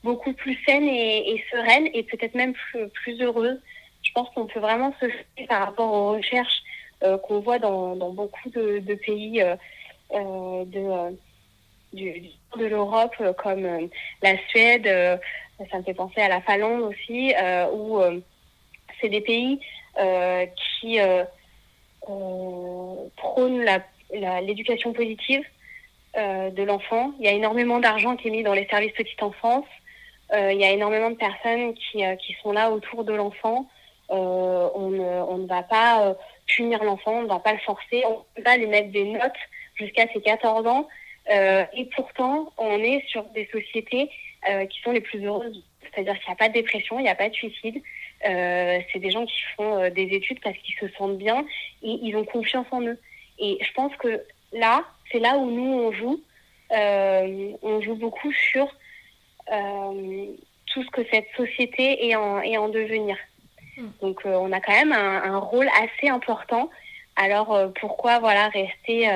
beaucoup 0.04 0.34
plus 0.34 0.58
saine 0.66 0.88
et, 0.88 1.44
sereine 1.52 1.88
et 1.94 2.04
peut-être 2.04 2.36
même 2.36 2.54
plus, 2.94 3.22
heureuse. 3.22 3.60
Je 4.02 4.12
pense 4.14 4.30
qu'on 4.32 4.48
peut 4.48 4.60
vraiment 4.60 4.94
se 5.00 5.08
faire 5.08 5.48
par 5.48 5.66
rapport 5.68 5.92
aux 5.92 6.12
recherches 6.14 6.62
qu'on 7.24 7.40
voit 7.40 7.60
dans, 7.60 7.96
dans, 7.96 8.12
beaucoup 8.12 8.50
de, 8.50 8.96
pays 8.96 9.44
de 10.14 11.16
de 12.58 12.66
l'Europe 12.66 13.16
euh, 13.22 13.34
comme 13.34 13.66
euh, 13.66 13.88
la 14.22 14.38
Suède, 14.50 14.88
euh, 14.88 15.18
ça 15.72 15.78
me 15.78 15.84
fait 15.84 15.94
penser 15.94 16.22
à 16.22 16.30
la 16.30 16.42
Finlande 16.42 16.82
aussi, 16.82 17.34
où 17.74 18.02
c'est 19.00 19.10
des 19.10 19.22
pays 19.22 19.60
qui 20.82 21.00
prônent 23.16 23.66
l'éducation 24.42 24.94
positive 24.94 25.44
de 26.16 26.64
l'enfant. 26.64 27.12
Il 27.20 27.26
y 27.26 27.28
a 27.28 27.32
énormément 27.32 27.80
d'argent 27.80 28.16
qui 28.16 28.28
est 28.28 28.32
mis 28.32 28.44
dans 28.44 28.54
les 28.54 28.68
services 28.68 28.92
petite 28.94 29.24
enfance. 29.24 29.66
il 30.32 30.58
y 30.58 30.64
a 30.64 30.72
énormément 30.72 31.10
de 31.10 31.16
personnes 31.16 31.74
qui, 31.74 32.04
qui 32.20 32.36
sont 32.42 32.52
là 32.52 32.72
autour 32.72 33.04
de 33.04 33.14
l'enfant. 33.14 33.68
on, 34.10 34.90
ne, 34.90 35.04
on 35.04 35.38
ne 35.40 35.48
va 35.48 35.64
pas 35.64 36.16
punir 36.46 36.84
l'enfant, 36.84 37.14
on 37.14 37.22
ne 37.24 37.28
va 37.28 37.40
pas 37.40 37.54
le 37.54 37.60
forcer, 37.60 38.04
on 38.06 38.24
ne 38.38 38.44
va 38.44 38.52
pas 38.52 38.58
lui 38.58 38.68
mettre 38.68 38.92
des 38.92 39.06
notes 39.06 39.32
jusqu'à 39.76 40.08
ses 40.14 40.22
14 40.22 40.68
ans. 40.68 40.88
Euh, 41.32 41.64
et 41.74 41.86
pourtant, 41.86 42.52
on 42.58 42.80
est 42.80 43.04
sur 43.08 43.24
des 43.30 43.48
sociétés 43.52 44.10
euh, 44.50 44.66
qui 44.66 44.82
sont 44.82 44.92
les 44.92 45.02
plus 45.02 45.24
heureuses. 45.26 45.64
C'est-à-dire 45.82 46.16
qu'il 46.20 46.28
n'y 46.28 46.34
a 46.34 46.36
pas 46.36 46.50
de 46.50 46.54
dépression, 46.54 47.00
il 47.00 47.04
n'y 47.04 47.10
a 47.10 47.16
pas 47.16 47.30
de 47.30 47.34
suicide. 47.34 47.82
Euh, 48.28 48.80
c'est 48.92 49.00
des 49.00 49.12
gens 49.12 49.26
qui 49.26 49.42
font 49.56 49.82
euh, 49.82 49.90
des 49.90 50.04
études 50.04 50.40
parce 50.42 50.58
qu'ils 50.58 50.76
se 50.76 50.94
sentent 50.96 51.18
bien 51.18 51.46
et 51.82 52.00
ils 52.02 52.16
ont 52.16 52.26
confiance 52.26 52.68
en 52.72 52.82
eux. 52.82 53.00
Et 53.40 53.58
je 53.62 53.74
pense 53.74 53.96
que 53.98 54.24
là, 54.54 54.84
c'est 55.12 55.20
là 55.20 55.38
où 55.38 55.50
nous, 55.50 55.74
on 55.74 55.92
joue. 55.92 56.22
Euh, 56.72 57.52
on 57.62 57.82
joue 57.82 57.96
beaucoup 57.96 58.32
sur 58.32 58.68
tout 59.48 60.84
ce 60.84 60.90
que 60.92 61.06
cette 61.12 61.28
société 61.38 62.08
est 62.08 62.16
en, 62.16 62.42
est 62.42 62.58
en 62.58 62.70
devenir. 62.70 63.16
Hmm. 63.78 63.90
Donc, 64.02 64.22
on 64.26 64.52
a 64.52 64.60
quand 64.60 64.72
même 64.72 64.94
un, 64.94 65.24
un, 65.24 65.38
rôle 65.38 65.68
assez 65.68 66.10
important. 66.10 66.70
Alors, 67.16 67.72
pourquoi 67.80 68.20
voilà 68.20 68.48
rester 68.50 69.08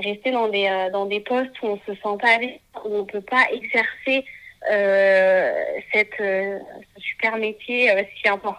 rester 0.00 0.30
dans 0.30 0.48
des, 0.48 0.66
euh, 0.66 0.90
dans 0.90 1.06
des 1.06 1.20
postes 1.20 1.60
où 1.62 1.66
on 1.66 1.78
se 1.86 1.94
sent 1.94 2.18
pas 2.20 2.38
où 2.84 2.96
on 2.96 3.04
peut 3.04 3.20
pas 3.20 3.46
exercer 3.52 4.24
euh, 4.70 5.52
cette, 5.92 6.20
euh, 6.20 6.58
ce 6.96 7.02
super 7.02 7.36
métier 7.36 7.90
si 8.20 8.28
important? 8.28 8.56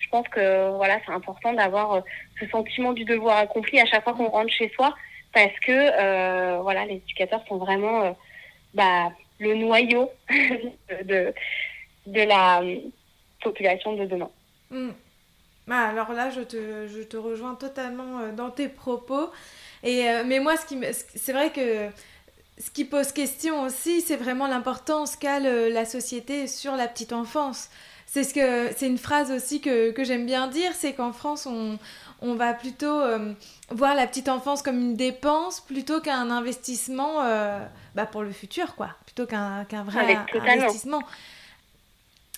Je 0.00 0.08
pense 0.08 0.28
que 0.28 0.70
voilà, 0.76 1.00
c'est 1.06 1.12
important 1.12 1.52
d'avoir 1.54 2.02
ce 2.38 2.46
sentiment 2.48 2.92
du 2.92 3.04
devoir 3.04 3.38
accompli 3.38 3.80
à 3.80 3.86
chaque 3.86 4.04
fois 4.04 4.12
qu'on 4.12 4.28
rentre 4.28 4.52
chez 4.52 4.70
soi, 4.74 4.94
parce 5.32 5.58
que 5.60 6.60
voilà, 6.60 6.84
les 6.84 6.96
éducateurs 6.96 7.44
sont 7.48 7.58
vraiment 7.58 8.16
bah, 8.74 9.10
le 9.38 9.54
noyau 9.54 10.10
de, 10.30 11.32
de 12.06 12.20
la 12.22 12.62
population 13.42 13.94
de 13.94 14.04
demain. 14.04 14.30
Hmm. 14.70 14.90
Bah, 15.66 15.88
alors 15.88 16.12
là, 16.12 16.30
je 16.30 16.40
te, 16.40 16.88
je 16.88 17.02
te 17.02 17.16
rejoins 17.16 17.54
totalement 17.54 18.32
dans 18.32 18.50
tes 18.50 18.68
propos. 18.68 19.30
Et, 19.82 20.08
euh, 20.08 20.22
mais 20.24 20.40
moi, 20.40 20.54
c'est 21.14 21.32
vrai 21.32 21.50
que 21.50 21.88
ce 22.58 22.70
qui 22.70 22.84
pose 22.84 23.12
question 23.12 23.62
aussi, 23.62 24.00
c'est 24.00 24.16
vraiment 24.16 24.46
l'importance 24.46 25.16
qu'a 25.16 25.40
la 25.40 25.84
société 25.84 26.46
sur 26.46 26.76
la 26.76 26.88
petite 26.88 27.12
enfance. 27.12 27.68
C'est 28.06 28.24
ce 28.24 28.84
une 28.84 28.98
phrase 28.98 29.30
aussi 29.30 29.60
que, 29.60 29.90
que 29.90 30.04
j'aime 30.04 30.26
bien 30.26 30.46
dire, 30.46 30.72
c'est 30.74 30.92
qu'en 30.92 31.12
France 31.12 31.46
on, 31.46 31.78
on, 32.22 32.34
va 32.34 32.54
plutôt 32.54 33.00
euh, 33.00 33.32
voir 33.70 33.94
la 33.94 34.06
petite 34.06 34.28
enfance 34.28 34.62
comme 34.62 34.80
une 34.80 34.96
dépense 34.96 35.60
plutôt 35.60 36.00
qu'un 36.00 36.30
investissement 36.30 37.22
euh, 37.22 37.58
bah 37.94 38.06
pour 38.06 38.22
le 38.22 38.32
futur 38.32 38.74
quoi, 38.74 38.90
plutôt 39.04 39.26
qu'un 39.26 39.64
vrai 39.84 40.16
investissement. 40.34 41.02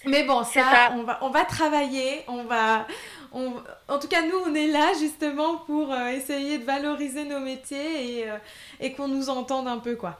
Mais 0.06 0.24
bon, 0.24 0.44
ça, 0.44 0.92
On, 0.92 1.02
va, 1.02 1.18
on 1.22 1.30
va 1.30 1.44
travailler, 1.44 2.24
on 2.28 2.44
va, 2.44 2.86
en 3.32 3.98
tout 3.98 4.08
cas, 4.08 4.20
nous, 4.20 4.36
on 4.46 4.54
est 4.54 4.66
là 4.66 4.92
justement 5.00 5.56
pour 5.66 5.90
euh, 5.90 6.08
essayer 6.08 6.58
de 6.58 6.64
valoriser 6.64 7.24
nos 7.24 7.40
métiers 7.40 8.18
et, 8.20 8.26
et 8.80 8.92
qu'on 8.92 9.08
nous 9.08 9.30
entende 9.30 9.66
un 9.66 9.78
peu, 9.78 9.96
quoi. 9.96 10.18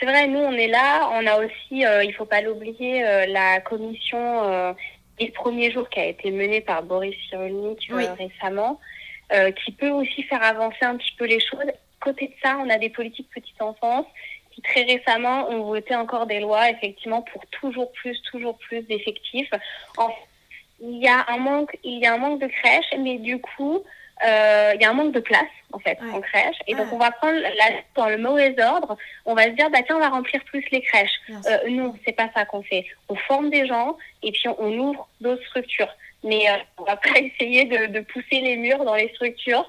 C'est 0.00 0.06
vrai, 0.06 0.26
nous, 0.26 0.40
on 0.40 0.52
est 0.52 0.66
là. 0.66 1.10
On 1.12 1.24
a 1.26 1.44
aussi, 1.44 1.82
il 1.82 2.14
faut 2.16 2.24
pas 2.24 2.40
l'oublier, 2.40 3.02
la 3.28 3.60
commission 3.60 4.74
des 5.18 5.30
premiers 5.30 5.70
jours 5.70 5.88
qui 5.88 6.00
a 6.00 6.06
été 6.06 6.30
menée 6.30 6.60
par 6.60 6.82
Boris 6.82 7.14
Cyrulnik 7.28 7.90
récemment, 8.18 8.80
qui 9.64 9.72
peut 9.72 9.90
aussi 9.90 10.22
faire 10.24 10.42
avancer 10.42 10.82
un 10.82 10.96
petit 10.96 11.14
peu 11.18 11.26
les 11.26 11.40
choses. 11.40 11.70
Côté 12.00 12.28
de 12.28 12.34
ça, 12.42 12.58
on 12.58 12.70
a 12.70 12.78
des 12.78 12.90
politiques 12.90 13.28
petite 13.34 13.60
enfance 13.60 14.06
qui 14.52 14.62
très 14.62 14.84
récemment 14.84 15.48
ont 15.50 15.64
voté 15.64 15.94
encore 15.94 16.26
des 16.26 16.40
lois, 16.40 16.70
effectivement, 16.70 17.22
pour 17.22 17.44
toujours 17.46 17.92
plus, 17.92 18.20
toujours 18.30 18.56
plus 18.58 18.82
d'effectifs. 18.82 19.50
En 19.96 20.10
il 20.80 21.02
y 21.02 21.08
a 21.08 21.24
un 21.28 21.38
manque, 21.38 21.76
il 21.84 21.98
y 21.98 22.06
a 22.06 22.14
un 22.14 22.18
manque 22.18 22.40
de 22.40 22.46
crèches, 22.46 22.94
mais 22.98 23.18
du 23.18 23.40
coup, 23.40 23.76
euh, 23.76 23.80
il 24.24 24.80
y 24.80 24.84
a 24.84 24.90
un 24.90 24.94
manque 24.94 25.12
de 25.12 25.20
place 25.20 25.46
en 25.72 25.78
fait 25.78 25.98
en 26.12 26.20
crèche. 26.20 26.56
Et 26.66 26.74
donc 26.74 26.92
on 26.92 26.98
va 26.98 27.10
prendre 27.10 27.38
la 27.40 27.80
dans 27.94 28.08
le 28.08 28.18
mauvais 28.18 28.54
ordre. 28.62 28.96
On 29.24 29.34
va 29.34 29.44
se 29.44 29.50
dire 29.50 29.70
bah 29.70 29.78
tiens 29.86 29.96
on 29.96 30.00
va 30.00 30.08
remplir 30.08 30.42
plus 30.44 30.64
les 30.70 30.80
crèches. 30.80 31.20
Euh, 31.30 31.68
non 31.70 31.94
c'est 32.04 32.12
pas 32.12 32.30
ça 32.34 32.44
qu'on 32.44 32.62
fait. 32.62 32.86
On 33.08 33.14
forme 33.14 33.50
des 33.50 33.66
gens 33.66 33.96
et 34.22 34.32
puis 34.32 34.48
on, 34.58 34.78
ouvre 34.78 35.08
d'autres 35.20 35.44
structures. 35.46 35.94
Mais 36.24 36.48
euh, 36.48 36.56
on 36.78 36.84
va 36.84 36.96
pas 36.96 37.18
essayer 37.20 37.64
de, 37.64 37.86
de, 37.86 38.00
pousser 38.00 38.40
les 38.40 38.56
murs 38.56 38.84
dans 38.84 38.94
les 38.94 39.08
structures 39.10 39.68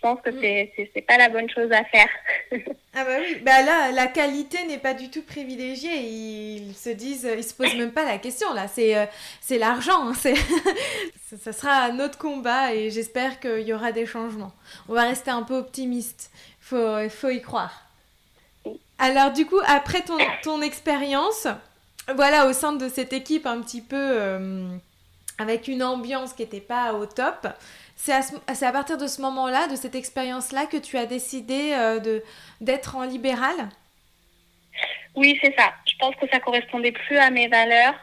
pense 0.00 0.20
que 0.20 0.30
c'est 0.40 0.72
c'est 0.94 1.02
pas 1.02 1.16
la 1.16 1.28
bonne 1.28 1.48
chose 1.50 1.70
à 1.72 1.84
faire. 1.84 2.08
ah 2.94 3.04
bah 3.04 3.16
oui, 3.20 3.36
bah 3.42 3.62
là 3.62 3.92
la 3.92 4.06
qualité 4.06 4.64
n'est 4.66 4.78
pas 4.78 4.94
du 4.94 5.10
tout 5.10 5.22
privilégiée. 5.22 5.96
Ils 5.96 6.74
se 6.74 6.90
disent, 6.90 7.28
ils 7.36 7.44
se 7.44 7.54
posent 7.54 7.76
même 7.76 7.92
pas 7.92 8.04
la 8.04 8.18
question 8.18 8.52
là. 8.54 8.68
C'est 8.68 8.96
euh, 8.96 9.06
c'est 9.40 9.58
l'argent. 9.58 10.08
Hein, 10.08 10.14
c'est 10.14 10.34
ça 11.42 11.52
sera 11.52 11.90
notre 11.92 12.18
combat 12.18 12.74
et 12.74 12.90
j'espère 12.90 13.40
qu'il 13.40 13.62
y 13.62 13.72
aura 13.72 13.92
des 13.92 14.06
changements. 14.06 14.52
On 14.88 14.94
va 14.94 15.02
rester 15.02 15.30
un 15.30 15.42
peu 15.42 15.56
optimiste. 15.56 16.30
Faut 16.60 17.08
faut 17.08 17.30
y 17.30 17.40
croire. 17.40 17.84
Alors 18.98 19.32
du 19.32 19.46
coup 19.46 19.60
après 19.66 20.02
ton 20.02 20.18
ton 20.42 20.62
expérience, 20.62 21.46
voilà 22.14 22.46
au 22.48 22.52
sein 22.52 22.72
de 22.72 22.88
cette 22.88 23.12
équipe 23.12 23.46
un 23.46 23.60
petit 23.60 23.80
peu 23.80 23.96
euh, 23.96 24.68
avec 25.38 25.68
une 25.68 25.82
ambiance 25.82 26.34
qui 26.34 26.42
n'était 26.42 26.60
pas 26.60 26.92
au 26.94 27.06
top. 27.06 27.48
C'est 28.02 28.14
à, 28.14 28.22
à, 28.68 28.72
partir 28.72 28.96
de 28.96 29.06
ce 29.06 29.20
moment-là, 29.20 29.68
de 29.68 29.76
cette 29.76 29.94
expérience-là, 29.94 30.64
que 30.64 30.78
tu 30.78 30.96
as 30.96 31.04
décidé 31.04 31.74
euh, 31.74 31.98
de 31.98 32.22
d'être 32.62 32.96
en 32.96 33.02
libéral? 33.04 33.54
Oui, 35.14 35.38
c'est 35.42 35.54
ça. 35.54 35.74
Je 35.86 35.92
pense 35.98 36.16
que 36.16 36.26
ça 36.32 36.40
correspondait 36.40 36.92
plus 36.92 37.18
à 37.18 37.28
mes 37.28 37.48
valeurs. 37.48 37.94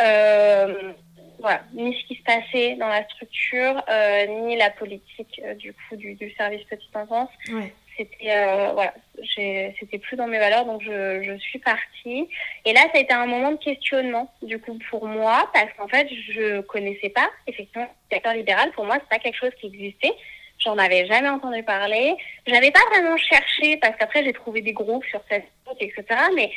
Euh, 0.00 0.92
voilà, 1.38 1.60
ni 1.74 1.94
ce 2.00 2.06
qui 2.06 2.14
se 2.14 2.22
passait 2.22 2.76
dans 2.76 2.88
la 2.88 3.04
structure, 3.04 3.84
euh, 3.90 4.26
ni 4.46 4.56
la 4.56 4.70
politique 4.70 5.42
du 5.58 5.74
coup 5.74 5.96
du, 5.96 6.14
du, 6.14 6.30
service 6.32 6.64
petite 6.64 6.96
enfance. 6.96 7.28
Ouais 7.50 7.74
c'était 7.98 8.34
voilà, 8.74 8.92
c'était 9.34 9.98
plus 9.98 10.16
dans 10.16 10.26
mes 10.26 10.38
valeurs, 10.38 10.64
donc 10.64 10.82
je, 10.82 11.22
je, 11.22 11.38
suis 11.38 11.58
partie. 11.58 12.28
Et 12.64 12.72
là, 12.72 12.80
ça 12.92 12.98
a 12.98 13.00
été 13.00 13.12
un 13.12 13.26
moment 13.26 13.52
de 13.52 13.56
questionnement 13.56 14.32
du 14.42 14.58
coup 14.58 14.78
pour 14.90 15.06
moi, 15.06 15.48
parce 15.52 15.72
qu'en 15.76 15.88
fait, 15.88 16.08
je 16.30 16.60
connaissais 16.62 17.10
pas 17.10 17.28
effectivement 17.46 17.84
le 18.10 18.14
secteur 18.14 18.34
libéral. 18.34 18.70
Pour 18.72 18.84
moi, 18.84 18.96
c'est 19.00 19.08
pas 19.08 19.22
quelque 19.22 19.38
chose 19.38 19.52
qui 19.60 19.66
existait. 19.66 20.12
J'en 20.58 20.78
avais 20.78 21.06
jamais 21.06 21.28
entendu 21.28 21.62
parler. 21.62 22.16
J'avais 22.46 22.70
pas 22.70 22.80
vraiment 22.90 23.16
cherché 23.16 23.76
parce 23.76 23.96
qu'après 23.96 24.24
j'ai 24.24 24.32
trouvé 24.32 24.62
des 24.62 24.72
groupes 24.72 25.04
sur 25.04 25.22
Facebook, 25.28 25.76
etc. 25.80 26.04
Mais 26.34 26.50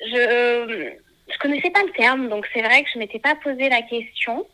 je 0.00 0.16
euh, 0.16 0.90
je 1.30 1.38
connaissais 1.38 1.70
pas 1.70 1.82
le 1.82 1.92
terme, 1.92 2.28
donc 2.28 2.46
c'est 2.52 2.62
vrai 2.62 2.82
que 2.82 2.88
je 2.92 2.98
m'étais 2.98 3.18
pas 3.18 3.34
posé 3.36 3.68
la 3.68 3.82
question. 3.82 4.46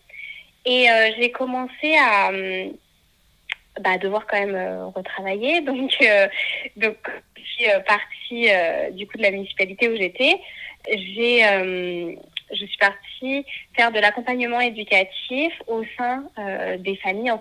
Et 0.66 0.90
euh, 0.90 1.11
j'ai 1.18 1.30
commencé 1.30 1.94
à 1.98 2.30
bah, 3.80 3.98
devoir 3.98 4.26
quand 4.26 4.38
même 4.38 4.54
euh, 4.54 4.87
retravailler. 4.87 5.60
Donc, 5.62 5.96
euh, 6.02 6.28
donc 6.76 6.96
je 7.37 7.42
suis 7.42 7.70
euh, 7.70 7.80
partie 7.80 8.48
du 8.92 9.06
coup 9.06 9.16
de 9.16 9.22
la 9.22 9.30
municipalité 9.30 9.88
où 9.88 9.96
j'étais. 9.96 10.40
J'ai, 10.88 11.40
je 12.50 12.66
suis 12.66 12.76
partie 12.78 13.46
faire 13.74 13.90
de 13.90 14.00
l'accompagnement 14.00 14.60
éducatif 14.60 15.52
au 15.66 15.82
sein 15.96 16.24
des 16.78 16.96
familles 16.96 17.32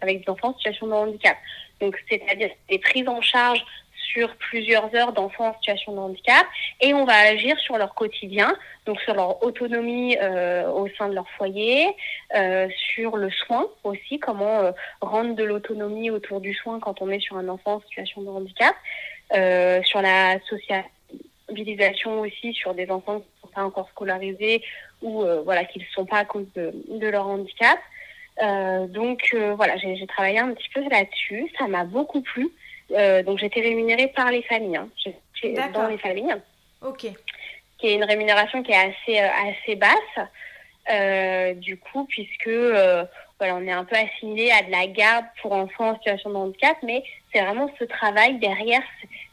avec 0.00 0.24
des 0.24 0.30
enfants 0.30 0.50
en 0.50 0.56
situation 0.56 0.86
de 0.86 0.92
handicap. 0.92 1.36
Donc, 1.80 1.96
c'est-à-dire 2.08 2.50
des 2.70 2.78
prises 2.78 3.08
en 3.08 3.20
charge 3.20 3.64
sur 4.12 4.34
plusieurs 4.36 4.94
heures 4.94 5.12
d'enfants 5.12 5.48
en 5.48 5.54
situation 5.54 5.92
de 5.92 5.98
handicap 5.98 6.46
et 6.80 6.94
on 6.94 7.04
va 7.04 7.14
agir 7.14 7.58
sur 7.58 7.76
leur 7.76 7.94
quotidien, 7.94 8.54
donc 8.86 9.00
sur 9.00 9.14
leur 9.14 9.42
autonomie 9.42 10.16
euh, 10.20 10.68
au 10.70 10.88
sein 10.96 11.08
de 11.08 11.14
leur 11.14 11.28
foyer, 11.30 11.86
euh, 12.36 12.68
sur 12.94 13.16
le 13.16 13.30
soin 13.30 13.66
aussi, 13.82 14.18
comment 14.18 14.60
euh, 14.60 14.72
rendre 15.00 15.34
de 15.34 15.44
l'autonomie 15.44 16.10
autour 16.10 16.40
du 16.40 16.54
soin 16.54 16.80
quand 16.80 17.00
on 17.02 17.10
est 17.10 17.20
sur 17.20 17.36
un 17.36 17.48
enfant 17.48 17.74
en 17.74 17.80
situation 17.80 18.22
de 18.22 18.28
handicap, 18.28 18.74
sur 19.84 20.00
la 20.02 20.38
socialisation 21.48 22.20
aussi 22.20 22.52
sur 22.52 22.74
des 22.74 22.90
enfants 22.90 23.20
qui 23.20 23.26
ne 23.26 23.40
sont 23.42 23.54
pas 23.54 23.64
encore 23.64 23.88
scolarisés 23.90 24.62
ou 25.02 25.24
voilà 25.44 25.64
qui 25.64 25.80
ne 25.80 25.84
sont 25.92 26.06
pas 26.06 26.18
à 26.18 26.24
cause 26.24 26.46
de 26.54 27.08
leur 27.08 27.26
handicap. 27.26 27.78
donc 28.90 29.34
voilà, 29.56 29.76
j'ai 29.78 30.06
travaillé 30.06 30.38
un 30.38 30.52
petit 30.52 30.68
peu 30.72 30.82
là-dessus. 30.88 31.50
Ça 31.58 31.66
m'a 31.66 31.84
beaucoup 31.84 32.20
plu. 32.20 32.50
Donc 32.90 33.38
j'étais 33.38 33.60
rémunérée 33.60 34.08
par 34.08 34.30
les 34.30 34.42
familles. 34.42 34.76
Hein. 34.76 34.88
dans 35.72 35.88
les 35.88 35.98
familles. 35.98 36.36
Ok. 36.82 37.06
Qui 37.78 37.86
est 37.88 37.94
une 37.94 38.04
rémunération 38.04 38.62
qui 38.62 38.72
est 38.72 38.76
assez 38.76 39.18
assez 39.18 39.76
basse. 39.76 41.56
du 41.60 41.78
coup, 41.78 42.04
puisque 42.06 42.50
voilà, 43.38 43.56
on 43.56 43.66
est 43.66 43.72
un 43.72 43.84
peu 43.84 43.96
assimilé 43.96 44.50
à 44.50 44.62
de 44.62 44.70
la 44.70 44.86
garde 44.86 45.24
pour 45.42 45.52
enfants 45.52 45.90
en 45.90 45.96
situation 45.96 46.30
de 46.30 46.36
handicap, 46.36 46.76
mais 46.82 47.02
c'est 47.32 47.40
vraiment 47.40 47.68
ce 47.78 47.84
travail 47.84 48.38
derrière, 48.38 48.82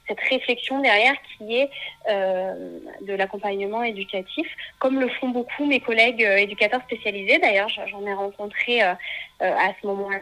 cette 0.07 0.19
réflexion 0.19 0.81
derrière 0.81 1.13
qui 1.37 1.57
est 1.57 1.69
euh, 2.09 2.79
de 3.01 3.13
l'accompagnement 3.13 3.83
éducatif, 3.83 4.47
comme 4.79 4.99
le 4.99 5.07
font 5.07 5.29
beaucoup 5.29 5.65
mes 5.65 5.79
collègues 5.79 6.23
euh, 6.23 6.37
éducateurs 6.37 6.81
spécialisés. 6.81 7.37
D'ailleurs, 7.37 7.69
j'en 7.69 8.05
ai 8.05 8.13
rencontré 8.13 8.81
euh, 8.81 8.93
à 9.39 9.71
ce 9.79 9.87
moment-là. 9.87 10.19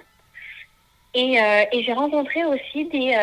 Et, 1.15 1.37
et 1.71 1.83
j'ai 1.83 1.93
rencontré 1.93 2.45
aussi 2.45 2.85
des, 2.85 3.15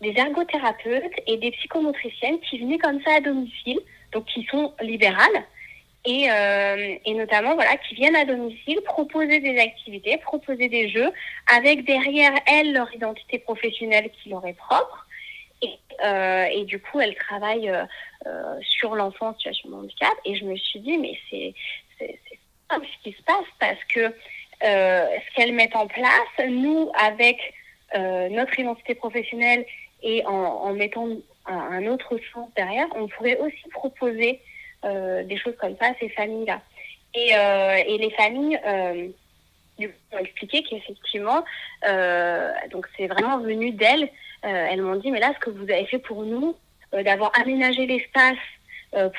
des 0.00 0.14
ergothérapeutes 0.16 1.12
et 1.26 1.36
des 1.38 1.50
psychomotriciennes 1.52 2.38
qui 2.40 2.58
venaient 2.58 2.78
comme 2.78 3.00
ça 3.02 3.16
à 3.16 3.20
domicile, 3.20 3.80
donc 4.12 4.26
qui 4.26 4.44
sont 4.50 4.74
libérales 4.82 5.44
et, 6.04 6.30
euh, 6.30 6.96
et, 7.04 7.14
notamment 7.14 7.54
voilà 7.54 7.76
qui 7.76 7.94
viennent 7.94 8.16
à 8.16 8.24
domicile 8.24 8.80
proposer 8.82 9.40
des 9.40 9.58
activités, 9.58 10.16
proposer 10.18 10.68
des 10.68 10.88
jeux 10.88 11.10
avec 11.52 11.84
derrière 11.84 12.32
elles 12.46 12.72
leur 12.72 12.92
identité 12.94 13.38
professionnelle 13.38 14.10
qui 14.22 14.30
leur 14.30 14.46
est 14.46 14.54
propre 14.54 15.06
et, 15.60 15.74
euh, 16.04 16.44
et 16.52 16.64
du 16.64 16.80
coup 16.80 17.00
elles 17.00 17.16
travaillent 17.16 17.70
euh, 17.70 17.84
euh 18.26 18.60
sur 18.62 18.94
l'enfant 18.94 19.28
en 19.28 19.34
situation 19.34 19.68
de 19.70 19.74
handicap. 19.74 20.14
Et 20.24 20.36
je 20.36 20.44
me 20.44 20.56
suis 20.56 20.80
dit 20.80 20.96
mais 20.98 21.18
c'est 21.30 21.54
c'est 21.98 22.18
ce 22.70 23.02
qui 23.02 23.12
se 23.12 23.22
passe 23.22 23.50
parce 23.58 23.82
que 23.92 24.00
euh, 24.00 24.10
ce 24.62 25.34
qu'elles 25.34 25.52
mettent 25.52 25.76
en 25.76 25.86
place 25.86 26.48
nous 26.48 26.90
avec 26.94 27.38
euh, 27.94 28.28
notre 28.28 28.58
identité 28.58 28.94
professionnelle 28.94 29.64
et 30.02 30.24
en, 30.26 30.30
en 30.32 30.72
mettant 30.74 31.08
un, 31.46 31.86
autre 31.86 32.18
sens 32.32 32.48
derrière 32.54 32.86
on 32.94 33.08
pourrait 33.08 33.38
aussi 33.38 33.68
proposer 33.70 34.40
euh, 34.84 35.24
des 35.24 35.36
choses 35.36 35.56
comme 35.60 35.74
ça 35.80 35.92
ces 35.98 36.08
familles-là. 36.10 36.60
Et, 37.14 37.34
euh, 37.34 37.82
et, 37.84 37.98
les 37.98 38.10
familles 38.10 38.60
euh, 38.64 39.08
ont 40.12 40.18
expliqué 40.18 40.62
qu'effectivement, 40.62 41.44
donc 42.70 42.86
c'est 42.96 43.08
vraiment 43.08 43.38
venu 43.38 43.72
d'elles. 43.72 44.08
elles 44.42 44.82
m'ont 44.82 44.96
dit, 44.96 45.10
mais 45.10 45.18
là, 45.18 45.32
ce 45.34 45.44
que 45.44 45.50
vous 45.50 45.64
avez 45.64 45.86
fait 45.86 45.98
pour 45.98 46.22
nous, 46.24 46.54
d'avoir 46.92 47.32
aménagé 47.40 47.86
l'espace 47.86 48.38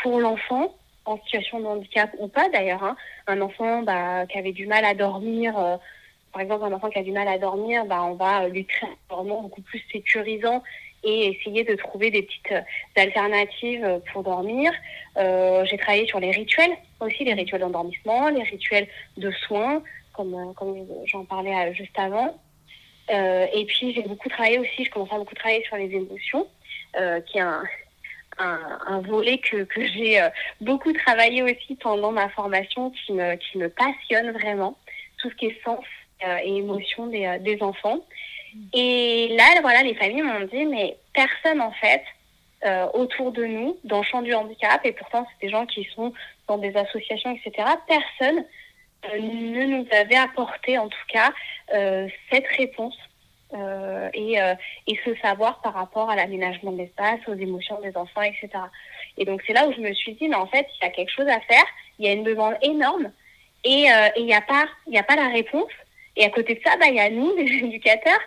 pour 0.02 0.20
l'enfant, 0.20 0.74
en 1.10 1.22
situation 1.24 1.60
de 1.60 1.66
handicap 1.66 2.12
ou 2.20 2.28
pas 2.28 2.50
d'ailleurs, 2.50 2.84
hein, 2.84 2.96
un 3.28 3.42
enfant 3.42 3.82
bah, 3.84 4.26
qui 4.28 4.38
avait 4.38 4.52
du 4.52 4.68
mal 4.68 4.86
à 4.86 4.94
dormir, 4.94 5.54
par 6.32 6.42
exemple 6.42 6.64
un 6.66 6.74
enfant 6.74 6.90
qui 6.90 7.00
a 7.00 7.04
du 7.04 7.12
mal 7.12 7.28
à 7.28 7.38
dormir, 7.38 7.86
bah, 7.86 8.04
on 8.04 8.16
va 8.16 8.48
lui 8.48 8.66
créer 8.66 8.90
un 8.90 9.14
environnement 9.14 9.42
beaucoup 9.44 9.62
plus 9.62 9.84
sécurisant 9.92 10.64
et 11.04 11.28
essayer 11.28 11.64
de 11.64 11.76
trouver 11.76 12.12
des 12.12 12.24
petites 12.24 12.52
euh, 12.52 12.62
alternatives 13.02 13.84
euh, 13.84 14.00
pour 14.12 14.24
dormir. 14.24 14.72
Euh, 15.18 15.64
j'ai 15.66 15.78
travaillé 15.78 16.08
sur 16.08 16.20
les 16.20 16.32
rituels 16.32 16.72
aussi, 17.00 17.24
les 17.24 17.34
rituels 17.34 17.62
d'endormissement, 17.62 18.30
les 18.30 18.44
rituels 18.44 18.88
de 19.18 19.32
soins, 19.32 19.82
comme, 20.14 20.54
j'en 21.06 21.24
parlais 21.24 21.74
juste 21.74 21.98
avant. 21.98 22.38
Euh, 23.10 23.48
et 23.54 23.66
puis 23.66 23.94
j'ai 23.94 24.04
beaucoup 24.04 24.30
travaillé 24.30 24.60
aussi, 24.60 24.86
je 24.86 24.92
commence 24.92 25.12
à 25.12 25.18
beaucoup 25.18 25.36
travailler 25.36 25.64
sur 25.64 25.78
les 25.78 25.90
émotions, 25.92 26.48
euh, 27.00 27.22
qui 27.22 27.38
est 27.38 27.42
un, 27.42 27.64
un, 28.40 28.80
un 28.88 29.02
volet 29.02 29.38
que, 29.38 29.64
que 29.64 29.86
j'ai 29.86 30.22
beaucoup 30.62 30.94
travaillé 30.94 31.44
aussi 31.44 31.76
pendant 31.76 32.12
ma 32.12 32.30
formation, 32.30 32.92
qui 32.92 33.14
me, 33.14 33.36
qui 33.36 33.58
me 33.58 33.70
passionne 33.70 34.32
vraiment, 34.32 34.78
tout 35.18 35.30
ce 35.30 35.36
qui 35.36 35.48
est 35.48 35.64
sens 35.64 35.84
et 36.44 36.58
émotion 36.58 37.08
des, 37.08 37.38
des 37.42 37.62
enfants. 37.62 38.00
Et 38.74 39.36
là, 39.38 39.62
voilà, 39.62 39.84
les 39.84 39.96
familles 39.96 40.24
m'ont 40.24 40.48
dit, 40.52 40.66
mais 40.66 40.98
personne 41.14 41.62
en 41.62 41.72
fait 41.72 42.04
euh, 42.66 42.88
autour 42.94 43.32
de 43.32 43.46
nous, 43.46 43.78
dans 43.86 44.00
le 44.00 44.04
champ 44.04 44.22
du 44.22 44.34
handicap, 44.34 44.86
et 44.86 44.92
pourtant 44.92 45.26
c'est 45.32 45.48
des 45.48 45.52
gens 45.52 45.66
qui 45.66 45.88
sont 45.96 46.14
dans 46.48 46.58
des 46.58 46.76
associations, 46.76 47.34
etc., 47.34 47.70
personne 47.88 48.44
euh, 49.06 49.18
ne 49.18 49.66
nous 49.66 49.88
avait 49.94 50.18
apporté 50.18 50.78
en 50.78 50.90
tout 50.90 51.08
cas 51.08 51.32
euh, 51.74 52.08
cette 52.30 52.48
réponse 52.48 52.98
euh, 53.54 54.10
et, 54.14 54.42
euh, 54.42 54.54
et 54.88 55.00
ce 55.04 55.16
savoir 55.16 55.62
par 55.62 55.74
rapport 55.74 56.10
à 56.10 56.16
l'aménagement 56.16 56.72
de 56.72 56.78
l'espace, 56.78 57.20
aux 57.28 57.34
émotions 57.34 57.80
des 57.82 57.96
enfants, 57.98 58.22
etc. 58.22 58.50
Et 59.18 59.26
donc 59.26 59.42
c'est 59.46 59.54
là 59.54 59.68
où 59.68 59.74
je 59.74 59.82
me 59.82 59.94
suis 59.94 60.14
dit, 60.14 60.28
mais 60.28 60.36
en 60.36 60.48
fait, 60.48 60.68
il 60.80 60.86
y 60.86 60.88
a 60.88 60.92
quelque 60.92 61.12
chose 61.12 61.28
à 61.28 61.40
faire, 61.42 61.66
il 61.98 62.06
y 62.06 62.10
a 62.10 62.14
une 62.14 62.24
demande 62.24 62.56
énorme, 62.62 63.12
et 63.64 63.92
euh, 63.92 64.10
il 64.18 64.26
n'y 64.26 64.34
a, 64.34 64.42
pas, 64.42 64.66
a 64.94 65.04
pas 65.04 65.16
la 65.16 65.30
réponse. 65.30 65.72
Et 66.16 66.26
à 66.26 66.30
côté 66.30 66.56
de 66.56 66.62
ça, 66.64 66.78
bah, 66.78 66.88
il 66.88 66.96
y 66.96 67.00
a 67.00 67.10
nous, 67.10 67.36
les 67.38 67.52
éducateurs, 67.66 68.20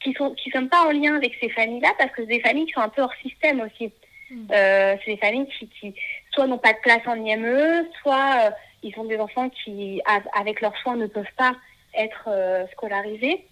qui 0.00 0.12
sont 0.12 0.32
qui 0.34 0.50
sont 0.50 0.68
pas 0.68 0.86
en 0.86 0.92
lien 0.92 1.16
avec 1.16 1.34
ces 1.40 1.48
familles-là 1.48 1.92
parce 1.98 2.12
que 2.12 2.22
c'est 2.22 2.28
des 2.28 2.40
familles 2.40 2.66
qui 2.66 2.72
sont 2.72 2.80
un 2.80 2.88
peu 2.88 3.02
hors 3.02 3.14
système 3.22 3.60
aussi. 3.60 3.92
Mmh. 4.30 4.46
Euh, 4.52 4.96
c'est 5.04 5.12
des 5.12 5.16
familles 5.16 5.48
qui, 5.58 5.68
qui 5.68 5.94
soit 6.32 6.46
n'ont 6.46 6.58
pas 6.58 6.72
de 6.72 6.78
place 6.82 7.00
en 7.06 7.16
IME, 7.16 7.86
soit 8.00 8.44
euh, 8.44 8.50
ils 8.82 8.96
ont 8.98 9.04
des 9.04 9.18
enfants 9.18 9.48
qui, 9.48 10.00
avec 10.34 10.60
leurs 10.60 10.76
soins, 10.78 10.96
ne 10.96 11.06
peuvent 11.06 11.24
pas 11.36 11.56
être 11.94 12.28
euh, 12.28 12.66
scolarisés. 12.72 13.46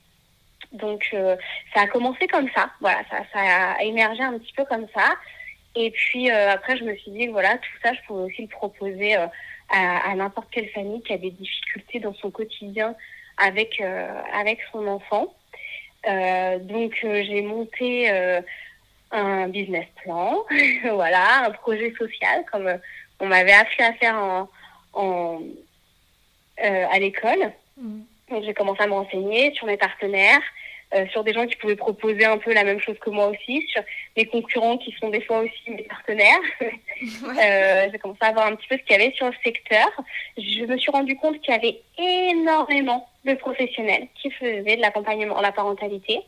Donc 0.72 1.08
euh, 1.14 1.36
ça 1.74 1.82
a 1.82 1.86
commencé 1.86 2.26
comme 2.26 2.48
ça, 2.54 2.70
voilà, 2.80 3.02
ça, 3.10 3.24
a 3.34 3.82
émergé 3.82 4.22
un 4.22 4.38
petit 4.38 4.52
peu 4.52 4.64
comme 4.64 4.86
ça. 4.94 5.14
Et 5.74 5.90
puis 5.90 6.30
euh, 6.30 6.50
après, 6.50 6.76
je 6.76 6.84
me 6.84 6.94
suis 6.96 7.10
dit 7.10 7.26
voilà, 7.28 7.56
tout 7.58 7.78
ça, 7.82 7.92
je 7.92 8.00
pouvais 8.06 8.24
aussi 8.24 8.42
le 8.42 8.48
proposer 8.48 9.16
euh, 9.16 9.26
à, 9.70 10.14
n'importe 10.14 10.48
quelle 10.50 10.68
famille 10.70 11.02
qui 11.02 11.12
a 11.12 11.18
des 11.18 11.30
difficultés 11.30 12.00
dans 12.00 12.14
son 12.14 12.30
quotidien 12.30 12.94
avec 13.36 13.82
avec 14.32 14.60
son 14.72 14.86
enfant. 14.86 15.34
Donc 16.04 16.98
j'ai 17.02 17.42
monté 17.42 18.08
un 19.10 19.48
business 19.48 19.86
plan, 20.02 20.44
voilà, 20.84 21.46
un 21.46 21.50
projet 21.50 21.92
social 21.98 22.44
comme 22.50 22.78
on 23.20 23.26
m'avait 23.26 23.52
appris 23.52 23.82
à 23.82 23.92
faire 23.94 24.46
à 26.58 26.98
l'école. 26.98 27.52
Mmh. 27.76 28.02
Donc 28.30 28.44
j'ai 28.44 28.54
commencé 28.54 28.82
à 28.82 28.86
me 28.86 28.92
renseigner 28.92 29.54
sur 29.54 29.66
mes 29.66 29.76
partenaires, 29.76 30.42
euh, 30.94 31.06
sur 31.08 31.24
des 31.24 31.32
gens 31.32 31.46
qui 31.46 31.56
pouvaient 31.56 31.76
proposer 31.76 32.24
un 32.24 32.38
peu 32.38 32.52
la 32.52 32.64
même 32.64 32.80
chose 32.80 32.98
que 33.00 33.10
moi 33.10 33.26
aussi, 33.28 33.66
sur 33.68 33.82
des 34.16 34.26
concurrents 34.26 34.78
qui 34.78 34.92
sont 35.00 35.10
des 35.10 35.20
fois 35.20 35.40
aussi 35.40 35.70
mes 35.70 35.82
partenaires. 35.82 36.40
euh, 36.62 37.88
j'ai 37.90 37.98
commencé 37.98 38.20
à 38.22 38.32
voir 38.32 38.46
un 38.46 38.56
petit 38.56 38.68
peu 38.68 38.76
ce 38.76 38.82
qu'il 38.82 38.96
y 38.96 39.02
avait 39.02 39.14
sur 39.14 39.26
le 39.26 39.34
secteur. 39.44 39.88
Je 40.36 40.64
me 40.64 40.76
suis 40.76 40.90
rendu 40.90 41.16
compte 41.16 41.40
qu'il 41.40 41.54
y 41.54 41.56
avait 41.56 41.80
énormément 41.98 43.08
de 43.24 43.34
professionnels 43.34 44.08
qui 44.20 44.30
faisaient 44.30 44.76
de 44.76 44.80
l'accompagnement 44.80 45.36
en 45.36 45.40
la 45.40 45.52
parentalité 45.52 46.20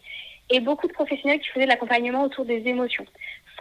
et 0.51 0.61
beaucoup 0.61 0.87
de 0.87 0.93
professionnels 0.93 1.41
qui 1.41 1.49
faisaient 1.49 1.67
de 1.67 1.71
l'accompagnement 1.71 2.25
autour 2.25 2.45
des 2.45 2.67
émotions, 2.67 3.07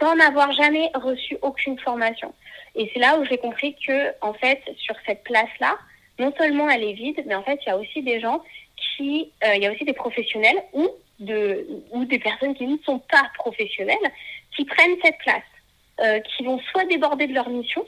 sans 0.00 0.14
n'avoir 0.14 0.52
jamais 0.52 0.90
reçu 0.94 1.36
aucune 1.42 1.78
formation. 1.78 2.34
Et 2.74 2.90
c'est 2.92 3.00
là 3.00 3.18
où 3.18 3.24
j'ai 3.24 3.38
compris 3.38 3.76
que, 3.86 4.12
en 4.20 4.32
fait, 4.32 4.62
sur 4.76 4.94
cette 5.06 5.24
place-là, 5.24 5.76
non 6.18 6.32
seulement 6.38 6.68
elle 6.68 6.84
est 6.84 6.94
vide, 6.94 7.22
mais 7.26 7.34
en 7.34 7.42
fait, 7.42 7.58
il 7.64 7.68
y 7.68 7.72
a 7.72 7.76
aussi 7.76 8.02
des 8.02 8.20
gens 8.20 8.42
qui, 8.76 9.32
euh, 9.44 9.54
il 9.54 9.62
y 9.62 9.66
a 9.66 9.72
aussi 9.72 9.84
des 9.84 9.92
professionnels 9.92 10.62
ou, 10.72 10.88
de, 11.20 11.66
ou 11.92 12.04
des 12.04 12.18
personnes 12.18 12.54
qui 12.54 12.66
ne 12.66 12.78
sont 12.84 12.98
pas 12.98 13.30
professionnelles 13.34 13.96
qui 14.56 14.64
prennent 14.64 14.96
cette 15.04 15.18
place, 15.18 15.42
euh, 16.00 16.20
qui 16.20 16.44
vont 16.44 16.58
soit 16.70 16.84
déborder 16.86 17.26
de 17.26 17.34
leur 17.34 17.48
mission, 17.48 17.84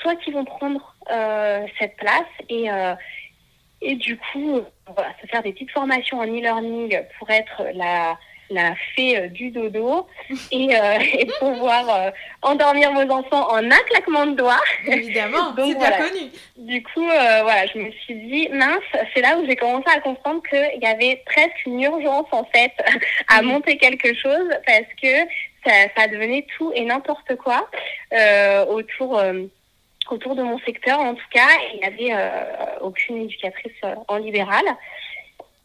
soit 0.00 0.16
qui 0.16 0.30
vont 0.30 0.44
prendre 0.44 0.94
euh, 1.10 1.66
cette 1.78 1.96
place 1.96 2.28
et, 2.48 2.68
et 3.80 3.94
du 3.96 4.16
coup, 4.16 4.60
voilà, 4.86 5.14
se 5.20 5.26
faire 5.26 5.42
des 5.42 5.52
petites 5.52 5.70
formations 5.70 6.18
en 6.18 6.26
e-learning 6.26 7.00
pour 7.18 7.30
être 7.30 7.64
la, 7.74 8.18
la 8.50 8.74
fée 8.94 9.18
euh, 9.18 9.28
du 9.28 9.50
dodo 9.50 10.06
et, 10.50 10.74
euh, 10.74 10.98
et 11.18 11.26
pouvoir 11.38 11.88
euh, 11.88 12.10
endormir 12.42 12.92
vos 12.92 13.10
enfants 13.12 13.50
en 13.50 13.64
un 13.64 13.82
claquement 13.88 14.26
de 14.26 14.36
doigts. 14.36 14.60
Évidemment, 14.86 15.52
c'est 15.56 15.74
voilà. 15.74 15.96
bien 15.96 16.08
connu. 16.08 16.30
Du 16.56 16.82
coup, 16.82 17.08
euh, 17.08 17.42
voilà, 17.42 17.66
je 17.66 17.78
me 17.78 17.90
suis 17.90 18.14
dit, 18.14 18.48
mince, 18.50 18.78
c'est 19.14 19.20
là 19.20 19.38
où 19.38 19.46
j'ai 19.46 19.56
commencé 19.56 19.86
à 19.94 20.00
comprendre 20.00 20.42
qu'il 20.48 20.80
y 20.80 20.86
avait 20.86 21.22
presque 21.26 21.66
une 21.66 21.82
urgence 21.82 22.26
en 22.32 22.44
fait 22.44 22.72
à 23.28 23.42
mmh. 23.42 23.46
monter 23.46 23.76
quelque 23.76 24.14
chose 24.14 24.48
parce 24.66 24.88
que 25.00 25.30
ça, 25.64 25.72
ça 25.96 26.08
devenait 26.08 26.46
tout 26.56 26.72
et 26.74 26.84
n'importe 26.84 27.36
quoi 27.36 27.68
euh, 28.12 28.64
autour 28.66 29.22
autour 30.10 30.34
de 30.34 30.42
mon 30.42 30.58
secteur 30.60 30.98
en 31.00 31.14
tout 31.14 31.28
cas. 31.30 31.48
Il 31.74 31.80
n'y 31.80 32.12
avait 32.14 32.30
aucune 32.80 33.24
éducatrice 33.24 33.76
en 34.06 34.16
libéral. 34.16 34.64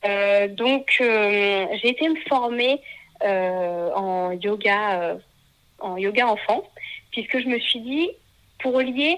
Euh, 0.05 0.47
donc, 0.47 0.97
euh, 1.01 1.65
j'ai 1.81 1.89
été 1.89 2.09
me 2.09 2.19
former 2.27 2.81
euh, 3.23 3.91
en 3.93 4.31
yoga, 4.33 5.17
en 5.79 5.97
yoga 5.97 6.27
enfant, 6.27 6.63
puisque 7.11 7.39
je 7.39 7.47
me 7.47 7.59
suis 7.59 7.79
dit, 7.79 8.09
pour 8.59 8.79
lier, 8.79 9.17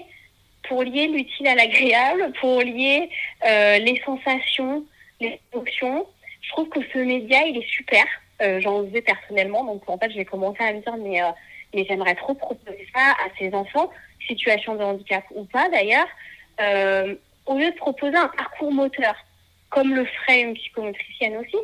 pour 0.68 0.82
lier 0.82 1.08
l'utile 1.08 1.48
à 1.48 1.54
l'agréable, 1.54 2.32
pour 2.40 2.60
lier 2.60 3.08
les 3.44 4.02
sensations, 4.04 4.84
les 5.20 5.40
émotions, 5.52 6.06
je 6.42 6.50
trouve 6.50 6.68
que 6.68 6.80
ce 6.92 6.98
média, 6.98 7.44
il 7.46 7.56
est 7.56 7.68
super. 7.68 8.04
J'en 8.60 8.84
faisais 8.86 9.02
personnellement, 9.02 9.64
donc 9.64 9.88
en 9.88 9.98
fait, 9.98 10.10
j'ai 10.10 10.24
commencé 10.24 10.62
à 10.62 10.72
me 10.72 10.80
dire, 10.80 11.34
mais 11.74 11.84
j'aimerais 11.88 12.14
trop 12.14 12.34
proposer 12.34 12.86
ça 12.94 13.12
à 13.12 13.28
ces 13.38 13.52
enfants, 13.54 13.90
situation 14.26 14.74
de 14.76 14.82
handicap 14.82 15.24
ou 15.34 15.44
pas 15.44 15.68
d'ailleurs, 15.68 16.08
au 17.46 17.58
lieu 17.58 17.70
de 17.70 17.76
proposer 17.76 18.16
un 18.16 18.28
parcours 18.28 18.72
moteur, 18.72 19.14
comme 19.76 19.94
le 19.94 20.06
ferait 20.06 20.40
une 20.40 20.54
psychomotricienne 20.54 21.36
aussi, 21.36 21.58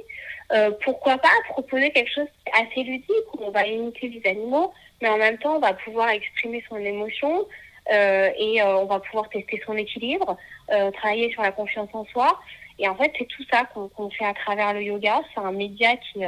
euh, 0.53 0.71
pourquoi 0.85 1.17
pas 1.17 1.31
proposer 1.49 1.91
quelque 1.93 2.13
chose 2.13 2.29
assez 2.53 2.83
ludique 2.83 3.33
où 3.33 3.45
on 3.45 3.51
va 3.51 3.67
imiter 3.67 4.09
les 4.09 4.31
animaux, 4.31 4.75
mais 5.01 5.09
en 5.09 5.17
même 5.17 5.39
temps 5.39 5.57
on 5.57 5.61
va 5.61 5.73
pouvoir 5.73 6.11
exprimer 6.11 6.63
son 6.69 6.77
émotion 6.77 7.47
euh, 7.91 8.31
et 8.37 8.61
euh, 8.61 8.77
on 8.77 8.85
va 8.85 9.01
pouvoir 9.01 9.31
tester 9.31 9.63
son 9.65 9.79
équilibre, 9.79 10.37
travailler 10.69 11.33
sur 11.33 11.41
la 11.41 11.53
confiance 11.53 11.89
en 11.95 12.05
soi. 12.07 12.39
Et 12.79 12.87
en 12.89 12.97
fait, 12.97 13.13
c'est 13.19 13.27
tout 13.27 13.45
ça 13.51 13.65
qu'on 13.65 14.11
fait 14.11 14.25
à 14.25 14.35
travers 14.35 14.73
le 14.75 14.83
yoga. 14.83 15.23
C'est 15.35 15.41
un 15.41 15.53
média 15.53 15.97
qui, 15.97 16.21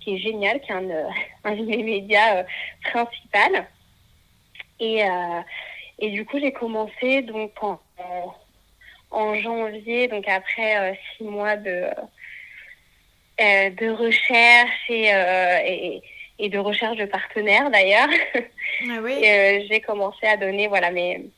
qui 0.00 0.14
est 0.14 0.18
génial, 0.18 0.60
qui 0.60 0.70
est 0.70 0.74
un, 0.74 0.84
un 1.44 1.56
de 1.56 1.64
mes 1.64 1.82
médias 1.82 2.44
principal. 2.84 3.66
Et, 4.78 5.02
et 5.98 6.10
du 6.10 6.24
coup, 6.24 6.38
j'ai 6.38 6.52
commencé 6.52 7.22
donc 7.22 7.52
en, 7.62 7.80
en, 7.98 8.34
janvier, 9.12 10.08
donc 10.08 10.28
après 10.28 10.98
six 11.16 11.24
mois 11.24 11.56
de 11.56 11.88
euh, 13.40 13.70
de 13.70 13.88
recherche 13.88 14.90
euh, 14.90 15.58
et, 15.64 16.02
et, 16.38 16.50
de 16.50 16.58
recherche 16.58 16.98
de 16.98 17.06
partenaires 17.06 17.70
d'ailleurs. 17.70 18.08
Ah 18.82 18.98
euh, 18.98 19.60
j'ai 19.68 19.80
commencé 19.80 20.26
à 20.26 20.36
donner 20.36 20.68
voilà 20.68 20.90
mes 20.90 21.28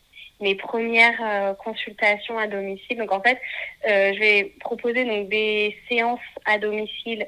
mes 0.40 0.56
premières 0.56 1.56
consultations 1.58 2.38
à 2.38 2.48
domicile. 2.48 2.98
Donc 2.98 3.12
en 3.12 3.20
fait, 3.20 3.38
je 3.84 4.18
vais 4.18 4.52
proposer 4.58 5.04
donc 5.04 5.28
des 5.28 5.76
séances 5.88 6.20
à 6.44 6.58
domicile. 6.58 7.26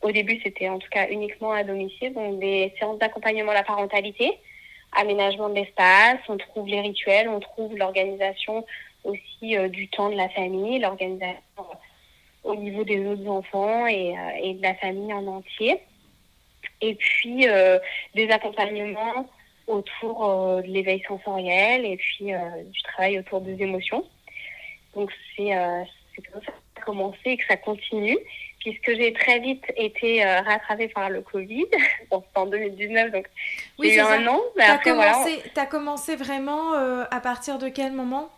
au 0.00 0.10
début, 0.10 0.40
c'était 0.42 0.70
en 0.70 0.78
tout 0.78 0.88
cas 0.90 1.08
uniquement 1.08 1.52
à 1.52 1.62
domicile, 1.62 2.14
donc 2.14 2.38
des 2.38 2.72
séances 2.78 2.98
d'accompagnement 2.98 3.52
à 3.52 3.54
la 3.54 3.62
parentalité, 3.62 4.32
aménagement 4.92 5.50
de 5.50 5.56
l'espace. 5.56 6.20
On 6.28 6.38
trouve 6.38 6.68
les 6.68 6.80
rituels, 6.80 7.28
on 7.28 7.40
trouve 7.40 7.76
l'organisation 7.76 8.64
aussi 9.04 9.56
du 9.70 9.88
temps 9.88 10.10
de 10.10 10.16
la 10.16 10.28
famille, 10.28 10.78
l'organisation 10.78 11.64
au 12.44 12.54
niveau 12.54 12.84
des 12.84 13.06
autres 13.06 13.26
enfants 13.28 13.86
et, 13.86 14.16
euh, 14.16 14.42
et 14.42 14.54
de 14.54 14.62
la 14.62 14.74
famille 14.74 15.12
en 15.12 15.26
entier. 15.26 15.80
Et 16.80 16.94
puis 16.94 17.48
euh, 17.48 17.78
des 18.14 18.30
accompagnements 18.30 19.28
autour 19.66 20.24
euh, 20.24 20.62
de 20.62 20.66
l'éveil 20.66 21.02
sensoriel 21.06 21.84
et 21.84 21.96
puis 21.96 22.26
du 22.26 22.82
travail 22.82 23.18
autour 23.18 23.40
des 23.40 23.62
émotions. 23.62 24.04
Donc 24.94 25.10
c'est 25.36 25.50
comme 26.32 26.42
ça 26.42 26.46
que 26.46 26.46
ça 26.46 26.52
a 26.76 26.80
commencé 26.80 27.20
et 27.26 27.36
que 27.36 27.46
ça 27.46 27.56
continue 27.56 28.18
puisque 28.58 28.94
j'ai 28.94 29.12
très 29.14 29.38
vite 29.38 29.64
été 29.76 30.22
rattrapée 30.22 30.88
par 30.88 31.08
le 31.08 31.22
Covid. 31.22 31.66
Bon, 32.10 32.22
en 32.34 32.46
2019, 32.46 33.12
donc 33.12 33.26
oui, 33.78 33.90
j'ai 33.90 33.96
eu 33.96 34.00
un 34.00 34.26
an. 34.26 34.40
Mais 34.56 34.64
après, 34.64 34.90
commencé, 34.90 35.34
voilà. 35.36 35.50
Tu 35.54 35.60
as 35.60 35.66
commencé 35.66 36.16
vraiment 36.16 36.72
à 36.74 37.20
partir 37.20 37.58
de 37.58 37.68
quel 37.68 37.92
moment? 37.92 38.30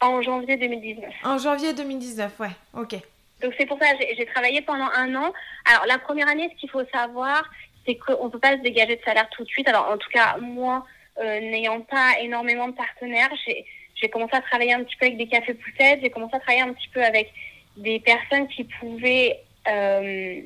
En 0.00 0.22
janvier 0.22 0.56
2019. 0.56 1.12
En 1.24 1.38
janvier 1.38 1.72
2019, 1.72 2.40
ouais, 2.40 2.48
ok. 2.74 2.96
Donc 3.42 3.52
c'est 3.58 3.66
pour 3.66 3.78
ça 3.78 3.92
que 3.94 4.04
j'ai 4.16 4.26
travaillé 4.26 4.60
pendant 4.62 4.88
un 4.94 5.14
an. 5.14 5.32
Alors 5.70 5.86
la 5.86 5.98
première 5.98 6.28
année, 6.28 6.50
ce 6.54 6.60
qu'il 6.60 6.70
faut 6.70 6.84
savoir, 6.92 7.44
c'est 7.86 7.96
qu'on 7.96 8.26
ne 8.26 8.30
peut 8.30 8.38
pas 8.38 8.56
se 8.56 8.62
dégager 8.62 8.96
de 8.96 9.02
salaire 9.02 9.28
tout 9.30 9.44
de 9.44 9.48
suite. 9.48 9.68
Alors 9.68 9.90
en 9.90 9.98
tout 9.98 10.08
cas, 10.10 10.36
moi, 10.40 10.86
euh, 11.18 11.40
n'ayant 11.40 11.80
pas 11.80 12.18
énormément 12.20 12.68
de 12.68 12.74
partenaires, 12.74 13.30
j'ai 13.46 14.08
commencé 14.08 14.34
à 14.34 14.40
travailler 14.40 14.72
un 14.72 14.82
petit 14.82 14.96
peu 14.96 15.06
avec 15.06 15.18
des 15.18 15.26
cafés 15.26 15.54
poussettes, 15.54 16.00
j'ai 16.02 16.10
commencé 16.10 16.36
à 16.36 16.40
travailler 16.40 16.62
un 16.62 16.72
petit 16.72 16.88
peu 16.88 17.02
avec 17.02 17.32
des 17.76 18.00
personnes 18.00 18.48
qui 18.48 18.64
pouvaient 18.64 19.40
euh, 19.68 20.40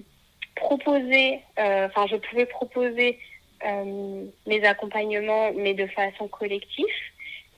proposer, 0.55 1.41
euh, 1.59 1.87
enfin 1.87 2.07
je 2.11 2.17
pouvais 2.17 2.47
proposer 2.47 3.19
mes 4.47 4.65
accompagnements, 4.65 5.51
mais 5.53 5.75
de 5.75 5.89
façon 5.89 6.29
collective. 6.29 6.87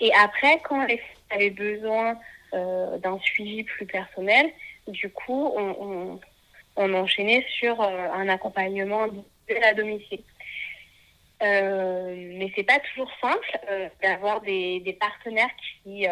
Et 0.01 0.11
après, 0.15 0.59
quand 0.65 0.87
les 0.87 0.99
avait 1.31 1.51
besoin 1.51 2.19
euh, 2.55 2.99
d'un 2.99 3.19
suivi 3.21 3.65
plus 3.65 3.87
personnel, 3.87 4.51
du 4.91 5.11
coup, 5.11 5.53
on, 5.57 6.19
on, 6.77 6.95
enchaînait 6.95 7.45
sur 7.59 7.81
euh, 7.81 8.09
un 8.13 8.29
accompagnement 8.29 9.07
à 9.63 9.75
domicile. 9.75 10.23
Euh, 11.43 12.15
mais 12.37 12.53
c'est 12.55 12.65
pas 12.65 12.79
toujours 12.81 13.11
simple 13.21 13.59
euh, 13.71 13.89
d'avoir 14.03 14.41
des, 14.43 14.81
des, 14.81 14.93
partenaires 14.93 15.51
qui, 15.83 16.07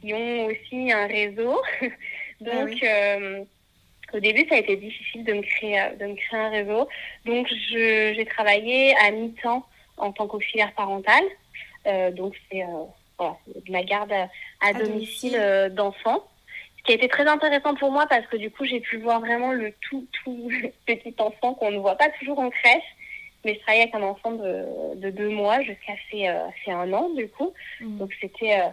qui 0.00 0.14
ont 0.14 0.46
aussi 0.46 0.90
un 0.92 1.06
réseau. 1.06 1.60
Donc, 2.40 2.82
ah 2.82 3.18
au 4.12 4.20
début, 4.20 4.46
ça 4.48 4.54
a 4.54 4.58
été 4.58 4.76
difficile 4.76 5.24
de 5.24 5.32
me 5.32 5.42
créer, 5.42 5.80
de 5.98 6.06
me 6.06 6.14
créer 6.14 6.38
un 6.38 6.50
réseau. 6.50 6.88
Donc, 7.24 7.48
j'ai 7.48 8.26
travaillé 8.26 8.94
à 8.96 9.10
mi-temps 9.10 9.66
en 9.96 10.12
tant 10.12 10.28
qu'auxiliaire 10.28 10.72
parental. 10.74 11.24
donc, 12.12 12.34
c'est 12.50 12.62
de 13.20 13.72
la 13.72 13.82
garde 13.82 14.12
à, 14.60 14.72
domicile, 14.72 15.36
euh, 15.38 15.68
d'enfants. 15.68 16.24
Ce 16.78 16.82
qui 16.84 16.92
a 16.92 16.94
été 16.96 17.08
très 17.08 17.26
intéressant 17.26 17.74
pour 17.74 17.90
moi 17.90 18.06
parce 18.08 18.26
que 18.26 18.36
du 18.36 18.50
coup, 18.50 18.64
j'ai 18.64 18.80
pu 18.80 18.98
voir 18.98 19.20
vraiment 19.20 19.52
le 19.52 19.72
tout, 19.88 20.06
tout 20.24 20.50
petit 20.86 21.14
enfant 21.18 21.54
qu'on 21.54 21.70
ne 21.70 21.78
voit 21.78 21.96
pas 21.96 22.10
toujours 22.18 22.38
en 22.38 22.50
crèche. 22.50 22.82
Mais 23.44 23.54
je 23.54 23.60
travaillais 23.60 23.82
avec 23.82 23.94
un 23.94 24.02
enfant 24.02 24.32
de, 24.32 24.96
de 24.96 25.10
deux 25.10 25.28
mois 25.28 25.60
jusqu'à 25.60 25.94
fait, 26.10 26.28
euh, 26.28 26.48
fait 26.64 26.72
un 26.72 26.90
an, 26.94 27.10
du 27.10 27.28
coup. 27.28 27.52
Mmh. 27.80 27.98
Donc, 27.98 28.10
c'était 28.18 28.58
euh, 28.58 28.68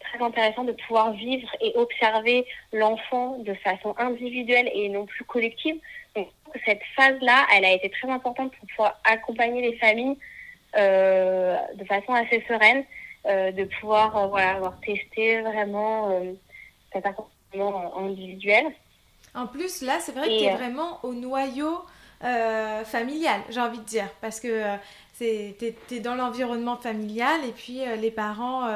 très 0.00 0.22
intéressant 0.22 0.64
de 0.64 0.72
pouvoir 0.72 1.12
vivre 1.12 1.48
et 1.60 1.72
observer 1.76 2.44
l'enfant 2.72 3.38
de 3.38 3.54
façon 3.54 3.94
individuelle 3.98 4.68
et 4.74 4.88
non 4.88 5.06
plus 5.06 5.24
collective. 5.24 5.76
Donc, 6.16 6.28
cette 6.64 6.82
phase-là, 6.96 7.46
elle 7.54 7.64
a 7.64 7.72
été 7.72 7.88
très 7.88 8.10
importante 8.10 8.52
pour 8.56 8.66
pouvoir 8.68 9.00
accompagner 9.04 9.62
les 9.62 9.76
familles 9.76 10.16
de 10.74 11.84
façon 11.86 12.12
assez 12.12 12.44
sereine 12.46 12.84
euh, 12.84 12.95
de 13.26 13.64
pouvoir 13.80 14.16
euh, 14.16 14.26
voilà, 14.28 14.56
avoir 14.56 14.78
testé 14.80 15.40
vraiment 15.40 16.10
euh, 16.10 16.32
cet 16.92 17.06
accompagnement 17.06 17.98
individuel. 17.98 18.66
En 19.34 19.46
plus, 19.46 19.82
là, 19.82 19.98
c'est 20.00 20.12
vrai 20.12 20.28
que 20.28 20.38
tu 20.38 20.44
es 20.44 20.54
vraiment 20.54 21.00
au 21.02 21.12
noyau 21.12 21.82
familial, 22.20 23.42
j'ai 23.50 23.60
envie 23.60 23.78
de 23.78 23.84
dire, 23.84 24.08
parce 24.22 24.40
que 24.40 24.76
tu 25.18 25.24
es, 25.24 26.00
dans 26.00 26.14
l'environnement 26.14 26.76
familial 26.76 27.44
et 27.46 27.52
puis 27.52 27.82
les 28.00 28.10
parents 28.10 28.66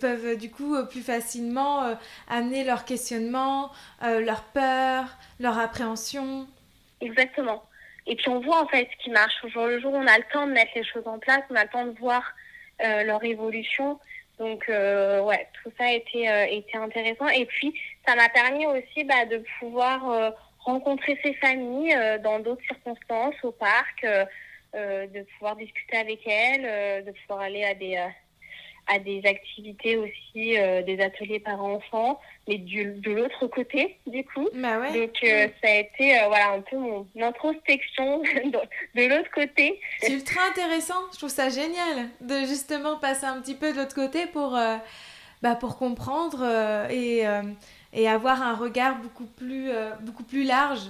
peuvent 0.00 0.36
du 0.36 0.48
coup 0.50 0.76
plus 0.88 1.02
facilement 1.02 1.96
amener 2.28 2.62
leurs 2.62 2.84
questionnements, 2.84 3.72
leurs 4.00 4.44
peurs, 4.44 5.06
leur 5.40 5.58
appréhension. 5.58 6.46
Exactement. 7.00 7.64
Et 8.06 8.14
puis 8.14 8.28
on 8.28 8.40
voit 8.40 8.62
en 8.62 8.68
fait 8.68 8.88
ce 8.96 9.04
qui 9.04 9.10
marche 9.10 9.34
au 9.44 9.48
jour 9.48 9.66
le 9.66 9.80
jour, 9.80 9.92
on 9.92 10.06
a 10.06 10.16
le 10.16 10.24
temps 10.32 10.46
de 10.46 10.52
mettre 10.52 10.70
les 10.76 10.84
choses 10.84 11.06
en 11.06 11.18
place, 11.18 11.42
on 11.50 11.56
a 11.56 11.64
le 11.64 11.70
temps 11.70 11.84
de 11.84 11.98
voir 11.98 12.22
euh, 12.84 13.02
leur 13.04 13.22
évolution. 13.24 13.98
Donc 14.38 14.68
euh, 14.68 15.20
ouais, 15.22 15.48
tout 15.52 15.70
ça 15.76 15.84
a 15.86 15.92
été, 15.92 16.28
euh, 16.28 16.46
été 16.48 16.76
intéressant. 16.76 17.28
Et 17.28 17.44
puis 17.46 17.74
ça 18.06 18.14
m'a 18.14 18.28
permis 18.28 18.66
aussi 18.66 19.04
bah, 19.04 19.24
de 19.26 19.42
pouvoir 19.58 20.32
rencontrer 20.60 21.18
ces 21.22 21.34
familles 21.34 21.96
dans 22.22 22.38
d'autres 22.38 22.62
circonstances, 22.64 23.34
au 23.42 23.52
parc, 23.52 24.06
de 24.74 25.22
pouvoir 25.34 25.56
discuter 25.56 25.96
avec 25.96 26.26
elles, 26.26 27.04
de 27.04 27.10
pouvoir 27.12 27.40
aller 27.40 27.64
à 27.64 27.74
des 27.74 27.98
à 28.88 28.98
des 28.98 29.22
activités 29.24 29.96
aussi, 29.96 30.56
des 30.84 30.98
ateliers 31.00 31.40
par 31.40 31.62
enfants, 31.62 32.18
mais 32.48 32.56
du, 32.56 32.94
de 32.94 33.12
l'autre 33.12 33.46
côté, 33.46 33.98
du 34.06 34.24
coup. 34.24 34.48
Bah 34.54 34.80
ouais. 34.80 34.92
Donc, 34.98 35.16
euh, 35.22 35.48
ça 35.62 35.70
a 35.70 35.74
été 35.74 36.18
euh, 36.18 36.28
voilà, 36.28 36.52
un 36.52 36.60
peu 36.62 36.76
mon 36.76 37.06
introspection 37.20 38.22
de, 38.94 39.06
l'autre 39.06 39.30
côté. 39.32 39.78
C'est 40.00 40.12
ultra 40.12 40.40
intéressant, 40.50 40.98
je 41.12 41.18
trouve 41.18 41.30
ça 41.30 41.50
génial 41.50 42.08
de 42.22 42.40
justement 42.46 42.96
passer 42.96 43.26
un 43.26 43.40
petit 43.40 43.54
peu 43.54 43.72
de 43.72 43.76
l'autre 43.76 43.94
côté 43.94 44.26
pour, 44.26 44.56
euh, 44.56 44.76
bah, 45.42 45.54
pour 45.54 45.76
comprendre 45.76 46.42
et, 46.90 47.24
et 47.92 48.08
avoir 48.08 48.42
un 48.42 48.56
regard 48.56 48.96
beaucoup 48.96 49.26
plus, 49.26 49.70
beaucoup 50.00 50.24
plus 50.24 50.44
large. 50.44 50.88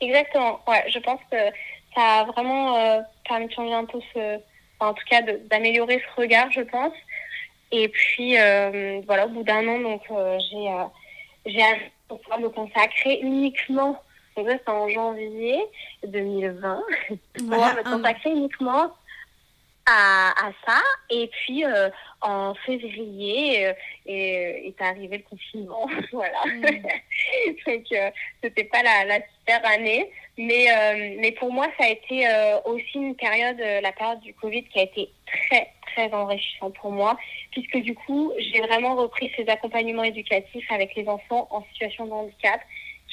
Exactement, 0.00 0.60
ouais, 0.66 0.84
je 0.88 0.98
pense 1.00 1.20
que 1.30 1.36
ça 1.94 2.20
a 2.20 2.24
vraiment 2.24 3.04
permis 3.28 3.46
de 3.48 3.52
changer 3.52 3.74
un 3.74 3.84
peu 3.84 4.00
ce. 4.14 4.40
En 4.80 4.94
tout 4.94 5.04
cas, 5.08 5.22
d'améliorer 5.22 6.02
ce 6.02 6.20
regard, 6.20 6.50
je 6.50 6.62
pense. 6.62 6.94
Et 7.72 7.88
puis, 7.88 8.38
euh, 8.38 9.00
voilà, 9.06 9.26
au 9.26 9.28
bout 9.28 9.42
d'un 9.42 9.66
an, 9.68 9.78
donc, 9.78 10.02
euh, 10.10 10.38
j'ai, 10.50 10.68
euh, 10.68 10.84
j'ai 11.46 11.62
pour 12.08 12.20
pouvoir 12.20 12.40
me 12.40 12.48
consacrer 12.48 13.20
uniquement, 13.22 14.02
donc 14.36 14.48
ça, 14.48 14.56
c'est 14.58 14.72
en 14.72 14.88
janvier 14.88 15.60
2020, 16.04 16.82
pour 17.08 17.44
me 17.46 17.96
consacrer 17.96 18.30
uniquement 18.30 18.92
à, 19.90 20.30
à, 20.46 20.52
ça. 20.66 20.80
Et 21.10 21.28
puis, 21.28 21.64
en 22.20 22.54
février, 22.54 23.72
est 24.06 24.80
arrivé 24.80 25.18
le 25.18 25.24
confinement. 25.24 25.88
voilà. 26.12 26.42
Mm. 26.46 26.62
donc, 27.66 28.12
c'était 28.42 28.64
pas 28.64 28.82
la, 28.82 29.04
la, 29.04 29.20
super 29.38 29.66
année. 29.68 30.10
Mais, 30.38 30.66
mais 31.18 31.32
pour 31.32 31.52
moi, 31.52 31.66
ça 31.78 31.86
a 31.86 31.90
été 31.90 32.26
aussi 32.64 32.98
une 32.98 33.16
période, 33.16 33.58
la 33.58 33.92
période 33.92 34.20
du 34.20 34.32
Covid, 34.34 34.64
qui 34.64 34.78
a 34.78 34.82
été 34.84 35.10
très, 35.26 35.68
très 35.92 36.12
enrichissant 36.12 36.70
pour 36.70 36.92
moi, 36.92 37.18
puisque 37.50 37.78
du 37.78 37.94
coup, 37.94 38.32
j'ai 38.38 38.60
vraiment 38.60 38.96
repris 38.96 39.30
ces 39.36 39.48
accompagnements 39.48 40.04
éducatifs 40.04 40.70
avec 40.70 40.94
les 40.94 41.08
enfants 41.08 41.48
en 41.50 41.64
situation 41.72 42.06
de 42.06 42.12
handicap 42.12 42.60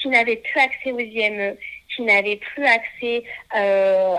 qui 0.02 0.10
n'avaient 0.10 0.38
plus 0.38 0.60
accès 0.60 0.92
aux 0.92 1.00
IME, 1.00 1.58
qui 1.98 2.04
n'avaient 2.04 2.38
plus 2.38 2.64
accès 2.64 3.24
euh, 3.56 4.16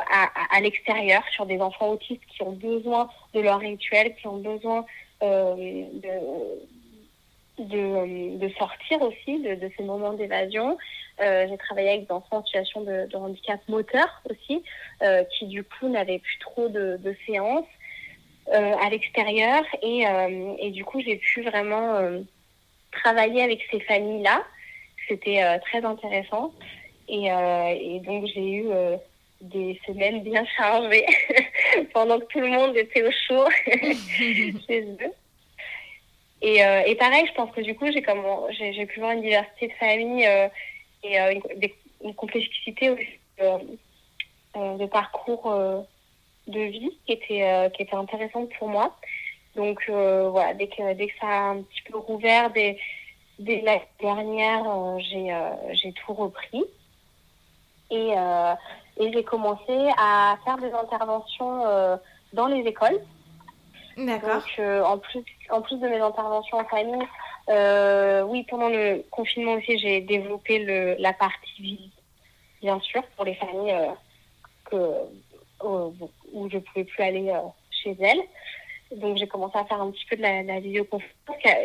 à, 0.50 0.60
l'extérieur 0.60 1.22
sur 1.30 1.46
des 1.46 1.60
enfants 1.60 1.90
autistes 1.90 2.24
qui 2.26 2.42
ont 2.42 2.52
besoin 2.52 3.08
de 3.34 3.40
leur 3.40 3.60
rituel, 3.60 4.14
qui 4.16 4.26
ont 4.26 4.38
besoin 4.38 4.84
de, 5.22 5.84
de, 7.58 8.48
sortir 8.58 9.00
aussi 9.02 9.38
de, 9.38 9.54
de 9.54 9.70
ces 9.76 9.84
moments 9.84 10.12
d'évasion. 10.12 10.76
j'ai 11.20 11.56
travaillé 11.58 11.90
avec 11.90 12.06
des 12.06 12.12
enfants 12.12 12.38
en 12.38 12.44
situation 12.44 12.82
de, 12.82 13.08
handicap 13.14 13.60
moteur 13.68 14.22
aussi, 14.28 14.62
qui 15.38 15.46
du 15.46 15.62
coup 15.62 15.88
n'avaient 15.88 16.18
plus 16.18 16.38
trop 16.40 16.68
de, 16.68 17.16
séances 17.26 17.66
à 18.52 18.90
l'extérieur. 18.90 19.62
Et, 19.82 20.04
et, 20.58 20.70
du 20.70 20.84
coup, 20.84 21.00
j'ai 21.00 21.16
pu 21.16 21.42
vraiment 21.42 22.00
travailler 22.90 23.42
avec 23.42 23.60
ces 23.70 23.80
familles-là. 23.80 24.42
C'était 25.08 25.60
très 25.60 25.84
intéressant. 25.84 26.52
Et, 27.08 27.26
et 27.26 28.00
donc, 28.00 28.26
j'ai 28.26 28.52
eu 28.52 28.68
des 29.40 29.80
semaines 29.86 30.22
bien 30.22 30.44
chargées 30.56 31.06
pendant 31.92 32.18
que 32.18 32.26
tout 32.26 32.40
le 32.40 32.48
monde 32.48 32.76
était 32.76 33.02
au 33.02 33.10
chaud 33.10 33.48
chez 34.66 34.82
eux. 34.82 35.12
Et, 36.40 36.64
euh, 36.64 36.82
et, 36.86 36.94
pareil, 36.94 37.26
je 37.26 37.32
pense 37.32 37.50
que 37.50 37.60
du 37.60 37.74
coup, 37.74 37.86
j'ai 37.90 38.86
pu 38.86 39.00
voir 39.00 39.12
une 39.12 39.22
diversité 39.22 39.68
de 39.68 39.72
familles 39.72 40.26
euh, 40.26 40.48
et 41.02 41.20
euh, 41.20 41.32
une, 41.32 41.70
une, 42.04 42.14
complexité 42.14 42.90
aussi 42.90 43.18
de 44.54 44.86
parcours 44.86 45.52
de 46.46 46.60
vie 46.60 46.90
qui 47.06 47.12
était 47.12 47.70
qui 47.74 47.82
était 47.82 47.94
intéressante 47.94 48.50
pour 48.58 48.68
moi. 48.68 48.96
Donc 49.54 49.82
voilà, 49.88 50.54
dès 50.54 50.68
que 50.68 50.94
dès 50.94 51.08
que 51.08 51.18
ça 51.20 51.26
a 51.26 51.50
un 51.50 51.62
petit 51.62 51.82
peu 51.82 51.98
rouvert, 51.98 52.50
dès, 52.50 52.78
dès 53.38 53.60
l'année 53.60 53.82
dernière, 54.00 54.64
j'ai 54.98 55.36
j'ai 55.74 55.92
tout 55.92 56.12
repris. 56.12 56.64
Et 57.90 58.14
et 58.98 59.12
j'ai 59.12 59.22
commencé 59.22 59.90
à 59.96 60.36
faire 60.44 60.58
des 60.58 60.72
interventions 60.72 61.66
euh, 61.66 61.96
dans 62.32 62.46
les 62.46 62.60
écoles. 62.66 63.00
D'accord. 63.96 64.36
Donc, 64.36 64.44
euh, 64.58 64.82
en, 64.84 64.98
plus, 64.98 65.24
en 65.50 65.62
plus 65.62 65.76
de 65.76 65.88
mes 65.88 66.00
interventions 66.00 66.58
en 66.58 66.64
famille, 66.64 67.06
euh, 67.48 68.22
oui, 68.22 68.44
pendant 68.48 68.68
le 68.68 69.04
confinement 69.10 69.52
aussi, 69.52 69.78
j'ai 69.78 70.00
développé 70.00 70.58
le, 70.58 70.96
la 70.98 71.12
partie 71.12 71.62
vie, 71.62 71.90
bien 72.60 72.78
sûr, 72.80 73.02
pour 73.16 73.24
les 73.24 73.34
familles 73.34 73.74
que, 74.64 74.76
où 75.64 76.48
je 76.50 76.56
ne 76.56 76.60
pouvais 76.60 76.84
plus 76.84 77.02
aller 77.02 77.32
chez 77.70 77.96
elles. 78.00 78.22
Donc, 78.98 79.16
j'ai 79.16 79.26
commencé 79.26 79.58
à 79.58 79.64
faire 79.64 79.80
un 79.80 79.90
petit 79.90 80.06
peu 80.06 80.16
de 80.16 80.22
la, 80.22 80.42
la 80.42 80.60
vidéoconférence. 80.60 81.14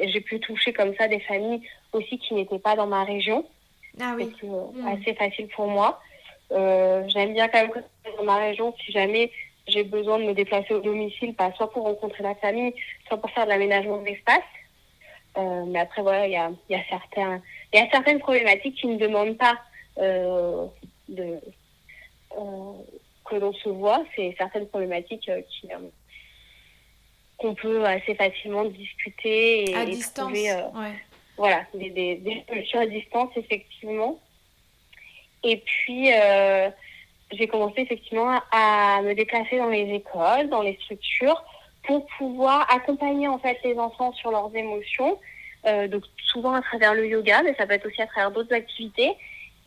J'ai 0.05 0.21
pu 0.21 0.39
toucher 0.39 0.73
comme 0.73 0.95
ça 0.95 1.07
des 1.07 1.19
familles 1.21 1.61
aussi 1.93 2.19
qui 2.19 2.33
n'étaient 2.33 2.59
pas 2.59 2.75
dans 2.75 2.87
ma 2.87 3.03
région. 3.03 3.45
Ah 3.99 4.13
oui. 4.15 4.35
C'est 4.39 4.47
mmh. 4.47 4.87
assez 4.87 5.13
facile 5.13 5.47
pour 5.49 5.67
moi. 5.67 5.99
Euh, 6.51 7.03
j'aime 7.07 7.33
bien 7.33 7.47
quand 7.47 7.61
même 7.61 7.71
que 7.71 7.79
dans 8.17 8.23
ma 8.23 8.37
région, 8.37 8.75
si 8.83 8.91
jamais 8.91 9.31
j'ai 9.67 9.83
besoin 9.83 10.19
de 10.19 10.25
me 10.25 10.33
déplacer 10.33 10.73
au 10.73 10.81
domicile, 10.81 11.33
pas 11.33 11.51
soit 11.53 11.71
pour 11.71 11.83
rencontrer 11.83 12.23
la 12.23 12.35
famille, 12.35 12.73
soit 13.07 13.17
pour 13.17 13.29
faire 13.31 13.45
de 13.45 13.49
l'aménagement 13.49 13.97
de 13.97 14.05
l'espace. 14.05 14.43
Euh, 15.37 15.65
mais 15.65 15.79
après, 15.79 16.01
voilà, 16.01 16.27
il 16.27 16.33
y 16.33 16.37
a, 16.37 16.51
y, 16.69 16.75
a 16.75 16.83
certains, 16.89 17.41
y 17.73 17.77
a 17.77 17.89
certaines 17.89 18.19
problématiques 18.19 18.75
qui 18.75 18.87
ne 18.87 18.97
demandent 18.97 19.37
pas 19.37 19.57
euh, 19.97 20.67
de, 21.09 21.39
euh, 22.37 22.73
que 23.25 23.35
l'on 23.35 23.53
se 23.53 23.69
voit. 23.69 24.03
C'est 24.15 24.35
certaines 24.37 24.67
problématiques 24.67 25.31
qui 25.49 25.69
qu'on 27.37 27.55
peut 27.55 27.83
assez 27.83 28.15
facilement 28.15 28.65
discuter 28.65 29.71
et, 29.71 29.75
à 29.75 29.85
distance. 29.85 30.31
Trouver, 30.31 30.53
ouais. 30.53 30.93
Voilà, 31.35 31.63
des, 31.73 31.89
des, 31.89 32.15
des 32.17 32.43
solutions 32.47 32.79
à 32.79 32.85
distance, 32.85 33.31
effectivement. 33.35 34.19
Et 35.43 35.57
puis, 35.57 36.11
euh, 36.13 36.69
j'ai 37.31 37.47
commencé 37.47 37.81
effectivement 37.81 38.39
à 38.51 39.01
me 39.01 39.13
déplacer 39.13 39.57
dans 39.57 39.69
les 39.69 39.93
écoles, 39.93 40.49
dans 40.49 40.61
les 40.61 40.77
structures, 40.83 41.43
pour 41.83 42.05
pouvoir 42.17 42.65
accompagner 42.73 43.27
en 43.27 43.39
fait 43.39 43.57
les 43.63 43.77
enfants 43.77 44.13
sur 44.13 44.31
leurs 44.31 44.55
émotions. 44.55 45.19
Euh, 45.65 45.87
donc 45.87 46.03
souvent 46.17 46.53
à 46.53 46.61
travers 46.61 46.93
le 46.93 47.07
yoga, 47.07 47.41
mais 47.43 47.55
ça 47.55 47.65
peut 47.65 47.73
être 47.73 47.87
aussi 47.87 48.01
à 48.01 48.07
travers 48.07 48.31
d'autres 48.31 48.53
activités. 48.53 49.13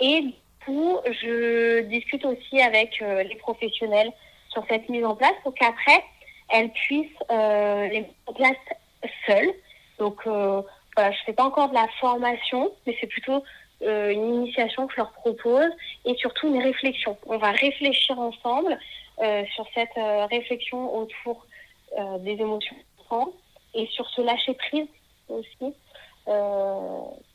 Et 0.00 0.22
du 0.22 0.32
coup, 0.64 0.98
je 1.06 1.80
discute 1.82 2.24
aussi 2.24 2.60
avec 2.60 3.00
euh, 3.00 3.22
les 3.22 3.36
professionnels 3.36 4.12
sur 4.50 4.64
cette 4.68 4.88
mise 4.88 5.04
en 5.04 5.14
place 5.14 5.34
pour 5.42 5.54
qu'après, 5.54 6.02
elles 6.48 6.70
puissent 6.70 7.06
les 7.30 8.00
mettre 8.00 8.14
en 8.26 8.32
place 8.32 8.56
seules. 9.26 9.52
Donc 9.98 10.22
voilà, 10.24 11.12
je 11.12 11.18
fais 11.26 11.32
pas 11.32 11.44
encore 11.44 11.68
de 11.68 11.74
la 11.74 11.88
formation, 12.00 12.72
mais 12.86 12.96
c'est 13.00 13.06
plutôt 13.06 13.42
euh, 13.82 14.10
une 14.10 14.34
initiation 14.34 14.86
que 14.86 14.94
je 14.94 14.98
leur 14.98 15.12
propose 15.12 15.70
et 16.04 16.14
surtout 16.16 16.48
une 16.48 16.62
réflexion. 16.62 17.16
On 17.26 17.38
va 17.38 17.52
réfléchir 17.52 18.18
ensemble 18.18 18.78
euh, 19.22 19.44
sur 19.54 19.66
cette 19.74 19.96
euh, 19.96 20.26
réflexion 20.26 20.94
autour 20.94 21.46
euh, 21.98 22.18
des 22.18 22.32
émotions 22.32 22.76
et 23.72 23.86
sur 23.86 24.06
ce 24.10 24.20
lâcher 24.20 24.52
prise 24.54 24.88
aussi, 25.28 25.74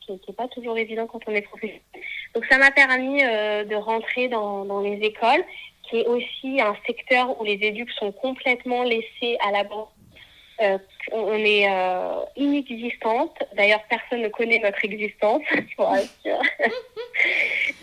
qui 0.00 0.12
n'est 0.12 0.34
pas 0.36 0.48
toujours 0.48 0.76
évident 0.76 1.06
quand 1.06 1.20
on 1.26 1.32
est 1.32 1.42
professionnel. 1.42 1.80
Donc 2.34 2.44
ça 2.44 2.58
m'a 2.58 2.70
permis 2.70 3.22
de 3.22 3.74
rentrer 3.74 4.28
dans, 4.28 4.66
dans 4.66 4.80
les 4.80 4.98
écoles, 4.98 5.42
qui 5.84 6.00
est 6.00 6.06
aussi 6.06 6.60
un 6.60 6.76
secteur 6.86 7.40
où 7.40 7.44
les 7.44 7.58
éduques 7.62 7.90
sont 7.92 8.12
complètement 8.12 8.82
laissés 8.82 9.38
à 9.46 9.50
l'abandon 9.50 9.88
euh, 10.62 10.78
on 11.12 11.34
est 11.34 11.68
euh, 11.68 12.20
inexistante. 12.36 13.36
D'ailleurs, 13.54 13.82
personne 13.88 14.22
ne 14.22 14.28
connaît 14.28 14.60
notre 14.60 14.84
existence, 14.84 15.42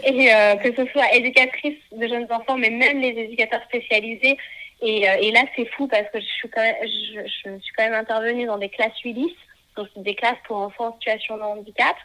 et 0.03 0.33
euh, 0.33 0.55
que 0.55 0.73
ce 0.75 0.85
soit 0.91 1.13
éducatrice 1.13 1.77
de 1.91 2.07
jeunes 2.07 2.27
enfants, 2.29 2.57
mais 2.57 2.69
même 2.69 2.99
les 2.99 3.09
éducateurs 3.09 3.63
spécialisés. 3.63 4.37
Et, 4.81 5.01
et 5.01 5.31
là, 5.31 5.41
c'est 5.55 5.65
fou 5.71 5.87
parce 5.87 6.09
que 6.13 6.21
je 6.21 6.25
suis, 6.25 6.49
quand 6.49 6.61
même, 6.61 6.75
je, 6.83 7.19
je, 7.25 7.59
suis 7.59 7.73
quand 7.77 7.83
même 7.83 7.93
intervenue 7.93 8.45
dans 8.45 8.57
des 8.57 8.69
classes 8.69 9.03
ULIS, 9.03 9.35
donc 9.75 9.89
des 9.97 10.15
classes 10.15 10.37
pour 10.47 10.55
enfants 10.55 10.87
en 10.87 10.93
situation 10.93 11.35
de 11.35 11.41
handicap. 11.41 11.97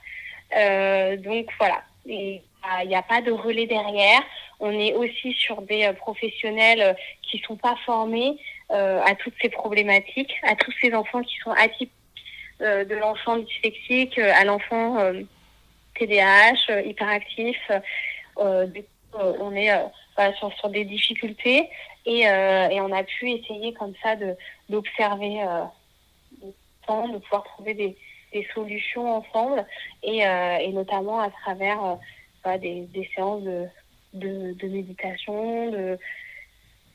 Donc 1.22 1.46
voilà, 1.56 1.82
il 2.04 2.42
n'y 2.86 2.96
a 2.96 3.02
pas 3.02 3.20
de 3.20 3.30
relais 3.30 3.66
derrière. 3.66 4.20
On 4.58 4.72
est 4.72 4.92
aussi 4.94 5.34
sur 5.34 5.62
des 5.62 5.92
professionnels 5.96 6.96
qui 7.22 7.38
sont 7.46 7.56
pas 7.56 7.76
formés, 7.86 8.36
à 8.74 9.14
toutes 9.14 9.34
ces 9.40 9.48
problématiques, 9.48 10.34
à 10.42 10.56
tous 10.56 10.72
ces 10.80 10.94
enfants 10.94 11.22
qui 11.22 11.36
sont 11.38 11.52
atypiques, 11.52 11.92
euh, 12.62 12.84
de 12.84 12.94
l'enfant 12.94 13.36
dyslexique 13.38 14.16
à 14.16 14.44
l'enfant 14.44 14.96
TDAH, 15.98 16.70
euh, 16.70 16.82
hyperactif. 16.82 17.58
on 18.36 19.54
est 19.56 19.72
sur, 20.38 20.68
des 20.68 20.84
difficultés 20.84 21.68
et, 22.06 22.28
on 22.28 22.92
a 22.92 23.02
pu 23.02 23.32
essayer 23.32 23.72
comme 23.74 23.94
ça 24.02 24.14
d'observer 24.68 25.44
de 26.86 27.18
pouvoir 27.18 27.44
trouver 27.44 27.74
des, 27.74 27.96
solutions 28.52 29.16
ensemble 29.16 29.64
et, 30.02 30.24
notamment 30.72 31.20
à 31.20 31.30
travers 31.30 31.98
des, 32.60 33.10
séances 33.14 33.42
de, 33.42 33.66
de, 34.12 34.52
de 34.52 34.68
méditation, 34.68 35.70
de, 35.70 35.98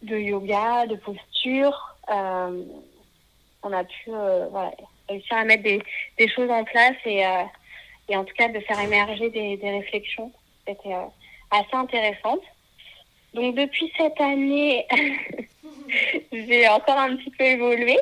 de 0.02 0.18
yoga, 0.18 0.88
de 0.88 0.96
posture. 0.96 1.96
Euh, 2.10 2.64
on 3.64 3.74
a 3.74 3.84
pu 3.84 4.10
euh, 4.10 4.48
voilà, 4.52 4.72
réussir 5.08 5.38
à 5.38 5.44
mettre 5.44 5.64
des, 5.64 5.82
des, 6.18 6.28
choses 6.30 6.50
en 6.50 6.64
place 6.64 6.96
et, 7.06 7.26
euh, 7.26 7.44
et 8.08 8.16
en 8.16 8.24
tout 8.24 8.34
cas 8.36 8.48
de 8.48 8.60
faire 8.62 8.80
émerger 8.80 9.30
des, 9.30 9.58
des 9.58 9.72
réflexions. 9.72 10.32
C'était 10.68 10.94
euh, 10.94 11.06
assez 11.52 11.74
intéressante. 11.76 12.42
Donc 13.34 13.56
depuis 13.56 13.92
cette 13.98 14.20
année, 14.20 14.88
j'ai 16.32 16.68
encore 16.70 16.98
un 16.98 17.16
petit 17.18 17.32
peu 17.32 17.44
évolué. 17.44 17.98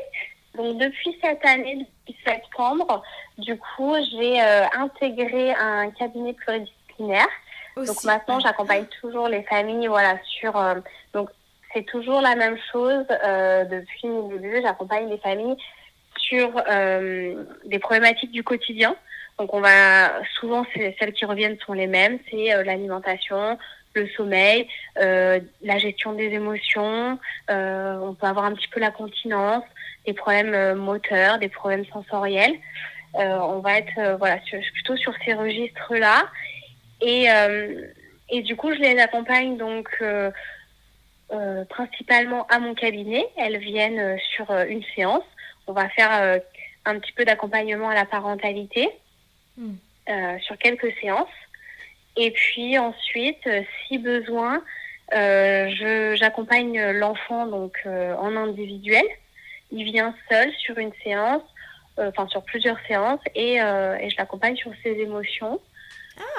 Donc 0.55 0.77
depuis 0.77 1.17
cette 1.21 1.45
année, 1.45 1.85
depuis 2.07 2.17
septembre, 2.25 3.03
du 3.37 3.57
coup, 3.57 3.95
j'ai 4.11 4.41
euh, 4.41 4.65
intégré 4.73 5.53
un 5.53 5.91
cabinet 5.91 6.33
pluridisciplinaire. 6.33 7.27
Aussi. 7.75 7.87
Donc 7.87 8.03
maintenant, 8.05 8.39
j'accompagne 8.39 8.85
toujours 9.01 9.27
les 9.27 9.43
familles, 9.43 9.87
voilà, 9.87 10.17
sur 10.23 10.53
donc 11.13 11.29
c'est 11.73 11.83
toujours 11.85 12.21
la 12.21 12.35
même 12.35 12.57
chose 12.71 13.05
euh, 13.23 13.65
depuis 13.65 14.07
le 14.07 14.39
début. 14.39 14.61
J'accompagne 14.61 15.09
les 15.09 15.17
familles 15.17 15.57
sur 16.17 16.49
euh, 16.69 17.43
des 17.65 17.79
problématiques 17.79 18.31
du 18.31 18.43
quotidien. 18.43 18.95
Donc 19.37 19.53
on 19.53 19.61
va 19.61 20.21
souvent 20.39 20.65
celles 20.73 21.13
qui 21.13 21.25
reviennent 21.25 21.57
sont 21.59 21.73
les 21.73 21.87
mêmes, 21.87 22.17
c'est 22.29 22.53
euh, 22.53 22.63
l'alimentation, 22.63 23.57
le 23.93 24.07
sommeil, 24.09 24.67
euh, 24.99 25.39
la 25.61 25.77
gestion 25.77 26.13
des 26.13 26.29
émotions. 26.33 27.19
Euh, 27.51 27.99
on 28.01 28.15
peut 28.15 28.25
avoir 28.25 28.45
un 28.45 28.53
petit 28.53 28.67
peu 28.69 28.79
la 28.79 28.91
continence, 28.91 29.63
des 30.07 30.13
problèmes 30.13 30.53
euh, 30.53 30.75
moteurs, 30.75 31.37
des 31.37 31.49
problèmes 31.49 31.85
sensoriels. 31.85 32.55
on 33.13 33.59
va 33.59 33.77
être 33.77 34.17
voilà 34.17 34.37
plutôt 34.73 34.97
sur 34.97 35.13
ces 35.23 35.33
registres 35.33 35.95
là. 35.95 36.25
Et 37.01 37.27
et 38.29 38.41
du 38.41 38.55
coup 38.55 38.73
je 38.73 38.79
les 38.79 38.99
accompagne 38.99 39.57
donc 39.57 39.87
euh, 40.01 40.31
principalement 41.69 42.47
à 42.47 42.59
mon 42.59 42.73
cabinet. 42.73 43.27
Elles 43.37 43.57
viennent 43.57 43.99
euh, 43.99 44.17
sur 44.35 44.49
euh, 44.51 44.65
une 44.65 44.83
séance. 44.95 45.23
On 45.67 45.73
va 45.73 45.89
faire 45.89 46.39
un 46.85 46.99
petit 46.99 47.11
peu 47.11 47.25
d'accompagnement 47.25 47.89
à 47.89 47.93
la 47.93 48.05
parentalité 48.05 48.89
mm. 49.57 49.73
sur 50.39 50.57
quelques 50.57 50.93
séances. 51.01 51.27
Et 52.15 52.31
puis 52.31 52.77
ensuite, 52.77 53.49
si 53.85 53.97
besoin, 53.97 54.63
j'accompagne 55.11 56.91
l'enfant 56.91 57.47
donc 57.47 57.85
en 57.85 58.33
individuel. 58.37 59.03
Il 59.73 59.83
vient 59.83 60.15
seul 60.29 60.53
sur 60.53 60.77
une 60.77 60.93
séance 61.03 61.43
enfin 61.97 62.27
sur 62.29 62.43
plusieurs 62.43 62.77
séances, 62.87 63.19
et, 63.35 63.55
et 63.55 64.09
je 64.09 64.15
l'accompagne 64.17 64.55
sur 64.55 64.71
ses 64.81 64.91
émotions. 64.91 65.59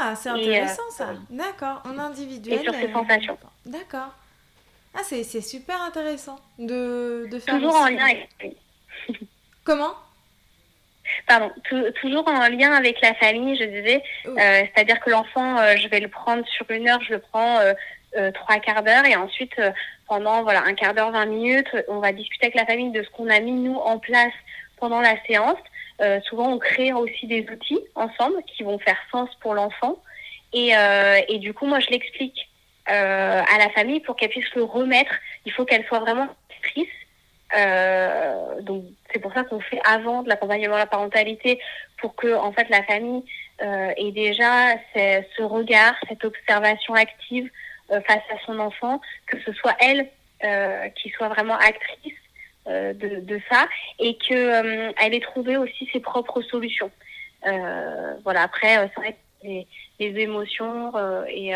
Ah, 0.01 0.14
c'est 0.16 0.30
intéressant 0.30 0.91
ça. 0.91 1.11
D'accord, 1.28 1.82
en 1.84 1.99
individuel. 1.99 2.61
Et 2.61 2.62
sur 2.62 2.72
ses 2.72 2.91
sensations. 2.91 3.39
D'accord. 3.66 4.14
Ah, 4.99 5.05
c'est 5.05 5.40
super 5.40 5.80
intéressant 5.80 6.40
de, 6.59 7.28
de 7.30 7.38
faire. 7.38 7.55
Toujours 7.55 7.76
en 7.76 7.86
lien 7.86 8.05
avec. 8.05 8.57
Comment? 9.64 9.92
Pardon, 11.28 11.53
toujours 12.01 12.26
en 12.26 12.49
lien 12.49 12.72
avec 12.72 13.01
la 13.01 13.14
famille, 13.14 13.57
je 13.57 13.64
disais. 13.64 14.03
Euh, 14.26 14.34
c'est-à-dire 14.36 14.99
que 14.99 15.11
l'enfant, 15.11 15.57
euh, 15.59 15.76
je 15.76 15.86
vais 15.88 16.01
le 16.01 16.09
prendre 16.09 16.44
sur 16.49 16.68
une 16.70 16.88
heure, 16.88 17.01
je 17.03 17.12
le 17.12 17.20
prends 17.20 17.61
euh, 17.61 18.32
trois 18.32 18.59
quarts 18.59 18.82
d'heure 18.82 19.05
et 19.05 19.14
ensuite 19.14 19.55
pendant 20.09 20.42
voilà 20.42 20.64
un 20.64 20.74
quart 20.74 20.94
d'heure, 20.94 21.12
20 21.12 21.26
minutes, 21.26 21.76
on 21.86 22.01
va 22.01 22.12
discuter 22.12 22.46
avec 22.46 22.57
la 22.57 22.66
famille 22.66 22.90
de 22.90 23.03
ce 23.05 23.11
qu'on 23.11 23.30
a 23.30 23.38
mis 23.38 23.53
nous 23.53 23.76
en 23.76 23.99
place 23.99 24.32
pendant 24.78 25.01
la 25.01 25.14
séance. 25.26 25.59
souvent, 26.24 26.49
on 26.49 26.59
crée 26.59 26.92
aussi 26.92 27.28
des 27.28 27.46
outils 27.53 27.80
ensemble 27.94 28.42
qui 28.46 28.64
vont 28.64 28.80
faire 28.80 28.99
sens 29.12 29.28
pour 29.40 29.55
l'enfant. 29.55 30.03
Et, 30.53 30.72
et 31.28 31.38
du 31.38 31.55
coup, 31.55 31.66
moi, 31.66 31.78
je 31.78 31.88
l'explique 31.90 32.47
à 32.89 33.59
la 33.59 33.68
famille 33.74 34.01
pour 34.01 34.16
qu'elle 34.16 34.30
puisse 34.30 34.55
le 34.55 34.64
remettre. 34.64 35.12
Il 35.45 35.53
faut 35.53 35.64
qu'elle 35.64 35.84
soit 35.86 36.01
vraiment 36.01 36.28
triste 36.62 36.91
euh, 37.57 38.61
donc 38.61 38.84
c'est 39.12 39.20
pour 39.20 39.32
ça 39.32 39.43
qu'on 39.45 39.61
fait 39.61 39.80
avant 39.84 40.22
de 40.22 40.28
l'accompagnement 40.28 40.74
à 40.74 40.78
la 40.78 40.86
parentalité 40.86 41.59
pour 41.99 42.14
que 42.14 42.34
en 42.34 42.53
fait 42.53 42.68
la 42.68 42.82
famille 42.82 43.24
euh, 43.62 43.91
ait 43.97 44.12
déjà 44.12 44.76
ce 44.95 45.43
regard, 45.43 45.95
cette 46.09 46.24
observation 46.24 46.95
active 46.95 47.51
euh, 47.91 48.01
face 48.03 48.22
à 48.30 48.39
son 48.45 48.59
enfant, 48.59 49.01
que 49.26 49.41
ce 49.41 49.53
soit 49.53 49.74
elle 49.80 50.09
euh, 50.45 50.89
qui 50.91 51.09
soit 51.11 51.28
vraiment 51.28 51.57
actrice 51.57 52.12
euh, 52.66 52.93
de, 52.93 53.20
de, 53.20 53.41
ça 53.51 53.66
et 53.99 54.16
que 54.18 54.34
euh, 54.34 54.93
elle 55.03 55.14
ait 55.14 55.20
trouvé 55.20 55.57
aussi 55.57 55.89
ses 55.93 56.01
propres 56.01 56.43
solutions. 56.43 56.91
voilà 58.24 58.43
après 58.43 58.76
c'est 58.76 59.01
vrai 59.01 59.12
que 59.12 59.47
les, 59.47 59.66
les 60.01 60.20
émotions 60.20 60.93
et 61.28 61.55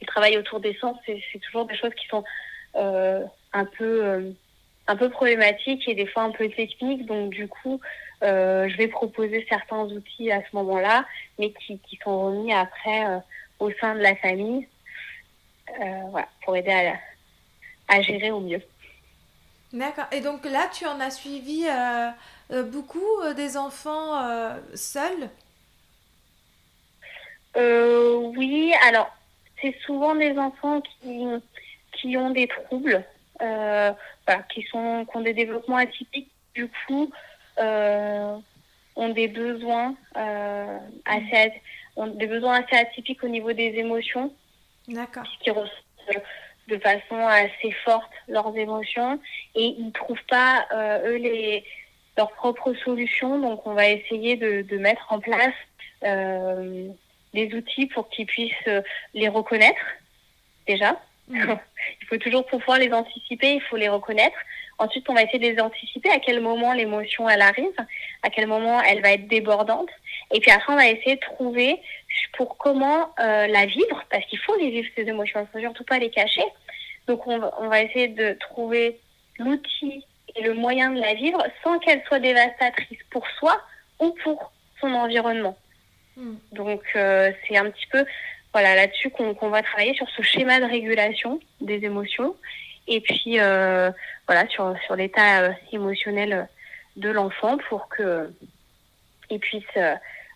le 0.00 0.06
travail 0.06 0.38
autour 0.38 0.60
des 0.60 0.74
sens 0.76 0.96
c'est 1.06 1.40
toujours 1.40 1.66
des 1.66 1.76
choses 1.76 1.94
qui 1.94 2.06
sont 2.08 2.24
un 2.74 3.64
peu 3.64 4.34
un 4.88 4.96
peu 4.96 5.10
problématique 5.10 5.86
et 5.86 5.94
des 5.94 6.06
fois 6.06 6.22
un 6.22 6.32
peu 6.32 6.48
technique. 6.48 7.06
Donc 7.06 7.30
du 7.30 7.46
coup, 7.46 7.80
euh, 8.22 8.68
je 8.68 8.76
vais 8.76 8.88
proposer 8.88 9.46
certains 9.48 9.84
outils 9.84 10.32
à 10.32 10.40
ce 10.40 10.56
moment-là, 10.56 11.04
mais 11.38 11.52
qui, 11.52 11.78
qui, 11.78 11.96
sont 12.02 12.26
remis 12.26 12.52
après 12.52 13.06
euh, 13.06 13.18
au 13.60 13.70
sein 13.80 13.94
de 13.94 14.00
la 14.00 14.16
famille, 14.16 14.66
euh, 15.80 16.02
voilà, 16.10 16.26
pour 16.42 16.56
aider 16.56 16.72
à, 16.72 17.94
à, 17.94 18.02
gérer 18.02 18.30
au 18.30 18.40
mieux. 18.40 18.62
D'accord. 19.72 20.06
Et 20.10 20.20
donc 20.20 20.46
là, 20.46 20.68
tu 20.72 20.86
en 20.86 20.98
as 20.98 21.10
suivi 21.10 21.66
euh, 21.68 22.08
euh, 22.52 22.62
beaucoup 22.62 23.04
des 23.36 23.58
enfants 23.58 24.24
seuls? 24.74 25.28
Oui, 27.54 28.72
alors 28.86 29.10
c'est 29.60 29.74
souvent 29.84 30.14
des 30.14 30.38
enfants 30.38 30.80
qui, 30.80 31.26
qui 31.92 32.16
ont 32.16 32.30
des 32.30 32.48
troubles. 32.48 33.04
Euh, 33.40 33.92
qui, 34.52 34.62
sont, 34.64 35.06
qui 35.08 35.16
ont 35.16 35.20
des 35.20 35.32
développements 35.32 35.76
atypiques, 35.76 36.30
du 36.54 36.68
coup, 36.68 37.10
euh, 37.58 38.36
ont 38.96 39.08
des 39.10 39.28
besoins 39.28 39.94
euh, 40.16 40.78
assez 41.04 41.52
ont 41.96 42.08
des 42.08 42.26
besoins 42.26 42.62
assez 42.62 42.76
atypiques 42.76 43.22
au 43.24 43.28
niveau 43.28 43.52
des 43.52 43.74
émotions. 43.76 44.32
D'accord. 44.88 45.24
Qui 45.40 45.50
ressentent 45.50 45.72
de 46.68 46.78
façon 46.78 47.16
assez 47.26 47.70
forte 47.84 48.10
leurs 48.28 48.56
émotions 48.56 49.20
et 49.54 49.76
ils 49.78 49.86
ne 49.86 49.90
trouvent 49.92 50.26
pas 50.28 50.66
eux 51.04 51.16
les 51.16 51.64
leurs 52.16 52.32
propres 52.32 52.74
solutions. 52.84 53.38
Donc 53.38 53.66
on 53.66 53.74
va 53.74 53.88
essayer 53.88 54.36
de, 54.36 54.62
de 54.62 54.78
mettre 54.78 55.12
en 55.12 55.20
place 55.20 55.54
euh, 57.34 57.46
des 57.46 57.54
outils 57.54 57.86
pour 57.86 58.08
qu'ils 58.08 58.26
puissent 58.26 58.68
les 59.14 59.28
reconnaître 59.28 59.80
déjà. 60.66 61.00
il 61.30 62.06
faut 62.08 62.16
toujours 62.16 62.46
pouvoir 62.46 62.78
les 62.78 62.92
anticiper, 62.92 63.54
il 63.54 63.62
faut 63.62 63.76
les 63.76 63.88
reconnaître. 63.88 64.36
Ensuite, 64.78 65.10
on 65.10 65.14
va 65.14 65.22
essayer 65.22 65.40
de 65.40 65.56
les 65.56 65.60
anticiper 65.60 66.08
à 66.10 66.20
quel 66.20 66.40
moment 66.40 66.72
l'émotion 66.72 67.28
elle 67.28 67.42
arrive, 67.42 67.74
à 68.22 68.30
quel 68.30 68.46
moment 68.46 68.80
elle 68.82 69.02
va 69.02 69.10
être 69.10 69.26
débordante. 69.26 69.88
Et 70.32 70.40
puis 70.40 70.50
après, 70.50 70.72
on 70.72 70.76
va 70.76 70.88
essayer 70.88 71.16
de 71.16 71.20
trouver 71.20 71.80
pour 72.36 72.56
comment 72.58 73.12
euh, 73.18 73.46
la 73.48 73.66
vivre, 73.66 74.04
parce 74.10 74.24
qu'il 74.26 74.38
faut 74.38 74.56
les 74.56 74.70
vivre 74.70 74.88
ces 74.96 75.02
émotions, 75.02 75.40
il 75.40 75.42
ne 75.42 75.48
faut 75.48 75.60
surtout 75.60 75.84
pas 75.84 75.98
les 75.98 76.10
cacher. 76.10 76.44
Donc 77.06 77.26
on 77.26 77.68
va 77.68 77.82
essayer 77.82 78.08
de 78.08 78.34
trouver 78.34 79.00
l'outil 79.38 80.04
et 80.36 80.42
le 80.42 80.54
moyen 80.54 80.90
de 80.90 81.00
la 81.00 81.14
vivre 81.14 81.42
sans 81.64 81.78
qu'elle 81.78 82.02
soit 82.06 82.20
dévastatrice 82.20 82.98
pour 83.10 83.26
soi 83.38 83.60
ou 83.98 84.14
pour 84.22 84.52
son 84.80 84.92
environnement. 84.92 85.56
Mm. 86.18 86.34
Donc 86.52 86.82
euh, 86.96 87.32
c'est 87.46 87.56
un 87.56 87.70
petit 87.70 87.86
peu 87.90 88.04
voilà 88.52 88.74
là-dessus 88.74 89.10
qu'on 89.10 89.34
qu 89.34 89.46
va 89.48 89.62
travailler 89.62 89.94
sur 89.94 90.08
ce 90.10 90.22
schéma 90.22 90.60
de 90.60 90.66
régulation 90.66 91.40
des 91.60 91.84
émotions 91.84 92.36
et 92.86 93.00
puis 93.00 93.40
euh, 93.40 93.90
voilà 94.26 94.46
sur 94.48 94.74
sur 94.84 94.96
l'état 94.96 95.42
euh, 95.42 95.52
émotionnel 95.72 96.48
de 96.96 97.08
l'enfant 97.08 97.56
pour 97.68 97.88
que 97.88 98.30
il 99.30 99.38
puisse 99.38 99.64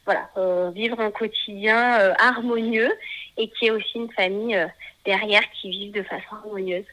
voilà 0.05 0.29
euh, 0.37 0.71
vivre 0.71 1.01
un 1.01 1.11
quotidien 1.11 2.01
euh, 2.01 2.15
harmonieux 2.19 2.93
et 3.37 3.49
qu'il 3.49 3.67
y 3.67 3.69
ait 3.69 3.71
aussi 3.71 3.97
une 3.97 4.11
famille 4.13 4.57
euh, 4.57 4.67
derrière 5.05 5.43
qui 5.53 5.71
vive 5.71 5.93
de 5.93 6.03
façon 6.03 6.37
harmonieuse. 6.37 6.85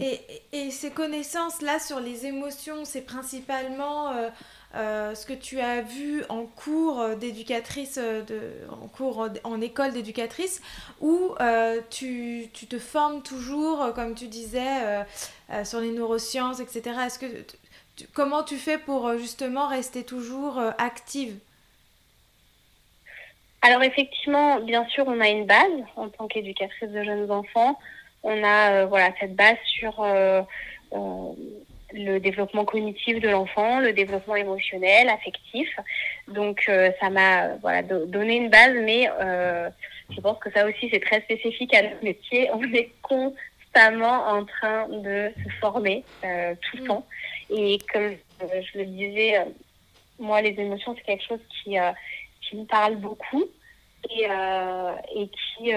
Et, 0.00 0.20
et, 0.52 0.70
ces 0.70 0.90
connaissances-là 0.90 1.78
sur 1.78 2.00
les 2.00 2.24
émotions, 2.24 2.86
c'est 2.86 3.02
principalement 3.02 4.10
euh, 4.74 4.92
euh, 5.02 5.14
ce 5.14 5.26
que 5.26 5.32
tu 5.32 5.60
as 5.60 5.82
vu 5.82 6.24
en 6.28 6.44
cours 6.44 7.16
d'éducatrice, 7.16 7.98
de, 7.98 8.52
en 8.70 8.88
cours 8.88 9.28
en 9.44 9.60
école 9.60 9.92
d'éducatrice, 9.92 10.62
euh, 11.02 11.80
tu, 11.90 12.48
tu, 12.52 12.66
te 12.66 12.78
formes 12.78 13.22
toujours, 13.22 13.92
comme 13.94 14.14
tu 14.14 14.28
disais, 14.28 15.04
euh, 15.50 15.64
sur 15.64 15.80
les 15.80 15.90
neurosciences, 15.90 16.60
etc. 16.60 16.96
Est-ce 17.06 17.18
que 17.18 17.26
comment 18.14 18.42
tu 18.42 18.56
fais 18.56 18.78
pour 18.78 19.16
justement 19.18 19.66
rester 19.66 20.04
toujours 20.04 20.58
active? 20.78 21.38
Alors 23.60 23.82
effectivement, 23.82 24.60
bien 24.60 24.86
sûr, 24.88 25.04
on 25.06 25.20
a 25.20 25.28
une 25.28 25.46
base 25.46 25.84
en 25.96 26.08
tant 26.08 26.26
qu'éducatrice 26.26 26.90
de 26.90 27.04
jeunes 27.04 27.30
enfants. 27.30 27.78
On 28.24 28.42
a 28.44 28.86
voilà 28.86 29.10
cette 29.20 29.36
base 29.36 29.58
sur 29.64 30.04
le 31.94 32.18
développement 32.18 32.64
cognitif 32.64 33.20
de 33.20 33.28
l'enfant, 33.28 33.80
le 33.80 33.92
développement 33.92 34.36
émotionnel, 34.36 35.08
affectif. 35.08 35.68
Donc 36.28 36.64
euh, 36.68 36.90
ça 37.00 37.10
m'a 37.10 37.56
voilà 37.56 37.82
do 37.82 38.06
donné 38.06 38.36
une 38.36 38.50
base, 38.50 38.74
mais 38.82 39.08
euh, 39.20 39.68
je 40.10 40.20
pense 40.20 40.38
que 40.38 40.50
ça 40.52 40.66
aussi 40.66 40.88
c'est 40.92 41.00
très 41.00 41.20
spécifique 41.22 41.74
à 41.74 41.82
notre 41.82 42.02
métier. 42.02 42.50
On 42.52 42.62
est 42.74 42.90
constamment 43.02 44.26
en 44.26 44.44
train 44.44 44.88
de 44.88 45.32
se 45.44 45.50
former 45.60 46.04
euh, 46.24 46.54
tout 46.62 46.76
le 46.78 46.82
mmh. 46.84 46.86
temps. 46.86 47.06
Et 47.50 47.78
comme 47.92 48.14
je 48.40 48.78
le 48.78 48.84
disais, 48.86 49.34
moi 50.18 50.40
les 50.42 50.58
émotions 50.58 50.94
c'est 50.96 51.04
quelque 51.04 51.26
chose 51.26 51.40
qui 51.62 51.76
qui 52.40 52.56
me 52.56 52.64
parle 52.64 52.96
beaucoup 52.96 53.44
et 54.10 54.26
et 55.14 55.28
qui 55.28 55.72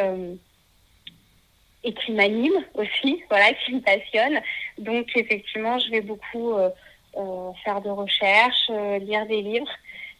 et 1.85 1.93
qui 1.93 2.11
m'anime 2.11 2.65
aussi, 2.73 3.23
voilà, 3.29 3.53
qui 3.53 3.75
me 3.75 3.79
passionne. 3.79 4.41
Donc 4.77 5.07
effectivement, 5.15 5.79
je 5.79 5.89
vais 5.89 6.01
beaucoup 6.01 6.53
euh, 6.53 6.69
euh, 7.17 7.51
faire 7.63 7.81
de 7.81 7.89
recherches, 7.89 8.69
euh, 8.69 8.99
lire 8.99 9.25
des 9.25 9.41
livres 9.41 9.71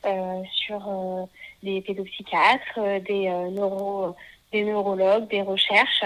euh, 0.06 0.42
sur 0.66 0.82
euh, 0.88 1.26
des 1.64 1.82
pédopsychiatres, 1.82 2.78
euh, 2.78 3.00
des 3.00 3.30
neuro, 3.52 4.16
des 4.52 4.64
neurologues, 4.64 5.28
des 5.28 5.42
recherches, 5.42 6.04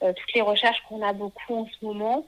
toutes 0.00 0.34
les 0.34 0.40
recherches 0.40 0.82
qu'on 0.88 1.02
a 1.02 1.12
beaucoup 1.12 1.56
en 1.56 1.66
ce 1.66 1.84
moment. 1.84 2.24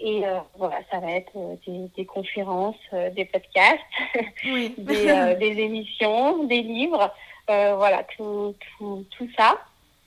Et 0.00 0.22
voilà, 0.56 0.80
ça 0.90 0.98
va 0.98 1.12
être 1.12 1.32
des, 1.64 1.88
des 1.96 2.04
conférences, 2.04 2.74
des 3.14 3.24
podcasts, 3.24 3.78
oui. 4.44 4.74
des, 4.76 5.36
des, 5.38 5.60
émissions, 5.60 6.42
des 6.44 6.62
livres, 6.62 7.14
voilà, 7.46 8.02
tout, 8.16 8.56
tout, 8.76 9.04
tout 9.16 9.28
ça 9.38 9.60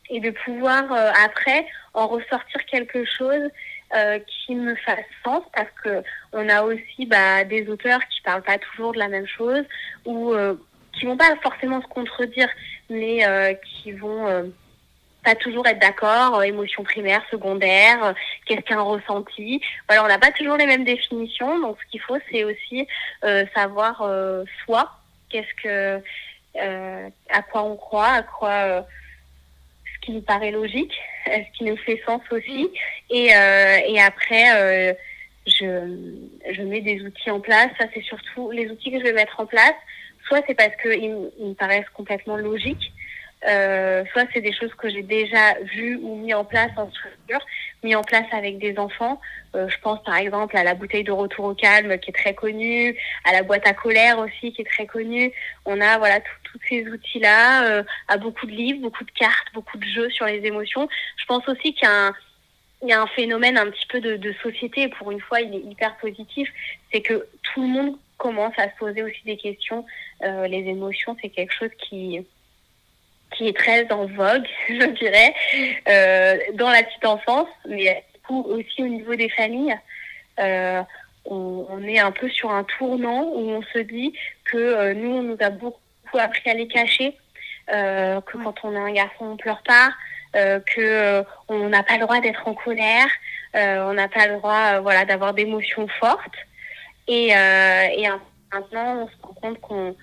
et 0.10 0.20
de 0.20 0.32
pouvoir 0.32 0.92
euh, 0.92 1.12
après 1.26 1.66
en 1.94 2.08
ressortir 2.08 2.66
quelque 2.66 3.06
chose 3.06 3.50
euh, 3.96 4.20
qui 4.28 4.56
me 4.56 4.76
fasse 4.76 5.06
sens 5.24 5.44
parce 5.54 5.70
que 5.84 6.04
on 6.34 6.50
a 6.50 6.64
aussi 6.64 7.06
bah, 7.06 7.46
des 7.46 7.68
auteurs 7.70 8.02
qui 8.10 8.22
parlent 8.22 8.44
pas 8.44 8.58
toujours 8.58 8.94
de 8.94 9.00
la 9.00 9.08
même 9.08 9.28
chose 9.28 9.64
ou 10.06 10.34
euh, 10.34 10.56
qui 10.94 11.06
vont 11.06 11.16
pas 11.16 11.36
forcément 11.42 11.82
se 11.82 11.88
contredire 11.88 12.50
mais 12.90 13.26
euh, 13.26 13.54
qui 13.54 13.94
vont 13.94 14.28
euh, 14.28 14.44
pas 15.24 15.36
toujours 15.36 15.66
être 15.66 15.80
d'accord, 15.80 16.44
émotion 16.44 16.84
primaire, 16.84 17.24
secondaire, 17.32 18.14
qu'est-ce 18.46 18.62
qu'un 18.62 18.82
ressenti. 18.82 19.60
Voilà, 19.88 20.04
on 20.04 20.08
n'a 20.08 20.20
pas 20.20 20.32
toujours 20.32 20.58
les 20.58 20.68
mêmes 20.68 20.84
définitions, 20.84 21.60
donc 21.60 21.78
ce 21.82 21.90
qu'il 21.90 22.02
faut 22.02 22.18
c'est 22.30 22.44
aussi 22.44 22.88
savoir 23.56 24.08
soi, 24.64 24.92
qu'est-ce 25.30 25.64
que 25.64 26.00
à 26.60 27.42
quoi 27.42 27.64
on 27.64 27.76
croit, 27.76 28.08
à 28.08 28.22
quoi 28.22 28.86
qui 30.06 30.12
nous 30.12 30.22
paraît 30.22 30.52
logique, 30.52 30.94
ce 31.26 31.58
qui 31.58 31.64
nous 31.64 31.78
fait 31.78 32.02
sens 32.06 32.22
aussi. 32.32 32.70
Et, 33.10 33.36
euh, 33.36 33.78
et 33.88 34.00
après, 34.00 34.56
euh, 34.56 34.94
je, 35.48 35.98
je 36.52 36.62
mets 36.62 36.82
des 36.82 37.02
outils 37.02 37.32
en 37.32 37.40
place. 37.40 37.70
Ça, 37.80 37.86
c'est 37.94 38.04
surtout 38.04 38.52
les 38.52 38.70
outils 38.70 38.92
que 38.92 39.00
je 39.00 39.04
vais 39.04 39.14
mettre 39.14 39.40
en 39.40 39.46
place. 39.46 39.76
Soit 40.28 40.44
c'est 40.48 40.56
parce 40.56 40.76
qu'ils 40.82 41.12
me 41.12 41.54
paraissent 41.54 41.90
complètement 41.94 42.38
logiques, 42.38 42.92
euh, 43.48 44.04
soit 44.12 44.26
c'est 44.34 44.42
des 44.42 44.54
choses 44.54 44.74
que 44.74 44.90
j'ai 44.90 45.04
déjà 45.04 45.54
vues 45.62 46.00
ou 46.02 46.16
mis 46.16 46.34
en 46.34 46.46
place 46.46 46.72
en 46.78 46.90
structure, 46.90 47.40
mis 47.84 47.96
en 47.96 48.02
place 48.02 48.26
avec 48.32 48.58
des 48.58 48.78
enfants. 48.80 49.20
Euh, 49.56 49.68
je 49.70 49.78
pense 49.80 50.04
par 50.04 50.16
exemple 50.16 50.58
à 50.58 50.64
la 50.64 50.74
bouteille 50.74 51.04
de 51.04 51.12
retour 51.12 51.46
au 51.46 51.54
calme 51.54 51.98
qui 52.00 52.10
est 52.10 52.14
très 52.14 52.34
connue, 52.34 52.98
à 53.24 53.34
la 53.34 53.44
boîte 53.44 53.68
à 53.68 53.74
colère 53.74 54.20
aussi 54.20 54.52
qui 54.54 54.62
est 54.62 54.70
très 54.70 54.88
connue. 54.88 55.32
On 55.66 55.80
a 55.80 55.98
voilà 55.98 56.20
tous 56.22 56.60
ces 56.68 56.88
outils-là, 56.88 57.66
euh, 57.66 57.84
à 58.08 58.18
beaucoup 58.18 58.46
de 58.48 58.52
livres, 58.52 58.82
beaucoup 58.82 59.04
de 59.04 59.12
cartes, 59.12 59.48
beaucoup 59.54 59.78
de 59.78 59.86
jeux 59.86 60.10
sur 60.10 60.26
les 60.26 60.46
émotions. 60.46 60.88
Je 61.18 61.26
pense 61.26 61.48
aussi 61.48 61.74
qu'il 61.74 61.88
y 61.88 61.92
a 61.92 62.08
un 62.08 62.14
il 62.82 62.90
y 62.90 62.94
a 62.94 63.02
un 63.02 63.08
phénomène 63.08 63.58
un 63.58 63.70
petit 63.72 63.88
peu 63.88 64.00
de, 64.00 64.16
de 64.18 64.34
société, 64.44 64.90
pour 64.90 65.12
une 65.12 65.20
fois, 65.20 65.42
il 65.42 65.56
est 65.56 65.72
hyper 65.72 65.96
positif, 65.98 66.48
c'est 66.92 67.02
que 67.02 67.26
tout 67.42 67.62
le 67.62 67.68
monde 67.68 67.98
commence 68.18 68.54
à 68.58 68.70
se 68.70 68.76
poser 68.78 69.02
aussi 69.02 69.22
des 69.26 69.38
questions. 69.38 69.86
Euh, 70.24 70.48
les 70.48 70.60
émotions, 70.60 71.16
c'est 71.22 71.30
quelque 71.30 71.54
chose 71.54 71.72
qui, 71.80 72.26
qui 73.36 73.48
est 73.48 73.58
très 73.58 73.92
en 73.92 74.06
vogue, 74.06 74.46
je 74.70 74.86
dirais, 74.92 75.34
euh, 75.88 76.38
dans 76.54 76.70
la 76.70 76.84
petite 76.84 77.06
enfance, 77.06 77.50
mais 77.68 78.04
aussi 78.30 78.84
au 78.84 78.88
niveau 78.88 79.16
des 79.16 79.30
familles. 79.30 79.76
Euh, 80.40 80.82
on, 81.26 81.66
on, 81.70 81.82
est 81.84 82.00
un 82.00 82.12
peu 82.12 82.30
sur 82.30 82.52
un 82.52 82.64
tournant 82.64 83.24
où 83.24 83.50
on 83.50 83.62
se 83.74 83.80
dit 83.80 84.14
que 84.44 84.58
euh, 84.58 84.94
nous, 84.94 85.10
on 85.10 85.24
nous 85.24 85.38
a 85.40 85.50
beaucoup 85.50 85.80
appris 86.14 86.50
à 86.50 86.54
les 86.54 86.68
cacher, 86.68 87.18
que 87.68 88.44
quand 88.44 88.64
on 88.64 88.76
a 88.76 88.80
un 88.80 88.92
garçon, 88.92 89.26
on 89.26 89.38
pleure 89.38 89.64
pas, 89.64 89.90
que 90.34 91.24
on 91.48 91.70
n'a 91.70 91.82
pas 91.82 91.96
le 91.96 92.02
droit 92.02 92.20
d'être 92.20 92.48
en 92.48 92.54
colère, 92.54 93.08
on 93.56 93.94
n'a 93.94 94.08
pas 94.08 94.28
le 94.28 94.36
droit, 94.36 94.80
voilà, 94.82 95.04
d'avoir 95.04 95.34
d'émotions 95.34 95.88
fortes. 96.00 96.36
Et, 97.08 97.30
et 97.30 98.08
maintenant, 98.54 99.02
on 99.02 99.08
se 99.08 99.14
rend 99.24 99.34
compte 99.34 99.62
qu'on 99.62 99.96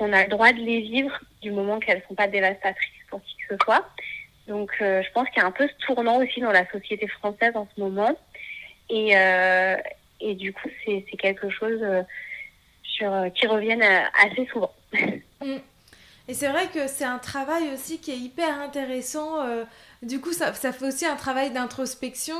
qu'on 0.00 0.14
a 0.14 0.22
le 0.22 0.30
droit 0.30 0.52
de 0.52 0.60
les 0.60 0.80
vivre 0.80 1.12
du 1.42 1.50
moment 1.50 1.78
qu'elles 1.78 1.98
ne 1.98 2.02
sont 2.08 2.14
pas 2.14 2.26
dévastatrices 2.26 3.04
pour 3.10 3.22
qui 3.22 3.36
que 3.36 3.54
ce 3.54 3.64
soit. 3.64 3.84
Donc, 4.48 4.70
euh, 4.80 5.02
je 5.02 5.12
pense 5.12 5.28
qu'il 5.28 5.42
y 5.42 5.44
a 5.44 5.46
un 5.46 5.50
peu 5.50 5.68
ce 5.68 5.86
tournant 5.86 6.16
aussi 6.16 6.40
dans 6.40 6.50
la 6.50 6.68
société 6.70 7.06
française 7.06 7.52
en 7.54 7.68
ce 7.74 7.80
moment. 7.80 8.18
Et, 8.88 9.14
euh, 9.14 9.76
et 10.20 10.34
du 10.34 10.54
coup, 10.54 10.68
c'est 10.86 11.04
quelque 11.18 11.50
chose 11.50 11.80
euh, 11.82 12.02
sur, 12.82 13.12
qui 13.34 13.46
revient 13.46 13.78
assez 14.24 14.46
souvent. 14.46 14.72
Mm. 15.42 15.56
Et 16.28 16.34
c'est 16.34 16.48
vrai 16.48 16.66
que 16.66 16.86
c'est 16.86 17.06
un 17.06 17.16
travail 17.16 17.70
aussi 17.72 17.98
qui 17.98 18.10
est 18.10 18.18
hyper 18.18 18.60
intéressant. 18.60 19.38
du 20.02 20.20
coup, 20.20 20.34
ça, 20.34 20.52
ça, 20.52 20.70
fait 20.70 20.84
aussi 20.84 21.06
un 21.06 21.16
travail 21.16 21.50
d'introspection 21.50 22.36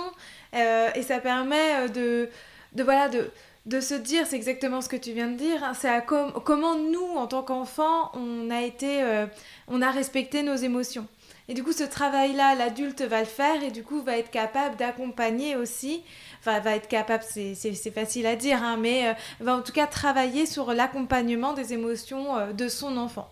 et 0.53 1.01
ça 1.01 1.19
permet 1.19 1.89
de, 1.89 2.29
de 2.75 2.83
voilà, 2.83 3.09
de, 3.09 3.33
de 3.67 3.81
se 3.81 3.95
dire, 3.95 4.27
c'est 4.27 4.37
exactement 4.37 4.81
ce 4.81 4.89
que 4.89 4.97
tu 4.97 5.13
viens 5.13 5.29
de 5.29 5.37
dire, 5.37 5.63
hein, 5.63 5.75
c'est 5.75 5.91
comment 6.07 6.77
nous, 6.77 7.17
en 7.17 7.27
tant 7.27 7.43
qu'enfants, 7.43 8.11
on 8.15 8.51
a 8.51 8.63
été, 8.63 9.03
euh, 9.03 9.27
on 9.69 9.83
a 9.83 9.91
respecté 9.91 10.43
nos 10.43 10.57
émotions. 10.57 11.07
Et 11.49 11.55
du 11.55 11.63
coup, 11.63 11.73
ce 11.73 11.85
travail-là, 11.85 12.55
l'adulte 12.55 13.03
va 13.03 13.21
le 13.21 13.27
faire 13.27 13.63
et 13.63 13.71
du 13.71 13.83
coup 13.83 14.03
va 14.03 14.17
être 14.17 14.31
capable 14.31 14.77
d'accompagner 14.77 15.57
aussi, 15.57 16.03
enfin 16.39 16.61
va 16.61 16.77
être 16.77 16.89
capable, 16.89 17.25
c'est 17.25 17.91
facile 17.93 18.27
à 18.27 18.37
dire, 18.37 18.63
hein, 18.63 18.77
mais 18.79 19.09
euh, 19.09 19.13
va 19.41 19.57
en 19.57 19.61
tout 19.61 19.73
cas 19.73 19.87
travailler 19.87 20.47
sur 20.47 20.73
l'accompagnement 20.73 21.53
des 21.53 21.75
émotions 21.75 22.39
euh, 22.39 22.53
de 22.53 22.69
son 22.69 22.97
enfant. 22.97 23.29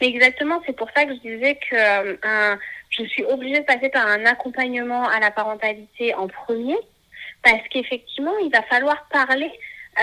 Exactement, 0.00 0.62
c'est 0.66 0.76
pour 0.76 0.88
ça 0.94 1.04
que 1.04 1.14
je 1.14 1.20
disais 1.20 1.58
que 1.70 2.18
je 2.90 3.04
suis 3.04 3.24
obligée 3.24 3.60
de 3.60 3.64
passer 3.64 3.90
par 3.90 4.06
un 4.06 4.24
accompagnement 4.24 5.06
à 5.08 5.20
la 5.20 5.30
parentalité 5.30 6.14
en 6.14 6.26
premier 6.26 6.76
parce 7.48 7.66
qu'effectivement, 7.70 8.36
il 8.44 8.50
va 8.50 8.62
falloir 8.62 9.08
parler 9.10 9.50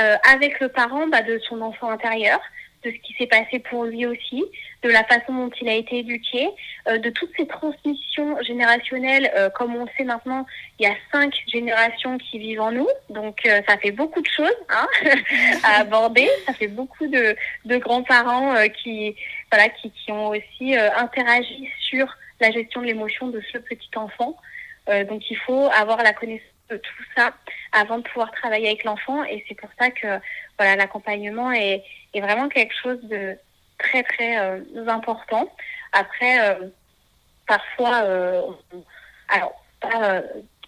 euh, 0.02 0.16
avec 0.34 0.60
le 0.60 0.70
parent 0.70 1.08
bah, 1.08 1.22
de 1.22 1.40
son 1.48 1.62
enfant 1.62 1.92
intérieur, 1.92 2.40
de 2.84 2.90
ce 2.90 2.96
qui 2.96 3.14
s'est 3.14 3.28
passé 3.28 3.60
pour 3.60 3.86
lui 3.86 4.08
aussi, 4.08 4.44
de 4.82 4.90
la 4.90 5.04
façon 5.04 5.32
dont 5.34 5.52
il 5.62 5.70
a 5.70 5.74
été 5.74 6.00
éduqué, 6.00 6.50
euh, 6.88 6.98
de 6.98 7.12
toutes 7.12 7.30
ces 7.38 7.46
transmissions 7.46 8.42
générationnelles. 8.42 9.32
Euh, 9.36 9.52
comme 9.52 9.76
on 9.76 9.86
sait 9.96 10.06
maintenant, 10.06 10.48
il 10.80 10.88
y 10.88 10.90
a 10.90 10.96
cinq 11.12 11.36
générations 11.48 12.18
qui 12.18 12.40
vivent 12.40 12.62
en 12.62 12.72
nous, 12.72 12.88
donc 13.12 13.42
ça 13.68 13.78
fait 13.78 13.92
beaucoup 13.92 14.22
de 14.22 14.28
choses 14.28 14.58
hein, 14.70 14.88
à 15.64 15.82
aborder. 15.82 16.28
Ça 16.48 16.54
fait 16.54 16.68
beaucoup 16.68 17.06
de, 17.06 17.36
grands-parents 17.78 18.56
qui, 18.82 19.16
voilà, 19.52 19.70
qui 19.70 19.92
ont 20.10 20.30
aussi 20.30 20.76
interagi 20.76 21.70
sur 21.90 22.08
la 22.42 22.50
gestion 22.50 22.82
de 22.82 22.88
l'émotion 22.88 23.28
de 23.28 23.42
ce 23.52 23.60
petit 23.60 23.92
enfant. 23.96 24.36
donc 24.88 25.30
il 25.30 25.38
faut 25.38 25.70
avoir 25.76 26.02
la 26.02 26.14
connaissance 26.14 26.55
de 26.70 26.78
tout 26.78 27.04
ça 27.16 27.34
avant 27.72 27.98
de 27.98 28.04
pouvoir 28.04 28.32
travailler 28.32 28.68
avec 28.68 28.84
l'enfant. 28.84 29.24
Et 29.24 29.44
c'est 29.48 29.56
pour 29.56 29.70
ça 29.80 29.92
que 29.92 30.20
voilà, 30.58 30.76
l'accompagnement 30.76 31.52
est, 31.52 31.84
vraiment 32.16 32.48
quelque 32.48 32.74
chose 32.82 33.02
de 33.04 33.38
très 33.78 34.04
très 34.04 34.40
euh, 34.40 34.88
important. 34.88 35.52
Après, 35.92 36.50
euh, 36.50 36.70
parfois, 37.46 38.04
euh, 38.04 38.42
alors 39.28 39.54
pas, 39.82 40.22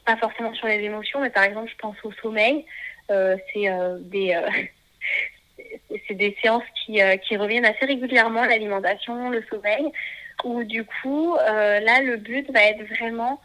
pas 0.05 0.17
forcément 0.17 0.53
sur 0.53 0.67
les 0.67 0.79
émotions, 0.79 1.21
mais 1.21 1.29
par 1.29 1.43
exemple, 1.43 1.71
je 1.71 1.77
pense 1.77 1.95
au 2.03 2.11
sommeil. 2.21 2.65
c'est 3.07 3.69
des 4.01 4.39
c'est 6.07 6.15
des 6.15 6.37
séances 6.41 6.63
qui, 6.85 6.99
qui 7.27 7.37
reviennent 7.37 7.65
assez 7.65 7.85
régulièrement, 7.85 8.43
l'alimentation, 8.45 9.29
le 9.29 9.43
sommeil, 9.49 9.91
où 10.43 10.63
du 10.63 10.85
coup, 10.85 11.35
là, 11.37 12.01
le 12.01 12.17
but 12.17 12.51
va 12.51 12.61
être 12.63 12.83
vraiment 12.83 13.39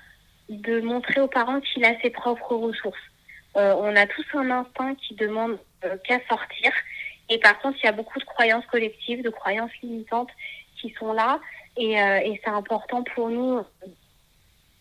de 0.49 0.81
montrer 0.81 1.21
aux 1.21 1.29
parents 1.29 1.61
qu'il 1.61 1.85
a 1.85 1.99
ses 2.01 2.11
propres 2.11 2.55
ressources. 2.55 2.99
Euh, 3.57 3.75
on 3.79 3.95
a 3.97 4.07
tous 4.07 4.25
un 4.35 4.51
instinct 4.51 4.95
qui 4.95 5.15
demande 5.15 5.59
euh, 5.85 5.97
qu'à 6.05 6.19
sortir. 6.29 6.73
Et 7.29 7.39
par 7.39 7.59
contre, 7.61 7.79
il 7.83 7.87
y 7.87 7.89
a 7.89 7.93
beaucoup 7.93 8.19
de 8.19 8.25
croyances 8.25 8.67
collectives, 8.67 9.23
de 9.23 9.31
croyances 9.31 9.71
limitantes 9.83 10.31
qui 10.81 10.95
sont 10.99 11.13
là. 11.13 11.41
Et, 11.77 12.01
euh, 12.01 12.19
et 12.19 12.41
c'est 12.45 12.51
important 12.51 13.03
pour 13.15 13.29
nous, 13.31 13.63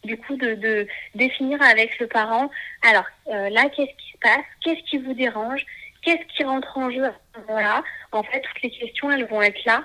du 0.04 0.18
coup, 0.18 0.36
de, 0.36 0.56
de, 0.56 0.88
définir 1.16 1.62
avec 1.62 2.00
le 2.00 2.08
parent, 2.08 2.50
alors 2.82 3.06
là, 3.28 3.70
qu'est-ce 3.70 3.96
qui 3.98 4.12
se 4.12 4.18
passe? 4.18 4.46
Qu'est-ce 4.62 4.84
qui 4.90 4.98
vous 4.98 5.14
dérange? 5.14 5.66
Qu'est-ce 6.02 6.26
qui 6.36 6.44
rentre 6.44 6.78
en 6.78 6.90
jeu 6.90 7.06
à 7.06 7.14
ce 7.34 7.40
moment-là? 7.42 7.84
En 8.12 8.24
fait, 8.24 8.42
toutes 8.42 8.62
les 8.64 8.72
questions, 8.72 9.12
elles 9.12 9.28
vont 9.28 9.42
être 9.42 9.64
là 9.66 9.84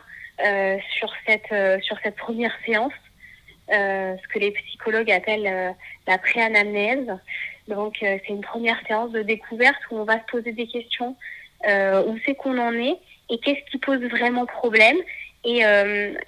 sur, 0.97 1.13
cette, 1.27 1.83
sur 1.85 1.99
cette 2.03 2.17
première 2.17 2.57
séance. 2.65 2.93
Euh, 3.73 4.15
ce 4.23 4.29
que 4.29 4.39
les 4.39 4.53
psychologues 4.53 5.11
appellent 5.11 5.47
euh, 5.47 5.73
la 6.07 6.19
préanamnèse. 6.19 7.09
Donc, 7.67 8.01
euh, 8.03 8.17
c'est 8.25 8.33
une 8.33 8.43
première 8.43 8.81
séance 8.87 9.11
de 9.11 9.23
découverte 9.23 9.81
où 9.91 9.99
on 9.99 10.05
va 10.05 10.21
se 10.21 10.27
poser 10.31 10.53
des 10.53 10.69
questions, 10.69 11.17
où 11.65 12.17
c'est 12.25 12.37
qu'on 12.37 12.59
en 12.59 12.73
est 12.75 12.97
et 13.29 13.39
qu'est-ce 13.39 13.69
qui 13.71 13.79
pose 13.79 14.01
vraiment 14.03 14.47
problème 14.47 14.97
et 15.43 15.63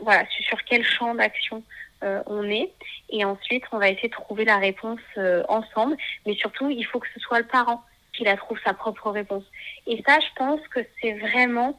voilà, 0.01 0.25
sur 0.29 0.65
quel 0.65 0.85
champ 0.85 1.15
d'action 1.15 1.63
on 2.03 2.43
est. 2.51 2.73
Et 3.11 3.25
ensuite, 3.25 3.63
on 3.71 3.79
va 3.79 3.89
essayer 3.89 4.09
de 4.09 4.15
trouver 4.15 4.45
la 4.45 4.57
réponse 4.57 5.01
ensemble. 5.49 5.97
Mais 6.27 6.35
surtout, 6.35 6.71
il 6.71 6.85
faut 6.85 6.99
que 6.99 7.07
ce 7.15 7.21
soit 7.21 7.39
le 7.39 7.47
parent 7.47 7.85
qui 8.15 8.25
la 8.25 8.37
trouve 8.37 8.59
sa 8.65 8.75
propre 8.75 9.11
réponse. 9.11 9.45
Et 9.87 10.03
ça, 10.05 10.19
je 10.19 10.35
pense 10.35 10.61
que 10.75 10.81
c'est 11.01 11.13
vraiment 11.13 11.79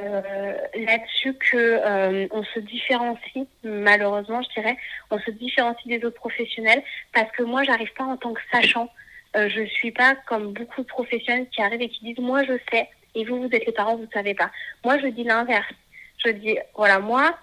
euh, 0.00 0.52
là-dessus 0.74 1.34
que 1.34 1.56
euh, 1.56 2.26
on 2.30 2.42
se 2.44 2.60
différencie, 2.60 3.46
malheureusement, 3.62 4.42
je 4.42 4.60
dirais, 4.60 4.76
on 5.10 5.18
se 5.18 5.30
différencie 5.30 5.86
des 5.86 6.04
autres 6.04 6.16
professionnels 6.16 6.82
parce 7.12 7.30
que 7.32 7.42
moi, 7.42 7.64
j'arrive 7.64 7.92
pas 7.94 8.04
en 8.04 8.16
tant 8.16 8.32
que 8.32 8.40
sachant. 8.52 8.88
Euh, 9.36 9.48
je 9.48 9.62
suis 9.64 9.90
pas 9.90 10.16
comme 10.26 10.52
beaucoup 10.52 10.82
de 10.82 10.86
professionnels 10.86 11.48
qui 11.50 11.60
arrivent 11.60 11.82
et 11.82 11.88
qui 11.88 12.02
disent 12.02 12.18
moi 12.18 12.44
je 12.44 12.54
sais 12.72 12.88
et 13.14 13.24
vous 13.24 13.40
vous 13.42 13.48
êtes 13.52 13.66
les 13.66 13.72
parents 13.72 13.96
vous 13.96 14.04
ne 14.06 14.10
savez 14.12 14.34
pas. 14.34 14.50
Moi 14.84 14.98
je 14.98 15.06
dis 15.08 15.24
l'inverse. 15.24 15.70
Je 16.24 16.30
dis 16.30 16.56
voilà 16.74 16.98
moi 16.98 17.38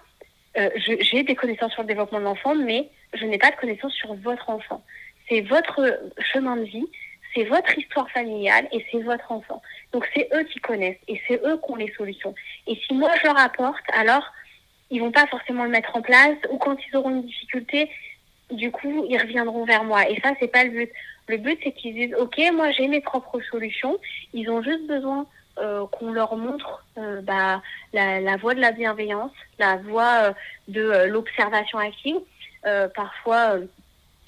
euh, 0.58 0.68
j'ai 0.76 1.22
des 1.22 1.34
connaissances 1.36 1.72
sur 1.72 1.82
le 1.82 1.88
développement 1.88 2.18
de 2.18 2.24
l'enfant 2.24 2.54
mais 2.54 2.90
je 3.14 3.24
n'ai 3.24 3.38
pas 3.38 3.50
de 3.50 3.56
connaissances 3.56 3.94
sur 3.94 4.14
votre 4.14 4.50
enfant. 4.50 4.84
C'est 5.28 5.42
votre 5.42 6.00
chemin 6.32 6.56
de 6.56 6.64
vie, 6.64 6.86
c'est 7.34 7.44
votre 7.44 7.78
histoire 7.78 8.10
familiale 8.10 8.66
et 8.72 8.84
c'est 8.90 9.02
votre 9.02 9.30
enfant. 9.30 9.62
Donc 9.92 10.06
c'est 10.14 10.28
eux 10.34 10.44
qui 10.44 10.58
connaissent 10.60 10.98
et 11.08 11.20
c'est 11.26 11.40
eux 11.44 11.58
qui 11.64 11.72
ont 11.72 11.76
les 11.76 11.92
solutions. 11.92 12.34
Et 12.66 12.76
si 12.86 12.94
moi 12.94 13.10
je 13.20 13.26
leur 13.26 13.38
apporte, 13.38 13.84
alors 13.92 14.32
ils 14.90 15.00
vont 15.00 15.12
pas 15.12 15.26
forcément 15.26 15.64
le 15.64 15.70
mettre 15.70 15.96
en 15.96 16.02
place 16.02 16.36
ou 16.50 16.58
quand 16.58 16.76
ils 16.86 16.96
auront 16.96 17.10
une 17.10 17.22
difficulté, 17.24 17.90
du 18.50 18.70
coup 18.70 19.06
ils 19.08 19.18
reviendront 19.18 19.64
vers 19.64 19.84
moi. 19.84 20.08
Et 20.08 20.20
ça 20.20 20.32
c'est 20.40 20.48
pas 20.48 20.64
le 20.64 20.70
but. 20.70 20.90
Le 21.28 21.38
but 21.38 21.58
c'est 21.62 21.72
qu'ils 21.72 21.94
disent 21.94 22.14
ok 22.18 22.40
moi 22.52 22.70
j'ai 22.72 22.88
mes 22.88 23.00
propres 23.00 23.40
solutions. 23.50 23.96
Ils 24.32 24.50
ont 24.50 24.62
juste 24.62 24.86
besoin 24.86 25.26
euh, 25.58 25.86
qu'on 25.86 26.12
leur 26.12 26.36
montre 26.36 26.84
euh, 26.98 27.22
bah, 27.22 27.62
la, 27.94 28.36
voie 28.36 28.54
de 28.54 28.60
la 28.60 28.72
bienveillance, 28.72 29.32
la 29.58 29.76
voie 29.76 30.24
euh, 30.24 30.32
de 30.68 31.06
l'observation 31.06 31.78
active. 31.78 32.16
Parfois 32.94 33.58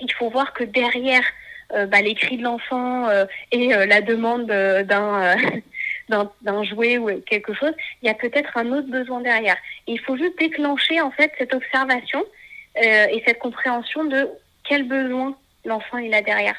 il 0.00 0.12
faut 0.12 0.30
voir 0.30 0.52
que 0.52 0.62
derrière 0.62 1.24
bah, 1.70 2.00
les 2.00 2.14
cris 2.14 2.38
de 2.38 2.44
l'enfant 2.44 3.08
euh, 3.08 3.26
et 3.52 3.74
euh, 3.74 3.84
la 3.84 4.00
demande 4.00 4.46
d'un 4.86 5.36
d'un 6.08 6.64
jouet 6.64 6.96
ou 6.96 7.20
quelque 7.20 7.52
chose, 7.52 7.74
il 8.00 8.06
y 8.06 8.10
a 8.10 8.14
peut-être 8.14 8.56
un 8.56 8.72
autre 8.72 8.88
besoin 8.88 9.20
derrière. 9.20 9.58
Il 9.86 10.00
faut 10.00 10.16
juste 10.16 10.38
déclencher 10.38 11.02
en 11.02 11.10
fait 11.10 11.30
cette 11.36 11.52
observation 11.52 12.24
et 12.80 13.22
cette 13.26 13.40
compréhension 13.40 14.04
de 14.04 14.26
quel 14.66 14.84
besoin 14.84 15.36
l'enfant 15.66 15.98
il 15.98 16.14
a 16.14 16.22
derrière. 16.22 16.56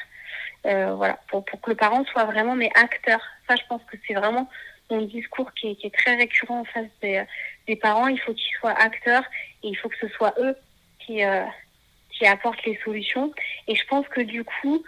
voilà, 0.62 1.18
pour, 1.28 1.44
pour 1.44 1.60
que 1.60 1.70
le 1.70 1.76
parent 1.76 2.04
soit 2.04 2.26
vraiment 2.26 2.54
mais 2.54 2.70
acteur. 2.76 3.20
Ça, 3.48 3.56
je 3.56 3.62
pense 3.68 3.82
que 3.90 3.96
c'est 4.06 4.14
vraiment 4.14 4.48
mon 4.88 5.02
discours 5.02 5.52
qui 5.54 5.72
est, 5.72 5.74
qui 5.74 5.88
est, 5.88 5.96
très 5.96 6.14
récurrent 6.14 6.60
en 6.60 6.64
face 6.64 6.86
des, 7.02 7.24
des 7.66 7.74
parents. 7.74 8.06
Il 8.06 8.20
faut 8.20 8.34
qu'ils 8.34 8.54
soient 8.60 8.78
acteurs 8.78 9.24
et 9.64 9.68
il 9.68 9.74
faut 9.74 9.88
que 9.88 9.98
ce 10.00 10.08
soit 10.10 10.34
eux 10.38 10.54
qui, 11.00 11.22
qui 12.12 12.26
apportent 12.26 12.64
les 12.64 12.78
solutions. 12.84 13.32
Et 13.66 13.74
je 13.74 13.84
pense 13.86 14.06
que 14.06 14.20
du 14.20 14.44
coup, 14.44 14.84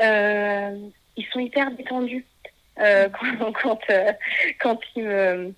ils 0.00 1.26
sont 1.32 1.40
hyper 1.40 1.70
détendus 1.72 2.24
euh, 2.78 3.08
quand 3.62 3.78
euh, 3.90 4.12
quand 4.60 4.78
ils 4.96 5.04
me 5.04 5.54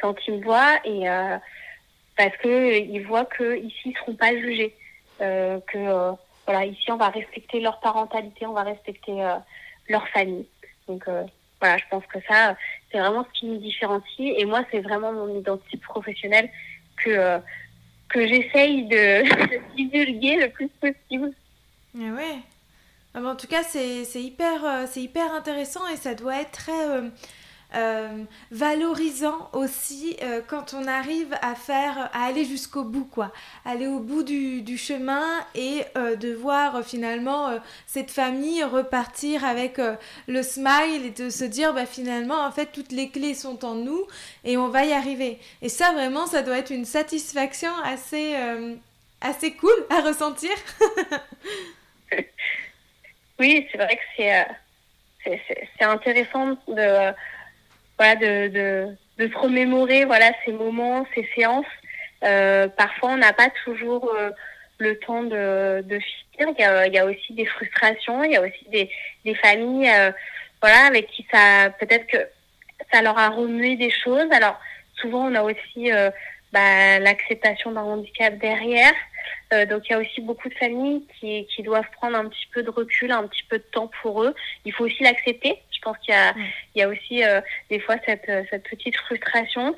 quand 0.00 0.14
ils 0.26 0.34
me 0.34 0.42
voient 0.42 0.78
et 0.84 1.08
euh, 1.08 1.38
parce 2.16 2.36
que 2.38 2.80
ils 2.80 3.02
voient 3.06 3.24
que 3.24 3.56
ici 3.58 3.76
ils 3.86 3.96
seront 3.96 4.14
pas 4.14 4.36
jugés 4.36 4.74
que 5.18 6.14
voilà 6.46 6.64
ici 6.64 6.90
on 6.90 6.96
va 6.96 7.10
respecter 7.10 7.60
leur 7.60 7.78
parentalité 7.80 8.46
on 8.46 8.52
va 8.54 8.62
respecter 8.62 9.12
leur 9.88 10.08
famille 10.08 10.46
donc 10.88 11.04
voilà 11.60 11.76
je 11.76 11.84
pense 11.90 12.04
que 12.06 12.18
ça 12.26 12.56
c'est 12.90 12.98
vraiment 12.98 13.24
ce 13.24 13.38
qui 13.38 13.46
nous 13.46 13.58
différencie 13.58 14.34
et 14.36 14.44
moi 14.46 14.64
c'est 14.70 14.80
vraiment 14.80 15.12
mon 15.12 15.38
identité 15.38 15.76
professionnelle 15.76 16.48
que 16.96 17.40
que 18.10 18.26
j'essaye 18.26 18.84
de, 18.84 19.22
de 19.50 19.76
divulguer 19.76 20.36
le 20.36 20.48
plus 20.50 20.68
possible. 20.68 21.32
Ah 21.96 22.12
ouais. 22.16 22.38
Ah, 23.14 23.20
en 23.24 23.34
tout 23.34 23.48
cas, 23.48 23.64
c'est 23.64 24.04
hyper, 24.14 24.64
euh, 24.64 24.86
hyper 24.94 25.34
intéressant 25.34 25.86
et 25.88 25.96
ça 25.96 26.14
doit 26.14 26.40
être 26.40 26.52
très 26.52 26.88
euh, 26.88 27.08
euh, 27.74 28.24
valorisant 28.52 29.50
aussi 29.52 30.16
quand 30.46 30.74
on 30.74 30.86
arrive 30.86 31.34
à 31.42 31.56
faire, 31.56 32.08
à 32.12 32.26
aller 32.26 32.44
jusqu'au 32.44 32.84
bout, 32.84 33.04
quoi. 33.04 33.32
Aller 33.64 33.88
au 33.88 33.98
bout 33.98 34.22
du, 34.22 34.62
du 34.62 34.78
chemin 34.78 35.24
et 35.56 35.84
de 35.96 36.32
voir 36.34 36.84
finalement 36.84 37.58
cette 37.86 38.10
famille 38.10 38.62
repartir 38.64 39.44
avec 39.44 39.80
le 40.28 40.42
smile 40.42 41.06
et 41.06 41.10
de 41.10 41.30
se 41.30 41.44
dire, 41.44 41.74
bah, 41.74 41.86
finalement, 41.86 42.44
en 42.44 42.52
fait, 42.52 42.66
toutes 42.72 42.92
les 42.92 43.08
clés 43.10 43.34
sont 43.34 43.64
en 43.64 43.74
nous 43.74 44.06
et 44.44 44.56
on 44.56 44.68
va 44.68 44.84
y 44.84 44.92
arriver. 44.92 45.38
Et 45.62 45.68
ça, 45.68 45.92
vraiment, 45.92 46.26
ça 46.26 46.42
doit 46.42 46.58
être 46.58 46.70
une 46.70 46.84
satisfaction 46.84 47.72
assez, 47.84 48.36
assez 49.20 49.52
cool 49.54 49.86
à 49.90 50.00
ressentir. 50.00 50.50
Oui, 53.40 53.66
c'est 53.72 53.78
vrai 53.78 53.96
que 53.96 54.02
c'est 54.16 54.38
euh, 54.38 55.36
c'est 55.78 55.84
intéressant 55.84 56.58
de 56.68 57.14
voilà 57.96 58.16
de, 58.16 58.48
de, 58.48 58.96
de 59.18 59.32
se 59.32 59.38
remémorer 59.38 60.04
voilà 60.04 60.30
ces 60.44 60.52
moments, 60.52 61.06
ces 61.14 61.26
séances. 61.34 61.64
Euh, 62.22 62.68
parfois, 62.68 63.12
on 63.12 63.16
n'a 63.16 63.32
pas 63.32 63.48
toujours 63.64 64.12
euh, 64.14 64.30
le 64.76 64.98
temps 64.98 65.22
de, 65.22 65.80
de 65.80 65.98
finir. 65.98 66.54
Il 66.58 66.60
y, 66.60 66.64
a, 66.64 66.86
il 66.86 66.92
y 66.92 66.98
a 66.98 67.06
aussi 67.06 67.32
des 67.32 67.46
frustrations, 67.46 68.22
il 68.24 68.32
y 68.32 68.36
a 68.36 68.42
aussi 68.42 68.66
des, 68.68 68.90
des 69.24 69.34
familles 69.34 69.90
voilà 70.60 70.84
avec 70.86 71.06
qui 71.08 71.26
ça 71.32 71.70
peut-être 71.80 72.06
que 72.06 72.18
ça 72.92 73.00
leur 73.00 73.18
a 73.18 73.30
remué 73.30 73.76
des 73.76 73.90
choses. 73.90 74.30
Alors 74.32 74.60
souvent, 74.96 75.30
on 75.30 75.34
a 75.34 75.42
aussi 75.42 75.90
bah, 76.52 76.98
l'acceptation 76.98 77.72
d'un 77.72 77.82
handicap 77.82 78.36
derrière. 78.36 78.92
Euh, 79.52 79.66
donc 79.66 79.88
il 79.88 79.92
y 79.92 79.94
a 79.94 79.98
aussi 79.98 80.20
beaucoup 80.20 80.48
de 80.48 80.54
familles 80.54 81.02
qui, 81.18 81.46
qui 81.46 81.62
doivent 81.62 81.90
prendre 81.96 82.16
un 82.16 82.28
petit 82.28 82.46
peu 82.52 82.62
de 82.62 82.70
recul, 82.70 83.10
un 83.10 83.26
petit 83.26 83.44
peu 83.48 83.58
de 83.58 83.64
temps 83.64 83.90
pour 84.02 84.22
eux. 84.22 84.34
Il 84.64 84.72
faut 84.72 84.84
aussi 84.84 85.02
l'accepter. 85.02 85.58
Je 85.72 85.80
pense 85.80 85.98
qu'il 85.98 86.14
y 86.14 86.16
a, 86.16 86.34
il 86.74 86.80
y 86.80 86.82
a 86.82 86.88
aussi 86.88 87.24
euh, 87.24 87.40
des 87.70 87.80
fois 87.80 87.96
cette, 88.06 88.28
euh, 88.28 88.44
cette 88.50 88.64
petite 88.64 88.96
frustration. 88.96 89.74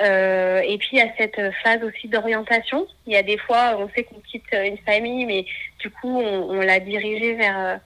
Euh, 0.00 0.60
et 0.60 0.78
puis 0.78 0.90
il 0.92 0.98
y 0.98 1.02
a 1.02 1.12
cette 1.18 1.40
phase 1.62 1.82
aussi 1.82 2.08
d'orientation. 2.08 2.86
Il 3.06 3.12
y 3.12 3.16
a 3.16 3.22
des 3.22 3.36
fois, 3.36 3.76
on 3.78 3.88
sait 3.90 4.04
qu'on 4.04 4.20
quitte 4.20 4.44
une 4.52 4.78
famille, 4.78 5.26
mais 5.26 5.44
du 5.80 5.90
coup 5.90 6.20
on, 6.20 6.50
on 6.50 6.60
l'a 6.60 6.78
dirigé 6.78 7.34
vers 7.34 7.80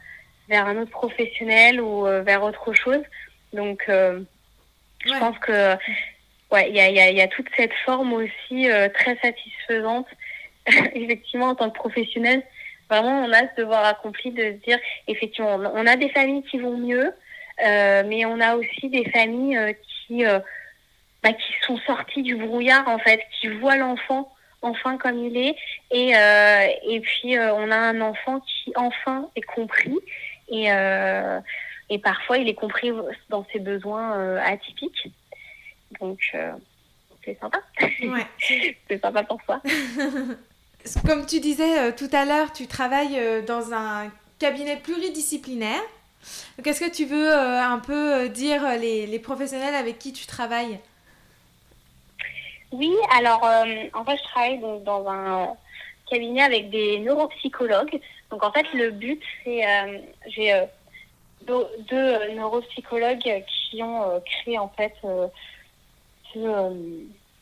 vers 0.50 0.66
un 0.66 0.76
autre 0.76 0.90
professionnel 0.90 1.80
ou 1.80 2.02
vers 2.02 2.42
autre 2.42 2.74
chose. 2.74 3.02
Donc 3.54 3.84
je 3.88 5.18
pense 5.18 5.38
que 5.38 5.74
ouais, 6.50 6.68
il 6.68 6.76
y 6.76 6.80
a, 6.80 6.90
y, 6.90 7.00
a, 7.00 7.10
y 7.10 7.22
a 7.22 7.28
toute 7.28 7.48
cette 7.56 7.72
forme 7.86 8.12
aussi 8.12 8.68
très 8.92 9.16
satisfaisante 9.22 10.06
effectivement, 10.94 11.48
en 11.48 11.54
tant 11.54 11.70
que 11.70 11.78
professionnel, 11.78 12.42
vraiment, 12.88 13.22
on 13.22 13.32
a 13.32 13.40
ce 13.40 13.60
devoir 13.60 13.84
accompli 13.84 14.30
de 14.30 14.42
se 14.42 14.64
dire, 14.64 14.78
effectivement, 15.08 15.56
on 15.56 15.86
a 15.86 15.96
des 15.96 16.08
familles 16.10 16.44
qui 16.44 16.58
vont 16.58 16.76
mieux, 16.76 17.12
euh, 17.64 18.02
mais 18.06 18.24
on 18.24 18.40
a 18.40 18.56
aussi 18.56 18.88
des 18.88 19.08
familles 19.10 19.56
euh, 19.56 19.72
qui, 19.82 20.24
euh, 20.24 20.38
bah, 21.22 21.32
qui 21.32 21.52
sont 21.66 21.78
sorties 21.86 22.22
du 22.22 22.36
brouillard, 22.36 22.88
en 22.88 22.98
fait, 22.98 23.20
qui 23.40 23.48
voient 23.48 23.76
l'enfant 23.76 24.30
enfin 24.62 24.96
comme 24.96 25.18
il 25.18 25.36
est, 25.36 25.54
et, 25.90 26.12
et 26.12 27.00
puis 27.00 27.38
on 27.38 27.70
a 27.70 27.76
un 27.76 28.00
enfant 28.00 28.40
qui 28.40 28.72
enfin 28.76 29.28
est 29.36 29.42
compris, 29.42 29.94
et, 30.48 30.68
et 31.90 31.98
parfois 31.98 32.38
il 32.38 32.48
est 32.48 32.54
compris 32.54 32.90
dans 33.28 33.44
ses 33.52 33.58
besoins 33.58 34.38
atypiques. 34.38 35.12
Donc, 36.00 36.34
c'est 37.22 37.38
sympa. 37.38 37.60
Ouais. 37.82 38.26
c'est 38.88 38.98
sympa 39.02 39.22
pour 39.24 39.38
soi. 39.42 39.60
Comme 41.06 41.24
tu 41.24 41.40
disais 41.40 41.78
euh, 41.78 41.92
tout 41.96 42.10
à 42.12 42.26
l'heure, 42.26 42.52
tu 42.52 42.66
travailles 42.66 43.18
euh, 43.18 43.42
dans 43.42 43.72
un 43.72 44.10
cabinet 44.38 44.76
pluridisciplinaire. 44.76 45.80
Qu'est-ce 46.62 46.80
que 46.80 46.90
tu 46.90 47.06
veux 47.06 47.32
euh, 47.32 47.62
un 47.62 47.78
peu 47.78 48.28
dire 48.28 48.62
les, 48.78 49.18
professionnels 49.18 49.74
avec 49.74 49.98
qui 49.98 50.12
tu 50.12 50.26
travailles? 50.26 50.78
Oui, 52.70 52.92
alors 53.16 53.44
en 53.94 54.04
fait, 54.04 54.16
je 54.16 54.22
travaille 54.24 54.58
donc, 54.58 54.84
dans 54.84 55.08
un 55.08 55.54
cabinet 56.10 56.42
avec 56.42 56.70
des 56.70 56.98
neuropsychologues. 56.98 58.00
Donc 58.30 58.42
en 58.42 58.52
fait, 58.52 58.66
le 58.74 58.90
but, 58.90 59.22
c'est 59.44 59.62
j'ai 60.26 60.66
deux, 61.46 62.34
neuropsychologues 62.34 63.44
qui 63.46 63.82
ont 63.82 64.20
créé 64.26 64.58
en 64.58 64.68
fait 64.68 64.94
ce 65.02 66.48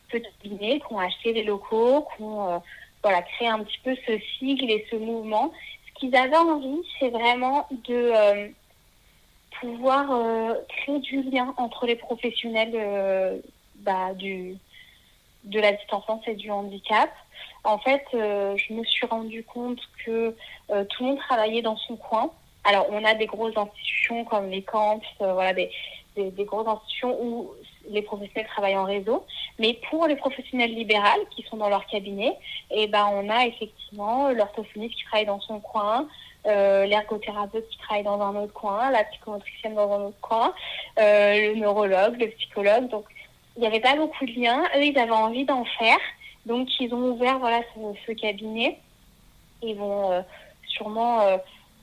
petit 0.09 0.27
cabinet, 0.43 0.79
qui 0.79 0.93
ont 0.93 0.99
acheté 0.99 1.33
des 1.33 1.43
locaux, 1.43 2.07
qui 2.15 2.23
ont 2.23 2.61
voilà, 3.03 3.21
créer 3.21 3.49
un 3.49 3.59
petit 3.63 3.79
peu 3.83 3.95
ce 4.07 4.17
sigle 4.39 4.71
et 4.71 4.87
ce 4.89 4.95
mouvement. 4.95 5.51
Ce 5.87 5.99
qu'ils 5.99 6.15
avaient 6.15 6.37
envie, 6.37 6.81
c'est 6.99 7.09
vraiment 7.09 7.67
de 7.69 7.93
euh, 7.93 8.47
pouvoir 9.59 10.09
euh, 10.09 10.53
créer 10.69 10.99
du 10.99 11.21
lien 11.23 11.53
entre 11.57 11.85
les 11.85 11.97
professionnels 11.97 12.71
euh, 12.73 13.37
bah, 13.75 14.13
du, 14.13 14.55
de 15.43 15.59
la 15.59 15.73
petite 15.73 16.27
et 16.27 16.35
du 16.35 16.49
handicap. 16.49 17.11
En 17.65 17.77
fait, 17.77 18.03
je 18.11 18.73
me 18.73 18.83
suis 18.83 19.05
rendu 19.05 19.43
compte 19.43 19.79
que 20.05 20.35
tout 20.67 21.03
le 21.03 21.05
monde 21.05 21.19
travaillait 21.19 21.61
dans 21.61 21.77
son 21.77 21.95
coin. 21.95 22.29
Alors, 22.65 22.87
on 22.89 23.05
a 23.05 23.13
des 23.13 23.25
grosses 23.25 23.55
institutions 23.55 24.25
comme 24.25 24.49
les 24.49 24.63
camps, 24.63 24.99
voilà, 25.19 25.53
des, 25.53 25.71
des, 26.17 26.29
des, 26.31 26.43
grosses 26.43 26.67
institutions 26.67 27.17
où 27.21 27.51
les 27.89 28.01
professionnels 28.01 28.47
travaillent 28.47 28.77
en 28.77 28.85
réseau. 28.85 29.25
Mais 29.59 29.79
pour 29.89 30.07
les 30.07 30.15
professionnels 30.15 30.73
libéraux 30.73 31.25
qui 31.35 31.43
sont 31.43 31.57
dans 31.57 31.69
leur 31.69 31.85
cabinet, 31.85 32.35
eh 32.71 32.87
ben, 32.87 33.07
on 33.11 33.29
a 33.29 33.45
effectivement 33.45 34.29
l'orthophoniste 34.29 34.95
qui 34.95 35.03
travaille 35.03 35.25
dans 35.25 35.41
son 35.41 35.59
coin, 35.59 36.07
euh, 36.45 36.85
l'ergothérapeute 36.85 37.67
qui 37.69 37.77
travaille 37.77 38.03
dans 38.03 38.21
un 38.21 38.35
autre 38.35 38.53
coin, 38.53 38.91
la 38.91 39.03
psychomotricienne 39.05 39.75
dans 39.75 39.91
un 39.91 40.01
autre 40.05 40.19
coin, 40.21 40.53
euh, 40.99 41.53
le 41.53 41.59
neurologue, 41.59 42.19
le 42.19 42.27
psychologue. 42.29 42.89
Donc, 42.89 43.05
il 43.55 43.61
n'y 43.61 43.67
avait 43.67 43.79
pas 43.79 43.95
beaucoup 43.95 44.25
de 44.25 44.31
liens. 44.31 44.63
Eux, 44.75 44.83
ils 44.85 44.97
avaient 44.97 45.11
envie 45.11 45.45
d'en 45.45 45.65
faire. 45.65 45.99
Donc, 46.45 46.67
ils 46.79 46.93
ont 46.93 47.11
ouvert 47.11 47.39
voilà, 47.39 47.61
ce, 48.05 48.11
cabinet. 48.13 48.79
Ils 49.61 49.75
vont 49.75 50.11
euh, 50.11 50.21
sûrement 50.67 51.21
euh, 51.21 51.37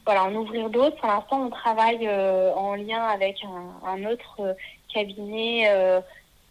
voilà, 0.04 0.24
en 0.24 0.34
ouvrir 0.34 0.68
d'autres. 0.68 0.96
Pour 0.96 1.08
l'instant, 1.08 1.42
on 1.42 1.50
travaille 1.50 2.08
en 2.08 2.74
lien 2.74 3.02
avec 3.04 3.36
un, 3.44 3.88
un 3.88 4.04
autre 4.04 4.56
cabinet 4.92 5.68
euh, 5.68 6.00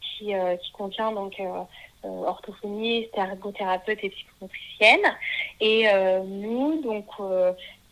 qui, 0.02 0.34
euh, 0.34 0.56
qui 0.58 0.72
contient 0.72 1.12
donc 1.12 1.40
euh, 1.40 1.64
orthophoniste, 2.04 3.16
ergothérapeute 3.16 4.00
et 4.04 4.10
psychomotricienne. 4.10 5.16
Et 5.60 5.86
nous, 6.26 6.82
donc 6.82 7.06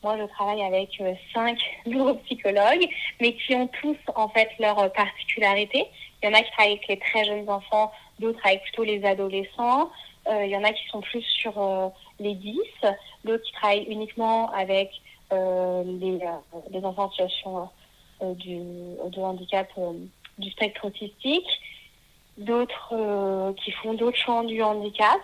moi, 0.03 0.17
je 0.17 0.23
travaille 0.27 0.63
avec 0.63 1.01
cinq 1.33 1.59
neuropsychologues, 1.85 2.87
mais 3.19 3.33
qui 3.33 3.55
ont 3.55 3.67
tous 3.67 3.97
en 4.15 4.29
fait 4.29 4.49
leur 4.59 4.91
particularité. 4.93 5.85
Il 6.21 6.29
y 6.29 6.31
en 6.31 6.33
a 6.33 6.41
qui 6.41 6.51
travaillent 6.51 6.73
avec 6.73 6.87
les 6.87 6.99
très 6.99 7.25
jeunes 7.25 7.49
enfants, 7.49 7.91
d'autres 8.19 8.39
avec 8.45 8.63
plutôt 8.63 8.83
les 8.83 9.03
adolescents. 9.03 9.89
Il 10.29 10.49
y 10.49 10.55
en 10.55 10.63
a 10.63 10.71
qui 10.71 10.87
sont 10.87 11.01
plus 11.01 11.23
sur 11.23 11.91
les 12.19 12.33
10, 12.33 12.59
d'autres 13.25 13.43
qui 13.43 13.51
travaillent 13.53 13.87
uniquement 13.89 14.49
avec 14.51 14.91
les, 15.31 16.19
les, 16.71 16.85
enfants 16.85 17.03
en 17.03 17.09
situation 17.11 17.69
du, 18.21 18.57
de 18.57 19.19
handicap 19.19 19.67
du 20.37 20.51
spectre 20.51 20.85
autistique, 20.85 21.47
d'autres 22.37 22.93
euh, 22.93 23.53
qui 23.53 23.71
font 23.71 23.93
d'autres 23.93 24.17
champs 24.17 24.43
du 24.43 24.61
handicap. 24.61 25.19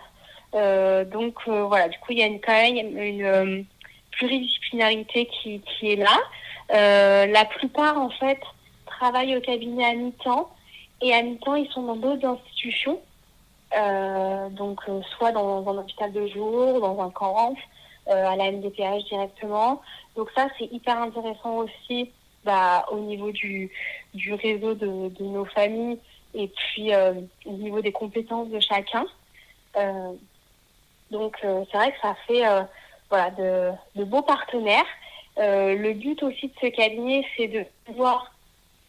Euh, 0.54 1.04
donc 1.04 1.34
euh, 1.48 1.64
voilà, 1.64 1.88
du 1.88 1.98
coup, 1.98 2.12
il 2.12 2.18
y 2.18 2.22
a 2.22 2.26
une, 2.26 2.40
quand 2.40 2.52
même 2.52 2.98
une 2.98 3.66
pluridisciplinarité 4.12 5.26
qui, 5.26 5.60
qui 5.60 5.92
est 5.92 5.96
là. 5.96 7.26
la 7.26 7.44
plupart, 7.44 7.98
en 7.98 8.10
fait, 8.10 8.40
travaillent 8.86 9.36
au 9.36 9.40
cabinet 9.40 9.84
à 9.84 9.94
mi-temps 9.94 10.50
et 11.02 11.12
à 11.12 11.22
mi-temps, 11.22 11.56
ils 11.56 11.70
sont 11.70 11.82
dans 11.82 11.96
d'autres 11.96 12.26
institutions. 12.26 13.00
donc 14.52 14.80
soit 15.16 15.32
dans, 15.32 15.68
un 15.68 15.78
hôpital 15.78 16.12
de 16.12 16.26
jour, 16.28 16.80
dans 16.80 17.00
un 17.02 17.10
camp 17.10 17.54
à 18.06 18.36
la 18.36 18.52
MDPH 18.52 19.04
directement. 19.08 19.82
Donc 20.16 20.30
ça, 20.36 20.46
c'est 20.58 20.66
hyper 20.72 21.00
intéressant 21.00 21.56
aussi 21.56 22.12
bah, 22.44 22.86
au 22.90 23.00
niveau 23.00 23.30
du, 23.32 23.70
du 24.12 24.34
réseau 24.34 24.74
de, 24.74 25.08
de 25.08 25.24
nos 25.24 25.44
familles 25.44 25.98
et 26.34 26.48
puis 26.48 26.90
au 27.44 27.52
niveau 27.52 27.80
des 27.80 27.92
compétences 27.92 28.48
de 28.48 28.58
chacun. 28.60 29.06
donc 31.10 31.36
c'est 31.40 31.76
vrai 31.76 31.92
que 31.92 32.00
ça 32.02 32.16
fait 32.26 32.42
voilà, 33.08 33.30
de, 33.30 33.70
de 33.94 34.04
beaux 34.04 34.22
partenaires. 34.22 34.86
le 35.36 35.92
but 35.92 36.22
aussi 36.24 36.48
de 36.48 36.54
ce 36.60 36.66
cabinet, 36.66 37.24
c'est 37.36 37.48
de 37.48 37.64
pouvoir 37.84 38.34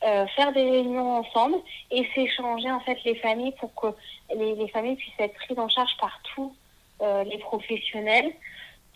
euh, 0.05 0.27
faire 0.35 0.51
des 0.51 0.69
réunions 0.69 1.17
ensemble 1.17 1.55
et 1.89 2.05
s'échanger 2.13 2.69
en 2.69 2.79
fait 2.81 2.97
les 3.05 3.15
familles 3.15 3.53
pour 3.59 3.73
que 3.73 3.87
les, 4.35 4.53
les, 4.53 4.67
familles 4.67 4.97
puissent 4.97 5.13
être 5.17 5.33
prises 5.33 5.57
en 5.57 5.67
charge 5.67 5.97
par 5.99 6.19
tous 6.35 6.53
euh, 7.01 7.23
les 7.23 7.39
professionnels 7.39 8.31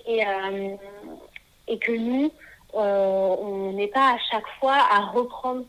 et, 0.06 0.24
euh, 0.24 0.76
et 1.68 1.80
que 1.80 1.94
nous, 1.94 2.32
on 2.74 3.72
n'ait 3.74 3.88
pas 3.88 4.14
à 4.14 4.18
chaque 4.32 4.48
fois 4.60 4.76
à 4.76 5.06
reprendre 5.12 5.64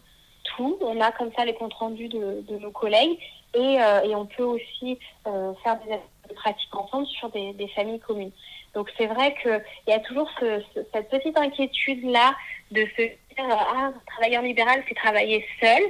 tout. 0.57 0.77
On 0.81 1.01
a 1.01 1.13
comme 1.13 1.31
ça 1.37 1.45
les 1.45 1.55
comptes 1.55 1.75
rendus 1.75 2.09
de, 2.09 2.45
de 2.49 2.59
nos 2.59 2.71
collègues 2.71 3.19
et, 3.55 3.79
et, 4.05 4.15
on 4.15 4.27
peut 4.27 4.45
aussi 4.45 4.99
faire 5.25 5.79
des 5.87 6.35
pratiques 6.35 6.75
ensemble 6.75 7.07
sur 7.07 7.31
des, 7.31 7.53
des 7.55 7.69
familles 7.69 8.01
communes. 8.01 8.33
Donc 8.75 8.91
c'est 8.97 9.07
vrai 9.07 9.35
qu'il 9.43 9.63
y 9.89 9.93
a 9.93 9.99
toujours 10.01 10.29
ce, 10.39 10.63
cette 10.93 11.11
petite 11.11 11.37
inquiétude-là 11.37 12.35
de 12.71 12.87
se 12.97 13.03
dire 13.03 13.45
ah 13.51 13.91
travailler 14.07 14.39
en 14.39 14.43
libéral 14.43 14.83
c'est 14.89 14.95
travailler 14.95 15.45
seul. 15.61 15.83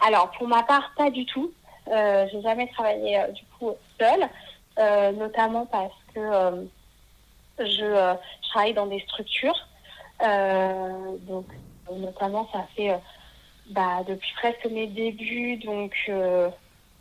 Alors 0.00 0.30
pour 0.32 0.48
ma 0.48 0.62
part 0.62 0.92
pas 0.96 1.10
du 1.10 1.24
tout. 1.26 1.52
Euh, 1.88 2.26
j'ai 2.32 2.40
jamais 2.40 2.66
travaillé 2.68 3.18
euh, 3.18 3.28
du 3.28 3.42
coup 3.58 3.72
seule, 4.00 4.28
euh, 4.78 5.12
notamment 5.12 5.66
parce 5.66 5.92
que 6.14 6.20
euh, 6.20 6.64
je, 7.58 7.64
je, 7.64 8.48
travaille 8.50 8.74
dans 8.74 8.86
des 8.86 9.00
structures. 9.00 9.68
Donc 10.20 11.46
notamment 11.92 12.48
ça 12.52 12.66
fait 12.76 12.98
bah, 13.70 14.02
depuis 14.06 14.32
presque 14.36 14.66
mes 14.66 14.86
débuts 14.86 15.56
donc 15.58 15.92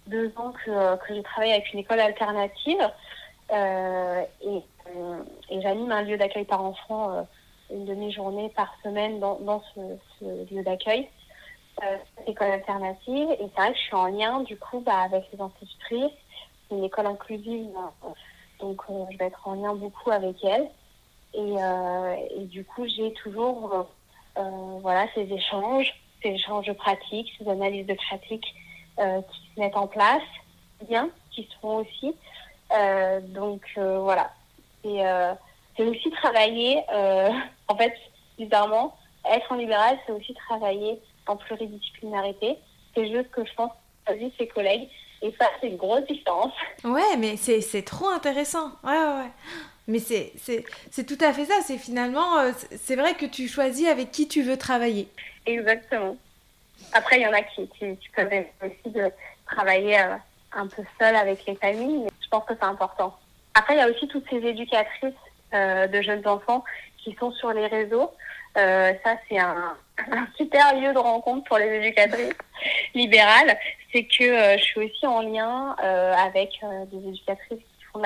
deux 0.08 0.32
ans 0.36 0.54
que, 0.66 0.96
que 0.98 1.16
je 1.16 1.22
travaille 1.22 1.52
avec 1.52 1.72
une 1.74 1.80
école 1.80 2.00
alternative 2.00 2.90
et, 3.52 4.62
et 5.50 5.62
j'anime 5.62 5.92
un 5.92 6.02
lieu 6.02 6.18
d'accueil 6.18 6.46
par 6.46 6.64
enfants 6.64 7.26
une 7.74 7.86
demi-journée 7.86 8.50
par 8.50 8.74
semaine 8.84 9.20
dans, 9.20 9.40
dans 9.40 9.62
ce, 9.74 10.26
lieu 10.54 10.64
d'accueil, 10.64 11.10
euh, 11.84 11.98
école 12.28 12.52
alternative. 12.52 13.30
Et 13.32 13.38
c'est 13.40 13.62
vrai 13.62 13.72
que 13.72 13.78
je 13.78 13.84
suis 13.84 13.96
en 13.96 14.06
lien 14.06 14.42
du 14.42 14.58
coup 14.58 14.80
bah, 14.80 15.00
avec 15.00 15.24
les 15.34 15.42
institutrices. 15.42 16.12
C'est 16.70 16.76
une 16.76 16.84
école 16.84 17.08
inclusive, 17.08 17.70
donc 18.60 18.82
euh, 18.90 19.06
je 19.12 19.18
vais 19.18 19.26
être 19.26 19.48
en 19.48 19.56
lien 19.56 19.74
beaucoup 19.74 20.12
avec 20.12 20.44
elles. 20.44 20.70
Et, 21.34 21.56
euh, 21.58 22.16
et 22.38 22.46
du 22.46 22.64
coup, 22.64 22.86
j'ai 22.88 23.14
toujours 23.14 23.88
euh, 24.38 24.42
voilà, 24.82 25.08
ces 25.16 25.32
échanges, 25.32 25.94
ces 26.22 26.30
échanges 26.30 26.72
pratiques, 26.74 27.32
ces 27.40 27.50
analyses 27.50 27.88
de 27.88 27.96
pratiques 27.96 28.54
euh, 29.00 29.22
qui 29.22 29.40
se 29.54 29.60
mettent 29.60 29.78
en 29.78 29.88
place, 29.88 30.22
bien, 30.88 31.10
qui 31.32 31.44
se 31.44 31.60
font 31.60 31.78
aussi. 31.78 32.16
donc 33.34 33.62
voilà, 33.78 34.32
c'est 34.84 35.86
aussi 35.86 36.12
travailler, 36.12 36.84
en 37.68 37.76
fait, 37.76 37.94
bizarrement, 38.38 38.96
être 39.30 39.52
en 39.52 39.56
libéral, 39.56 39.98
c'est 40.06 40.12
aussi 40.12 40.34
travailler 40.34 41.00
en 41.28 41.38
pluridisciplinarité. 41.38 42.58
C'est 42.96 43.10
juste 43.10 43.32
que 43.32 43.46
je 43.46 43.54
pense 43.56 43.72
que 44.06 44.14
vu 44.14 44.32
ses 44.38 44.48
collègues, 44.48 44.90
et 45.24 45.34
ça, 45.40 45.48
c'est 45.60 45.68
une 45.68 45.78
grosse 45.78 46.06
différence. 46.06 46.52
Ouais, 46.84 47.18
mais 47.18 47.38
c'est 47.38 47.84
trop 47.84 48.10
intéressant. 48.10 48.72
Ouais, 48.84 48.92
ouais, 48.92 49.18
ouais. 49.22 49.32
Mais 49.88 50.00
c'est 50.00 51.04
tout 51.06 51.18
à 51.20 51.34
fait 51.34 51.46
ça. 51.46 51.56
C'est 51.64 51.78
finalement, 51.78 52.40
euh, 52.40 52.52
c'est 52.78 52.96
vrai 52.96 53.16
que 53.16 53.26
tu 53.26 53.48
choisis 53.48 53.88
avec 53.88 54.12
qui 54.12 54.28
tu 54.28 54.42
veux 54.42 54.58
travailler. 54.58 55.10
Exactement. 55.46 56.16
Après, 56.94 57.20
il 57.20 57.24
y 57.24 57.28
en 57.28 57.34
a 57.34 57.42
qui, 57.42 57.68
qui, 57.70 57.98
qui 57.98 58.10
peuvent 58.16 58.32
aussi 58.62 58.98
travailler 59.46 60.00
euh, 60.00 60.16
un 60.54 60.68
peu 60.68 60.84
seul 61.00 61.16
avec 61.16 61.46
les 61.46 61.56
familles, 61.56 62.04
mais 62.04 62.12
je 62.22 62.30
pense 62.30 62.46
que 62.46 62.54
c'est 62.54 62.66
important. 62.66 63.18
Après, 63.56 63.76
il 63.76 63.80
y 63.80 63.82
a 63.82 63.90
aussi 63.90 64.08
toutes 64.08 64.28
ces 64.30 64.38
éducatrices 64.38 65.14
euh, 65.54 65.88
de 65.88 66.02
jeunes 66.02 66.26
enfants 66.28 66.64
qui 66.98 67.14
sont 67.20 67.32
sur 67.32 67.52
les 67.52 67.68
réseaux. 67.68 68.12
Ça, 68.56 69.18
c'est 69.28 69.40
un, 69.40 69.76
un, 70.12 70.28
super 70.38 70.80
lieu 70.80 70.94
de 70.94 70.98
rencontre 70.98 71.44
pour 71.46 71.58
les 71.58 71.76
éducatrices 71.78 72.34
libérales. 72.96 73.58
C'est 73.92 74.06
que 74.06 74.58
je 74.58 74.64
suis 74.64 74.80
aussi 74.80 75.06
en 75.06 75.22
lien 75.22 75.76
avec 75.80 76.60
des 76.92 77.10
éducatrices 77.10 77.60
font 77.94 78.00
de 78.00 78.06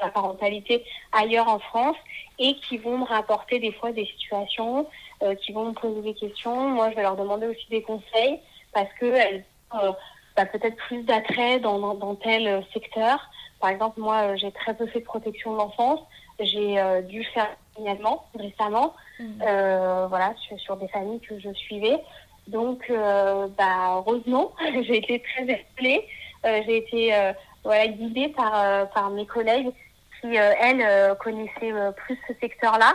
la 0.00 0.10
parentalité 0.10 0.84
ailleurs 1.12 1.48
en 1.48 1.58
France 1.58 1.96
et 2.38 2.56
qui 2.68 2.78
vont 2.78 2.98
me 2.98 3.04
rapporter 3.04 3.58
des 3.58 3.72
fois 3.72 3.92
des 3.92 4.06
situations, 4.06 4.86
euh, 5.22 5.34
qui 5.36 5.52
vont 5.52 5.66
me 5.66 5.72
poser 5.72 6.02
des 6.02 6.14
questions. 6.14 6.68
Moi, 6.70 6.90
je 6.90 6.96
vais 6.96 7.02
leur 7.02 7.16
demander 7.16 7.46
aussi 7.46 7.66
des 7.70 7.82
conseils 7.82 8.40
parce 8.72 8.92
que 8.98 9.06
elles 9.06 9.44
ont 9.72 9.94
bah, 10.36 10.46
peut-être 10.46 10.76
plus 10.76 11.02
d'attrait 11.04 11.60
dans, 11.60 11.78
dans, 11.78 11.94
dans, 11.94 12.14
tel 12.14 12.64
secteur. 12.72 13.30
Par 13.60 13.70
exemple, 13.70 14.00
moi, 14.00 14.36
j'ai 14.36 14.52
très 14.52 14.74
peu 14.74 14.86
fait 14.86 15.00
de 15.00 15.04
protection 15.04 15.52
de 15.52 15.58
l'enfance 15.58 16.00
j'ai 16.44 16.78
euh, 16.78 17.02
dû 17.02 17.24
faire 17.24 17.48
signalement 17.76 18.24
récemment, 18.38 18.94
mmh. 19.18 19.24
euh, 19.46 20.06
voilà, 20.08 20.34
sur, 20.36 20.58
sur, 20.58 20.76
des 20.76 20.88
familles 20.88 21.20
que 21.20 21.38
je 21.38 21.52
suivais. 21.52 21.98
Donc, 22.46 22.84
euh, 22.90 23.46
bah, 23.56 23.96
heureusement, 23.96 24.52
j'ai 24.82 24.98
été 24.98 25.22
très. 25.22 25.60
Euh, 26.46 26.62
j'ai 26.66 26.78
été 26.78 27.14
euh, 27.14 27.32
voilà, 27.64 27.86
guidée 27.88 28.28
par, 28.28 28.88
par 28.90 29.10
mes 29.10 29.26
collègues 29.26 29.70
qui, 30.20 30.34
elles, 30.34 31.16
connaissaient 31.18 31.72
plus 31.96 32.18
ce 32.28 32.34
secteur-là. 32.40 32.94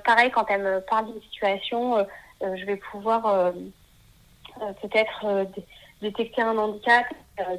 pareil, 0.00 0.30
quand 0.30 0.46
elles 0.48 0.62
me 0.62 0.80
parlent 0.80 1.06
d'une 1.06 1.22
situation, 1.22 2.06
je 2.40 2.64
vais 2.64 2.76
pouvoir 2.76 3.52
peut-être 4.82 5.46
détecter 6.02 6.42
un 6.42 6.56
handicap, 6.56 7.06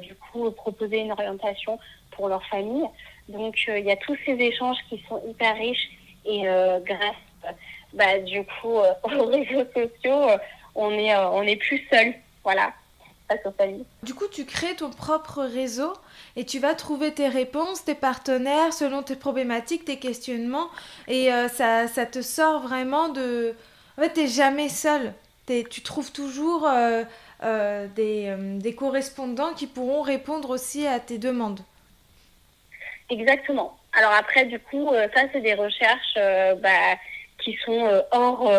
du 0.00 0.14
coup 0.14 0.50
proposer 0.50 1.00
une 1.00 1.12
orientation 1.12 1.78
pour 2.12 2.28
leur 2.28 2.44
famille. 2.46 2.86
Donc 3.28 3.56
euh, 3.68 3.78
il 3.78 3.86
y 3.86 3.90
a 3.90 3.96
tous 3.96 4.16
ces 4.24 4.32
échanges 4.32 4.78
qui 4.88 5.02
sont 5.08 5.22
hyper 5.28 5.54
riches 5.54 5.90
et 6.24 6.48
euh, 6.48 6.80
grâce 6.80 7.56
bah, 7.92 8.18
du 8.18 8.44
coup 8.44 8.78
euh, 8.78 8.92
aux 9.04 9.26
réseaux 9.26 9.66
sociaux, 9.74 10.28
on 10.74 10.90
est 10.90 11.14
on 11.16 11.42
est 11.42 11.56
plus 11.56 11.86
seul. 11.90 12.14
Voilà. 12.44 12.72
Du 14.02 14.14
coup, 14.14 14.26
tu 14.30 14.44
crées 14.44 14.74
ton 14.76 14.90
propre 14.90 15.42
réseau 15.42 15.92
et 16.36 16.44
tu 16.44 16.58
vas 16.58 16.74
trouver 16.74 17.12
tes 17.12 17.28
réponses, 17.28 17.84
tes 17.84 17.94
partenaires 17.94 18.72
selon 18.72 19.02
tes 19.02 19.16
problématiques, 19.16 19.84
tes 19.84 19.98
questionnements. 19.98 20.68
Et 21.08 21.32
euh, 21.32 21.48
ça, 21.48 21.88
ça, 21.88 22.06
te 22.06 22.22
sort 22.22 22.62
vraiment 22.62 23.08
de... 23.08 23.54
En 23.98 24.02
fait, 24.02 24.12
tu 24.14 24.20
n'es 24.20 24.26
jamais 24.28 24.68
seul. 24.68 25.12
Tu 25.46 25.82
trouves 25.82 26.12
toujours 26.12 26.66
euh, 26.66 27.04
euh, 27.42 27.86
des, 27.88 28.34
des 28.58 28.74
correspondants 28.74 29.52
qui 29.52 29.66
pourront 29.66 30.00
répondre 30.00 30.50
aussi 30.50 30.86
à 30.86 30.98
tes 30.98 31.18
demandes. 31.18 31.60
Exactement. 33.10 33.76
Alors 33.92 34.12
après, 34.12 34.46
du 34.46 34.58
coup, 34.58 34.88
ça, 35.14 35.22
c'est 35.32 35.42
des 35.42 35.54
recherches 35.54 36.14
bah, 36.62 36.96
qui 37.38 37.58
sont 37.66 38.02
hors, 38.12 38.50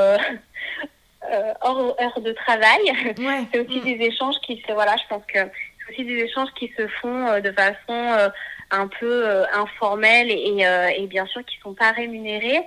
euh, 1.31 1.53
hors 1.61 1.95
heure 2.01 2.21
de 2.21 2.31
travail. 2.33 2.81
Ouais. 3.19 3.43
c'est 3.51 3.59
aussi 3.59 3.79
mmh. 3.79 3.83
des 3.83 4.05
échanges 4.05 4.35
qui 4.45 4.63
se... 4.67 4.73
Voilà, 4.73 4.95
je 4.97 5.07
pense 5.07 5.23
que 5.25 5.39
c'est 5.39 5.93
aussi 5.93 6.05
des 6.05 6.23
échanges 6.23 6.49
qui 6.57 6.71
se 6.77 6.87
font 6.87 7.39
de 7.39 7.51
façon 7.51 8.31
un 8.71 8.87
peu 8.87 9.43
informelle 9.53 10.31
et, 10.31 10.65
et, 10.97 11.07
bien 11.07 11.25
sûr 11.27 11.43
qui 11.45 11.57
sont 11.59 11.73
pas 11.73 11.91
rémunérés. 11.91 12.61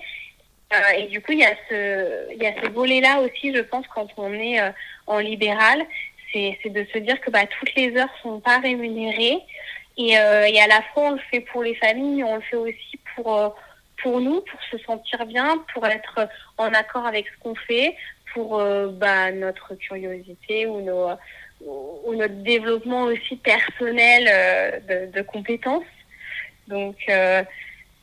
et 0.97 1.07
du 1.07 1.21
coup, 1.21 1.33
il 1.33 1.39
y 1.39 1.45
a 1.45 1.55
ce, 1.69 2.33
il 2.33 2.43
y 2.43 2.47
a 2.47 2.53
ce 2.63 2.69
volet-là 2.71 3.21
aussi, 3.21 3.55
je 3.55 3.63
pense, 3.63 3.87
quand 3.89 4.09
on 4.19 4.33
est 4.35 4.61
en 5.07 5.19
libéral, 5.19 5.85
c'est 6.33 6.71
de 6.71 6.87
se 6.93 6.99
dire 6.99 7.21
que 7.21 7.31
bah, 7.31 7.47
toutes 7.59 7.75
les 7.75 7.97
heures 7.97 8.15
sont 8.23 8.41
pas 8.41 8.59
rémunérées. 8.59 9.39
Et, 9.97 10.19
euh, 10.19 10.45
et 10.45 10.61
à 10.61 10.67
la 10.67 10.83
fois, 10.93 11.05
on 11.05 11.11
le 11.13 11.21
fait 11.31 11.41
pour 11.41 11.63
les 11.63 11.75
familles, 11.75 12.23
on 12.25 12.37
le 12.37 12.43
fait 12.43 12.57
aussi 12.57 13.01
pour, 13.15 13.35
euh, 13.35 13.49
pour 14.03 14.21
nous, 14.21 14.43
pour 14.43 14.61
se 14.71 14.79
sentir 14.85 15.25
bien, 15.27 15.65
pour 15.73 15.87
être 15.87 16.29
en 16.59 16.73
accord 16.75 17.07
avec 17.07 17.27
ce 17.27 17.43
qu'on 17.43 17.55
fait, 17.55 17.97
pour 18.37 18.61
euh, 18.61 18.89
bah, 18.89 19.33
notre 19.33 19.75
curiosité 19.77 20.67
ou, 20.67 20.83
nos, 20.83 21.09
ou 21.63 22.15
notre 22.15 22.43
développement 22.43 23.05
aussi 23.05 23.37
personnel 23.37 24.29
euh, 24.31 25.07
de, 25.07 25.11
de, 25.11 25.23
compétences. 25.23 25.85
Donc 26.69 26.97
euh, 27.09 27.43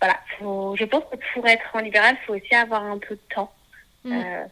voilà, 0.01 0.19
faut, 0.39 0.75
je 0.75 0.85
pense 0.85 1.03
que 1.11 1.17
pour 1.33 1.47
être 1.47 1.69
en 1.73 1.79
libéral, 1.79 2.17
il 2.19 2.25
faut 2.25 2.33
aussi 2.33 2.55
avoir 2.55 2.81
un 2.81 2.97
peu 2.97 3.13
de 3.13 3.21
temps. 3.35 3.53
Mmh. 4.03 4.11
Euh, 4.11 4.45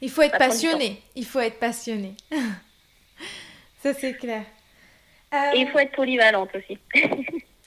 il 0.00 0.10
faut 0.10 0.22
être 0.22 0.38
passionné. 0.38 1.02
Il 1.16 1.26
faut 1.26 1.40
être 1.40 1.58
passionné. 1.58 2.14
Ça, 3.82 3.92
c'est 3.92 4.14
clair. 4.14 4.44
Et 5.54 5.58
il 5.58 5.68
faut 5.68 5.78
être 5.78 5.92
polyvalente 5.92 6.50
aussi. 6.54 6.78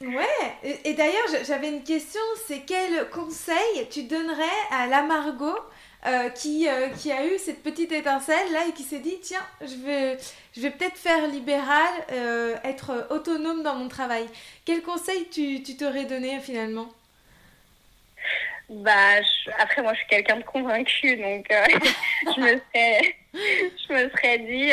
ouais, 0.01 0.25
et, 0.63 0.89
et 0.89 0.93
d'ailleurs, 0.95 1.27
j'avais 1.45 1.69
une 1.69 1.83
question, 1.83 2.21
c'est 2.47 2.61
quel 2.61 3.09
conseil 3.11 3.87
tu 3.91 4.03
donnerais 4.03 4.43
à 4.71 4.87
la 4.87 5.03
Margot 5.03 5.59
euh, 6.07 6.29
qui, 6.29 6.69
euh, 6.69 6.89
qui 6.89 7.11
a 7.11 7.25
eu 7.25 7.39
cette 7.39 7.63
petite 7.63 7.91
étincelle 7.91 8.51
là 8.51 8.67
et 8.69 8.73
qui 8.73 8.83
s'est 8.83 8.99
dit 8.99 9.17
tiens, 9.23 9.43
je 9.61 9.75
vais, 9.83 10.17
je 10.55 10.61
vais 10.61 10.69
peut-être 10.69 10.97
faire 10.97 11.25
libéral, 11.27 11.93
euh, 12.11 12.55
être 12.63 13.07
autonome 13.09 13.63
dans 13.63 13.73
mon 13.73 13.87
travail. 13.87 14.27
Quel 14.65 14.83
conseil 14.83 15.27
tu, 15.29 15.63
tu 15.63 15.75
t'aurais 15.75 16.05
donné 16.05 16.39
finalement? 16.41 16.89
Bah, 18.69 19.15
après, 19.57 19.81
moi, 19.81 19.93
je 19.93 19.99
suis 19.99 20.07
quelqu'un 20.07 20.37
de 20.37 20.43
convaincu, 20.43 21.15
donc 21.17 21.47
je, 21.49 22.39
me 22.39 22.59
serais, 22.59 23.15
je 23.33 23.93
me 23.93 24.09
serais 24.11 24.37
dit, 24.39 24.69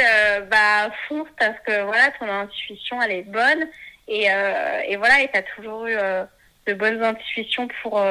bah, 0.51 0.91
fonce, 1.09 1.29
parce 1.39 1.59
que 1.67 1.83
voilà, 1.83 2.11
ton 2.19 2.29
intuition, 2.29 3.01
elle 3.01 3.13
est 3.13 3.23
bonne. 3.23 3.69
Et, 4.07 4.25
et 4.25 4.97
voilà, 4.97 5.23
et 5.23 5.31
tu 5.31 5.39
as 5.39 5.43
toujours 5.43 5.87
eu 5.87 5.97
de 6.67 6.75
bonnes 6.75 7.03
intuitions 7.03 7.69
pour, 7.83 8.03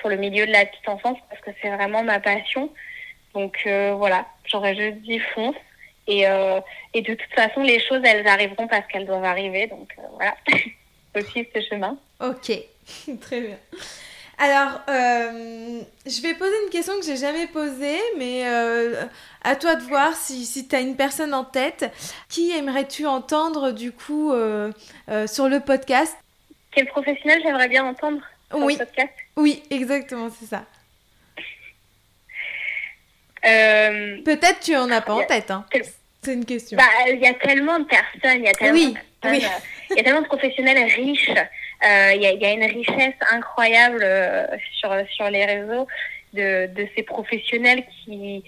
pour 0.00 0.10
le 0.10 0.16
milieu 0.16 0.46
de 0.46 0.52
la 0.52 0.66
petite 0.66 0.88
enfance, 0.88 1.18
parce 1.28 1.40
que 1.42 1.50
c'est 1.60 1.70
vraiment 1.70 2.02
ma 2.02 2.20
passion. 2.20 2.70
Donc 3.34 3.58
voilà, 3.64 4.26
j'aurais 4.46 4.74
juste 4.74 5.02
dit 5.02 5.18
fonce. 5.34 5.56
Et, 6.08 6.22
et 6.94 7.02
de 7.02 7.14
toute 7.14 7.34
façon, 7.34 7.62
les 7.62 7.80
choses, 7.80 8.00
elles 8.02 8.26
arriveront 8.26 8.66
parce 8.66 8.86
qu'elles 8.86 9.04
doivent 9.04 9.24
arriver. 9.24 9.66
Donc 9.66 9.94
voilà, 10.14 10.34
aussi 11.16 11.46
ce 11.54 11.60
chemin. 11.60 11.98
Ok, 12.20 12.50
très 13.20 13.40
bien. 13.40 13.58
Alors, 14.38 14.80
euh, 14.90 15.80
je 16.04 16.20
vais 16.20 16.34
poser 16.34 16.54
une 16.64 16.70
question 16.70 16.98
que 16.98 17.06
j'ai 17.06 17.16
jamais 17.16 17.46
posée, 17.46 17.98
mais 18.18 18.46
euh, 18.46 19.04
à 19.42 19.56
toi 19.56 19.76
de 19.76 19.82
voir 19.82 20.14
si, 20.14 20.44
si 20.44 20.68
tu 20.68 20.76
as 20.76 20.80
une 20.80 20.96
personne 20.96 21.32
en 21.32 21.44
tête. 21.44 21.90
Qui 22.28 22.50
aimerais-tu 22.52 23.06
entendre 23.06 23.72
du 23.72 23.92
coup 23.92 24.32
euh, 24.32 24.72
sur 25.26 25.48
le 25.48 25.60
podcast? 25.60 26.16
Quel 26.72 26.86
professionnel 26.86 27.40
j'aimerais 27.42 27.68
bien 27.68 27.86
entendre? 27.86 28.20
Oui. 28.54 28.76
podcast 28.76 29.12
Oui, 29.36 29.62
exactement, 29.70 30.28
c'est 30.30 30.46
ça. 30.46 30.64
Peut-être 33.42 34.60
tu 34.60 34.76
en 34.76 34.90
as 34.90 35.00
pas 35.00 35.14
en 35.14 35.24
tête. 35.24 35.50
Hein. 35.50 35.64
C'est 36.26 36.34
une 36.34 36.44
question. 36.44 36.76
Bah, 36.76 36.84
il 37.08 37.20
y 37.20 37.26
a 37.26 37.34
tellement 37.34 37.78
de 37.78 37.84
personnes, 37.84 38.40
il 38.40 38.46
y 38.46 38.48
a 38.48 38.52
tellement, 38.52 38.74
oui, 38.74 38.96
de, 39.22 39.28
oui. 39.28 39.44
y 39.96 40.00
a 40.00 40.02
tellement 40.02 40.22
de 40.22 40.26
professionnels 40.26 40.90
riches. 40.90 41.30
Euh, 41.30 42.12
il 42.16 42.22
y, 42.22 42.26
a, 42.26 42.32
y, 42.32 42.44
a, 42.44 42.52
une 42.52 42.64
richesse 42.64 43.14
incroyable 43.30 44.00
euh, 44.02 44.44
sur, 44.74 44.92
sur 45.10 45.30
les 45.30 45.44
réseaux 45.44 45.86
de, 46.32 46.66
de 46.66 46.88
ces 46.96 47.04
professionnels 47.04 47.84
qui, 47.86 48.42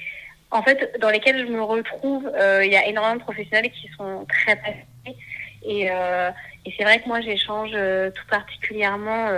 en 0.51 0.61
fait, 0.65 0.99
dans 0.99 1.11
lesquels 1.11 1.47
je 1.47 1.53
me 1.53 1.63
retrouve. 1.63 2.27
Euh, 2.35 2.65
il 2.65 2.73
y 2.73 2.77
a 2.77 2.85
énormément 2.87 3.15
de 3.15 3.23
professionnels 3.23 3.71
qui 3.71 3.89
sont 3.97 4.27
très 4.29 4.57
passionnés. 4.57 5.17
Et, 5.65 5.83
et 5.85 6.75
c'est 6.77 6.85
vrai 6.85 7.01
que 7.01 7.07
moi, 7.07 7.21
j'échange 7.21 7.71
tout 7.71 8.27
particulièrement 8.29 9.29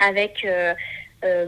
avec 0.00 0.46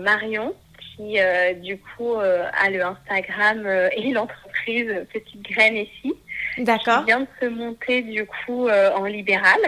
Marion, 0.00 0.54
qui 0.78 1.18
du 1.62 1.78
coup 1.78 2.14
a 2.16 2.70
le 2.70 2.82
Instagram 2.82 3.66
et 3.92 4.10
l'entreprise 4.12 5.06
Petite 5.12 5.42
Graine 5.42 5.76
ici. 5.76 6.14
D'accord. 6.58 7.00
Qui 7.00 7.06
vient 7.06 7.20
de 7.20 7.28
se 7.40 7.46
monter 7.46 8.02
du 8.02 8.26
coup 8.26 8.68
en 8.68 9.04
libéral. 9.04 9.60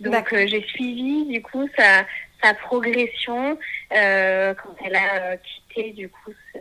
Donc 0.00 0.32
euh, 0.32 0.46
j'ai 0.46 0.62
suivi 0.62 1.26
du 1.26 1.42
coup 1.42 1.68
sa, 1.76 2.04
sa 2.42 2.54
progression 2.54 3.58
euh, 3.92 4.54
quand 4.54 4.74
elle 4.84 4.94
a 4.94 5.22
euh, 5.22 5.36
quitté 5.36 5.90
du 5.90 6.08
coup 6.08 6.32
ce, 6.52 6.58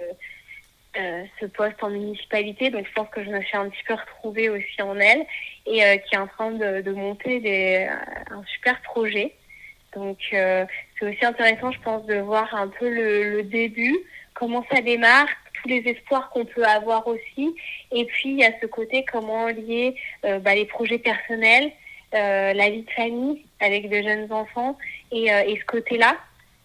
euh, 1.00 1.24
ce 1.40 1.46
poste 1.46 1.84
en 1.84 1.90
municipalité. 1.90 2.70
Donc 2.70 2.88
je 2.88 2.94
pense 2.94 3.10
que 3.10 3.24
je 3.24 3.30
me 3.30 3.42
suis 3.42 3.58
un 3.58 3.70
petit 3.70 3.84
peu 3.88 3.94
retrouvée 3.94 4.50
aussi 4.50 4.82
en 4.82 4.98
elle 5.00 5.26
et 5.66 6.02
qui 6.08 6.16
est 6.16 6.18
en 6.18 6.28
train 6.28 6.52
de, 6.52 6.82
de 6.82 6.92
monter 6.94 7.40
des, 7.40 7.88
un 8.32 8.44
super 8.46 8.82
projet. 8.82 9.34
Donc 9.96 10.18
c'est 10.30 10.68
aussi 11.02 11.26
intéressant, 11.26 11.72
je 11.72 11.80
pense, 11.82 12.06
de 12.06 12.16
voir 12.16 12.54
un 12.54 12.68
peu 12.68 12.90
le, 12.90 13.38
le 13.38 13.44
début, 13.44 13.98
comment 14.34 14.64
ça 14.72 14.82
démarre, 14.82 15.28
tous 15.62 15.70
les 15.70 15.80
espoirs 15.88 16.30
qu'on 16.30 16.46
peut 16.46 16.66
avoir 16.66 17.08
aussi. 17.08 17.56
Et 17.92 18.06
puis 18.06 18.30
il 18.30 18.40
y 18.40 18.44
a 18.44 18.52
ce 18.62 18.68
côté 18.68 19.06
comment 19.12 19.48
lier 19.48 19.96
bah, 20.24 20.54
les 20.54 20.66
projets 20.66 21.00
personnels 21.00 21.72
euh, 22.16 22.54
la 22.54 22.70
vie 22.70 22.84
de 22.84 22.92
famille 22.92 23.46
avec 23.60 23.90
de 23.90 24.02
jeunes 24.02 24.32
enfants 24.32 24.78
et, 25.12 25.34
euh, 25.34 25.44
et 25.46 25.60
ce 25.60 25.66
côté-là. 25.66 26.16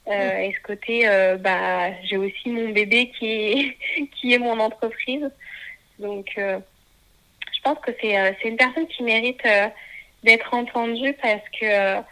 Euh, 0.06 0.38
et 0.38 0.54
ce 0.54 0.60
côté, 0.62 1.06
bah, 1.40 1.92
j'ai 2.04 2.16
aussi 2.16 2.50
mon 2.50 2.68
bébé 2.70 3.10
qui 3.18 3.26
est, 3.26 3.76
qui 4.14 4.34
est 4.34 4.38
mon 4.38 4.58
entreprise. 4.60 5.28
Donc, 5.98 6.32
je 6.36 7.60
pense 7.62 7.78
que 7.80 7.92
c'est 8.00 8.36
c'est 8.40 8.48
une 8.48 8.56
personne 8.56 8.86
qui 8.88 9.02
mérite 9.02 9.42
d'être 10.24 10.54
entendue 10.54 11.12
parce 11.22 11.48
que 11.60 12.02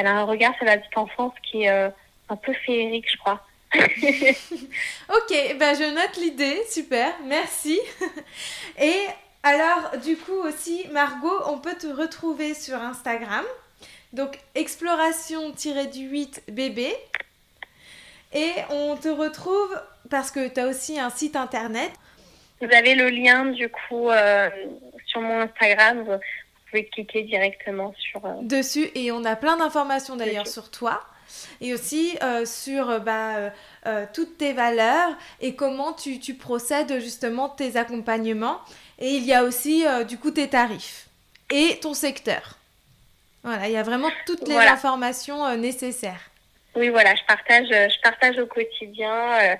elle 0.00 0.06
a 0.06 0.16
un 0.16 0.24
regard 0.24 0.54
sur 0.56 0.64
la 0.64 0.78
petite 0.78 0.96
enfance 0.96 1.32
qui 1.42 1.64
est 1.64 1.68
un 1.68 2.36
peu 2.36 2.52
féerique, 2.52 3.10
je 3.10 3.18
crois. 3.18 3.44
ok, 3.74 5.56
ben 5.58 5.76
je 5.76 5.94
note 5.94 6.16
l'idée, 6.16 6.60
super, 6.68 7.12
merci. 7.26 7.78
Et 8.80 9.06
alors, 9.42 9.98
du 10.04 10.16
coup 10.16 10.38
aussi, 10.44 10.86
Margot, 10.92 11.40
on 11.46 11.58
peut 11.58 11.76
te 11.76 11.86
retrouver 11.86 12.54
sur 12.54 12.76
Instagram. 12.76 13.44
Donc, 14.12 14.38
exploration-du-8 14.54 16.52
bébé. 16.52 16.92
Et 18.32 18.52
on 18.70 18.96
te 18.96 19.08
retrouve 19.08 19.80
parce 20.10 20.30
que 20.30 20.48
tu 20.48 20.60
as 20.60 20.66
aussi 20.66 20.98
un 20.98 21.10
site 21.10 21.36
internet. 21.36 21.90
Vous 22.60 22.72
avez 22.72 22.94
le 22.94 23.08
lien 23.08 23.46
du 23.46 23.68
coup 23.68 24.10
euh, 24.10 24.50
sur 25.06 25.20
mon 25.20 25.40
Instagram. 25.40 26.18
Pouvez 26.70 26.86
cliquer 26.86 27.22
directement 27.22 27.92
sur. 27.98 28.24
Euh... 28.24 28.34
Dessus. 28.42 28.90
Et 28.94 29.10
on 29.10 29.24
a 29.24 29.36
plein 29.36 29.56
d'informations 29.56 30.16
d'ailleurs 30.16 30.46
sur 30.46 30.70
toi. 30.70 31.00
Et 31.60 31.72
aussi 31.72 32.16
euh, 32.22 32.44
sur 32.44 33.00
bah, 33.00 33.52
euh, 33.86 34.04
toutes 34.12 34.38
tes 34.38 34.52
valeurs 34.52 35.16
et 35.40 35.54
comment 35.54 35.92
tu, 35.92 36.18
tu 36.18 36.34
procèdes 36.34 37.00
justement 37.00 37.48
tes 37.48 37.76
accompagnements. 37.76 38.60
Et 38.98 39.10
il 39.10 39.24
y 39.24 39.32
a 39.32 39.44
aussi 39.44 39.84
du 40.08 40.18
coup 40.18 40.32
tes 40.32 40.48
tarifs 40.48 41.08
et 41.50 41.78
ton 41.80 41.94
secteur. 41.94 42.58
Voilà, 43.44 43.68
il 43.68 43.72
y 43.72 43.76
a 43.76 43.82
vraiment 43.82 44.10
toutes 44.26 44.46
les 44.46 44.54
voilà. 44.54 44.72
informations 44.72 45.56
nécessaires. 45.56 46.30
Oui, 46.74 46.88
voilà, 46.88 47.14
je 47.14 47.22
partage, 47.26 47.68
je 47.68 48.00
partage 48.02 48.38
au 48.38 48.46
quotidien, 48.46 49.56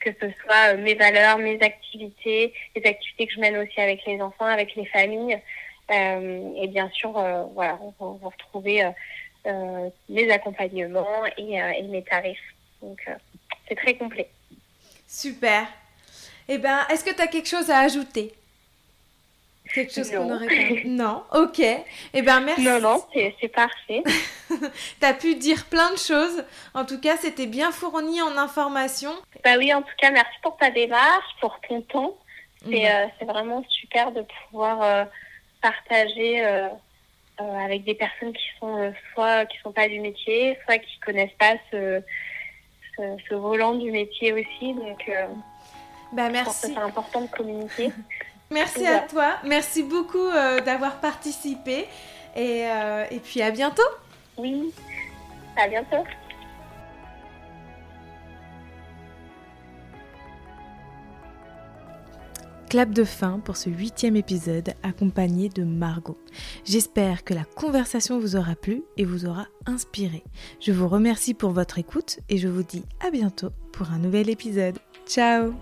que 0.00 0.10
ce 0.20 0.26
soit 0.44 0.74
mes 0.74 0.94
valeurs, 0.94 1.38
mes 1.38 1.60
activités, 1.62 2.52
les 2.76 2.84
activités 2.84 3.26
que 3.26 3.32
je 3.32 3.40
mène 3.40 3.56
aussi 3.56 3.80
avec 3.80 4.04
les 4.06 4.20
enfants, 4.20 4.44
avec 4.44 4.74
les 4.74 4.86
familles. 4.86 5.40
Et 5.92 6.68
bien 6.68 6.88
sûr, 6.90 7.12
voilà, 7.54 7.78
on 8.00 8.12
va, 8.12 8.28
retrouver 8.28 8.90
mes 10.08 10.30
accompagnements 10.30 11.26
et, 11.36 11.54
et, 11.54 11.82
mes 11.82 12.02
tarifs. 12.02 12.38
Donc, 12.80 13.06
c'est 13.68 13.74
très 13.74 13.94
complet. 13.96 14.28
Super. 15.06 15.66
Eh 16.48 16.58
ben, 16.58 16.86
est-ce 16.90 17.04
que 17.04 17.14
tu 17.14 17.20
as 17.20 17.26
quelque 17.26 17.48
chose 17.48 17.70
à 17.70 17.78
ajouter? 17.80 18.34
Quelque 19.72 19.94
chose 19.94 20.10
qu'on 20.10 20.24
n'aurait 20.26 20.46
pas. 20.46 20.80
Non, 20.84 21.22
ok. 21.32 21.60
Eh 22.12 22.22
bien, 22.22 22.40
merci. 22.40 22.62
Non, 22.62 22.80
non, 22.80 23.04
c'est 23.14 23.48
parfait. 23.48 24.02
tu 24.48 25.06
as 25.06 25.14
pu 25.14 25.34
dire 25.36 25.64
plein 25.66 25.90
de 25.92 25.98
choses. 25.98 26.44
En 26.74 26.84
tout 26.84 27.00
cas, 27.00 27.16
c'était 27.16 27.46
bien 27.46 27.72
fourni 27.72 28.20
en 28.20 28.36
informations. 28.36 29.14
Bah 29.44 29.54
oui, 29.56 29.72
en 29.72 29.82
tout 29.82 29.94
cas, 29.98 30.10
merci 30.10 30.34
pour 30.42 30.56
ta 30.56 30.70
démarche, 30.70 31.24
pour 31.40 31.58
ton 31.68 31.80
temps. 31.82 32.18
C'est 32.64 32.84
mmh. 32.84 33.22
euh, 33.22 33.24
vraiment 33.26 33.64
super 33.68 34.12
de 34.12 34.22
pouvoir 34.22 34.82
euh, 34.82 35.04
partager 35.62 36.44
euh, 36.44 36.68
avec 37.38 37.84
des 37.84 37.94
personnes 37.94 38.32
qui 38.32 38.44
sont 38.60 38.92
soit 39.12 39.46
qui 39.46 39.58
sont 39.60 39.72
pas 39.72 39.88
du 39.88 40.00
métier, 40.00 40.58
soit 40.64 40.78
qui 40.78 41.00
connaissent 41.00 41.38
pas 41.38 41.54
ce, 41.70 42.02
ce, 42.96 43.02
ce 43.28 43.34
volant 43.34 43.74
du 43.74 43.90
métier 43.90 44.32
aussi. 44.32 44.74
Donc, 44.74 45.10
bah, 46.12 46.28
merci. 46.28 46.72
c'est 46.74 46.76
important 46.76 47.22
de 47.22 47.28
communiquer. 47.28 47.90
Merci 48.52 48.86
à 48.86 49.00
toi. 49.00 49.38
Merci 49.44 49.82
beaucoup 49.82 50.18
euh, 50.18 50.60
d'avoir 50.60 51.00
participé. 51.00 51.86
Et, 52.36 52.66
euh, 52.66 53.06
et 53.10 53.18
puis 53.18 53.40
à 53.42 53.50
bientôt. 53.50 53.82
Oui, 54.36 54.72
à 55.56 55.68
bientôt. 55.68 56.04
Clap 62.72 62.94
de 62.94 63.04
fin 63.04 63.38
pour 63.38 63.58
ce 63.58 63.68
huitième 63.68 64.16
épisode 64.16 64.72
accompagné 64.82 65.50
de 65.50 65.62
Margot. 65.62 66.16
J'espère 66.64 67.22
que 67.22 67.34
la 67.34 67.44
conversation 67.44 68.18
vous 68.18 68.34
aura 68.34 68.54
plu 68.54 68.82
et 68.96 69.04
vous 69.04 69.26
aura 69.26 69.46
inspiré. 69.66 70.24
Je 70.58 70.72
vous 70.72 70.88
remercie 70.88 71.34
pour 71.34 71.50
votre 71.50 71.78
écoute 71.78 72.20
et 72.30 72.38
je 72.38 72.48
vous 72.48 72.62
dis 72.62 72.86
à 73.06 73.10
bientôt 73.10 73.50
pour 73.74 73.90
un 73.90 73.98
nouvel 73.98 74.30
épisode. 74.30 74.78
Ciao 75.06 75.52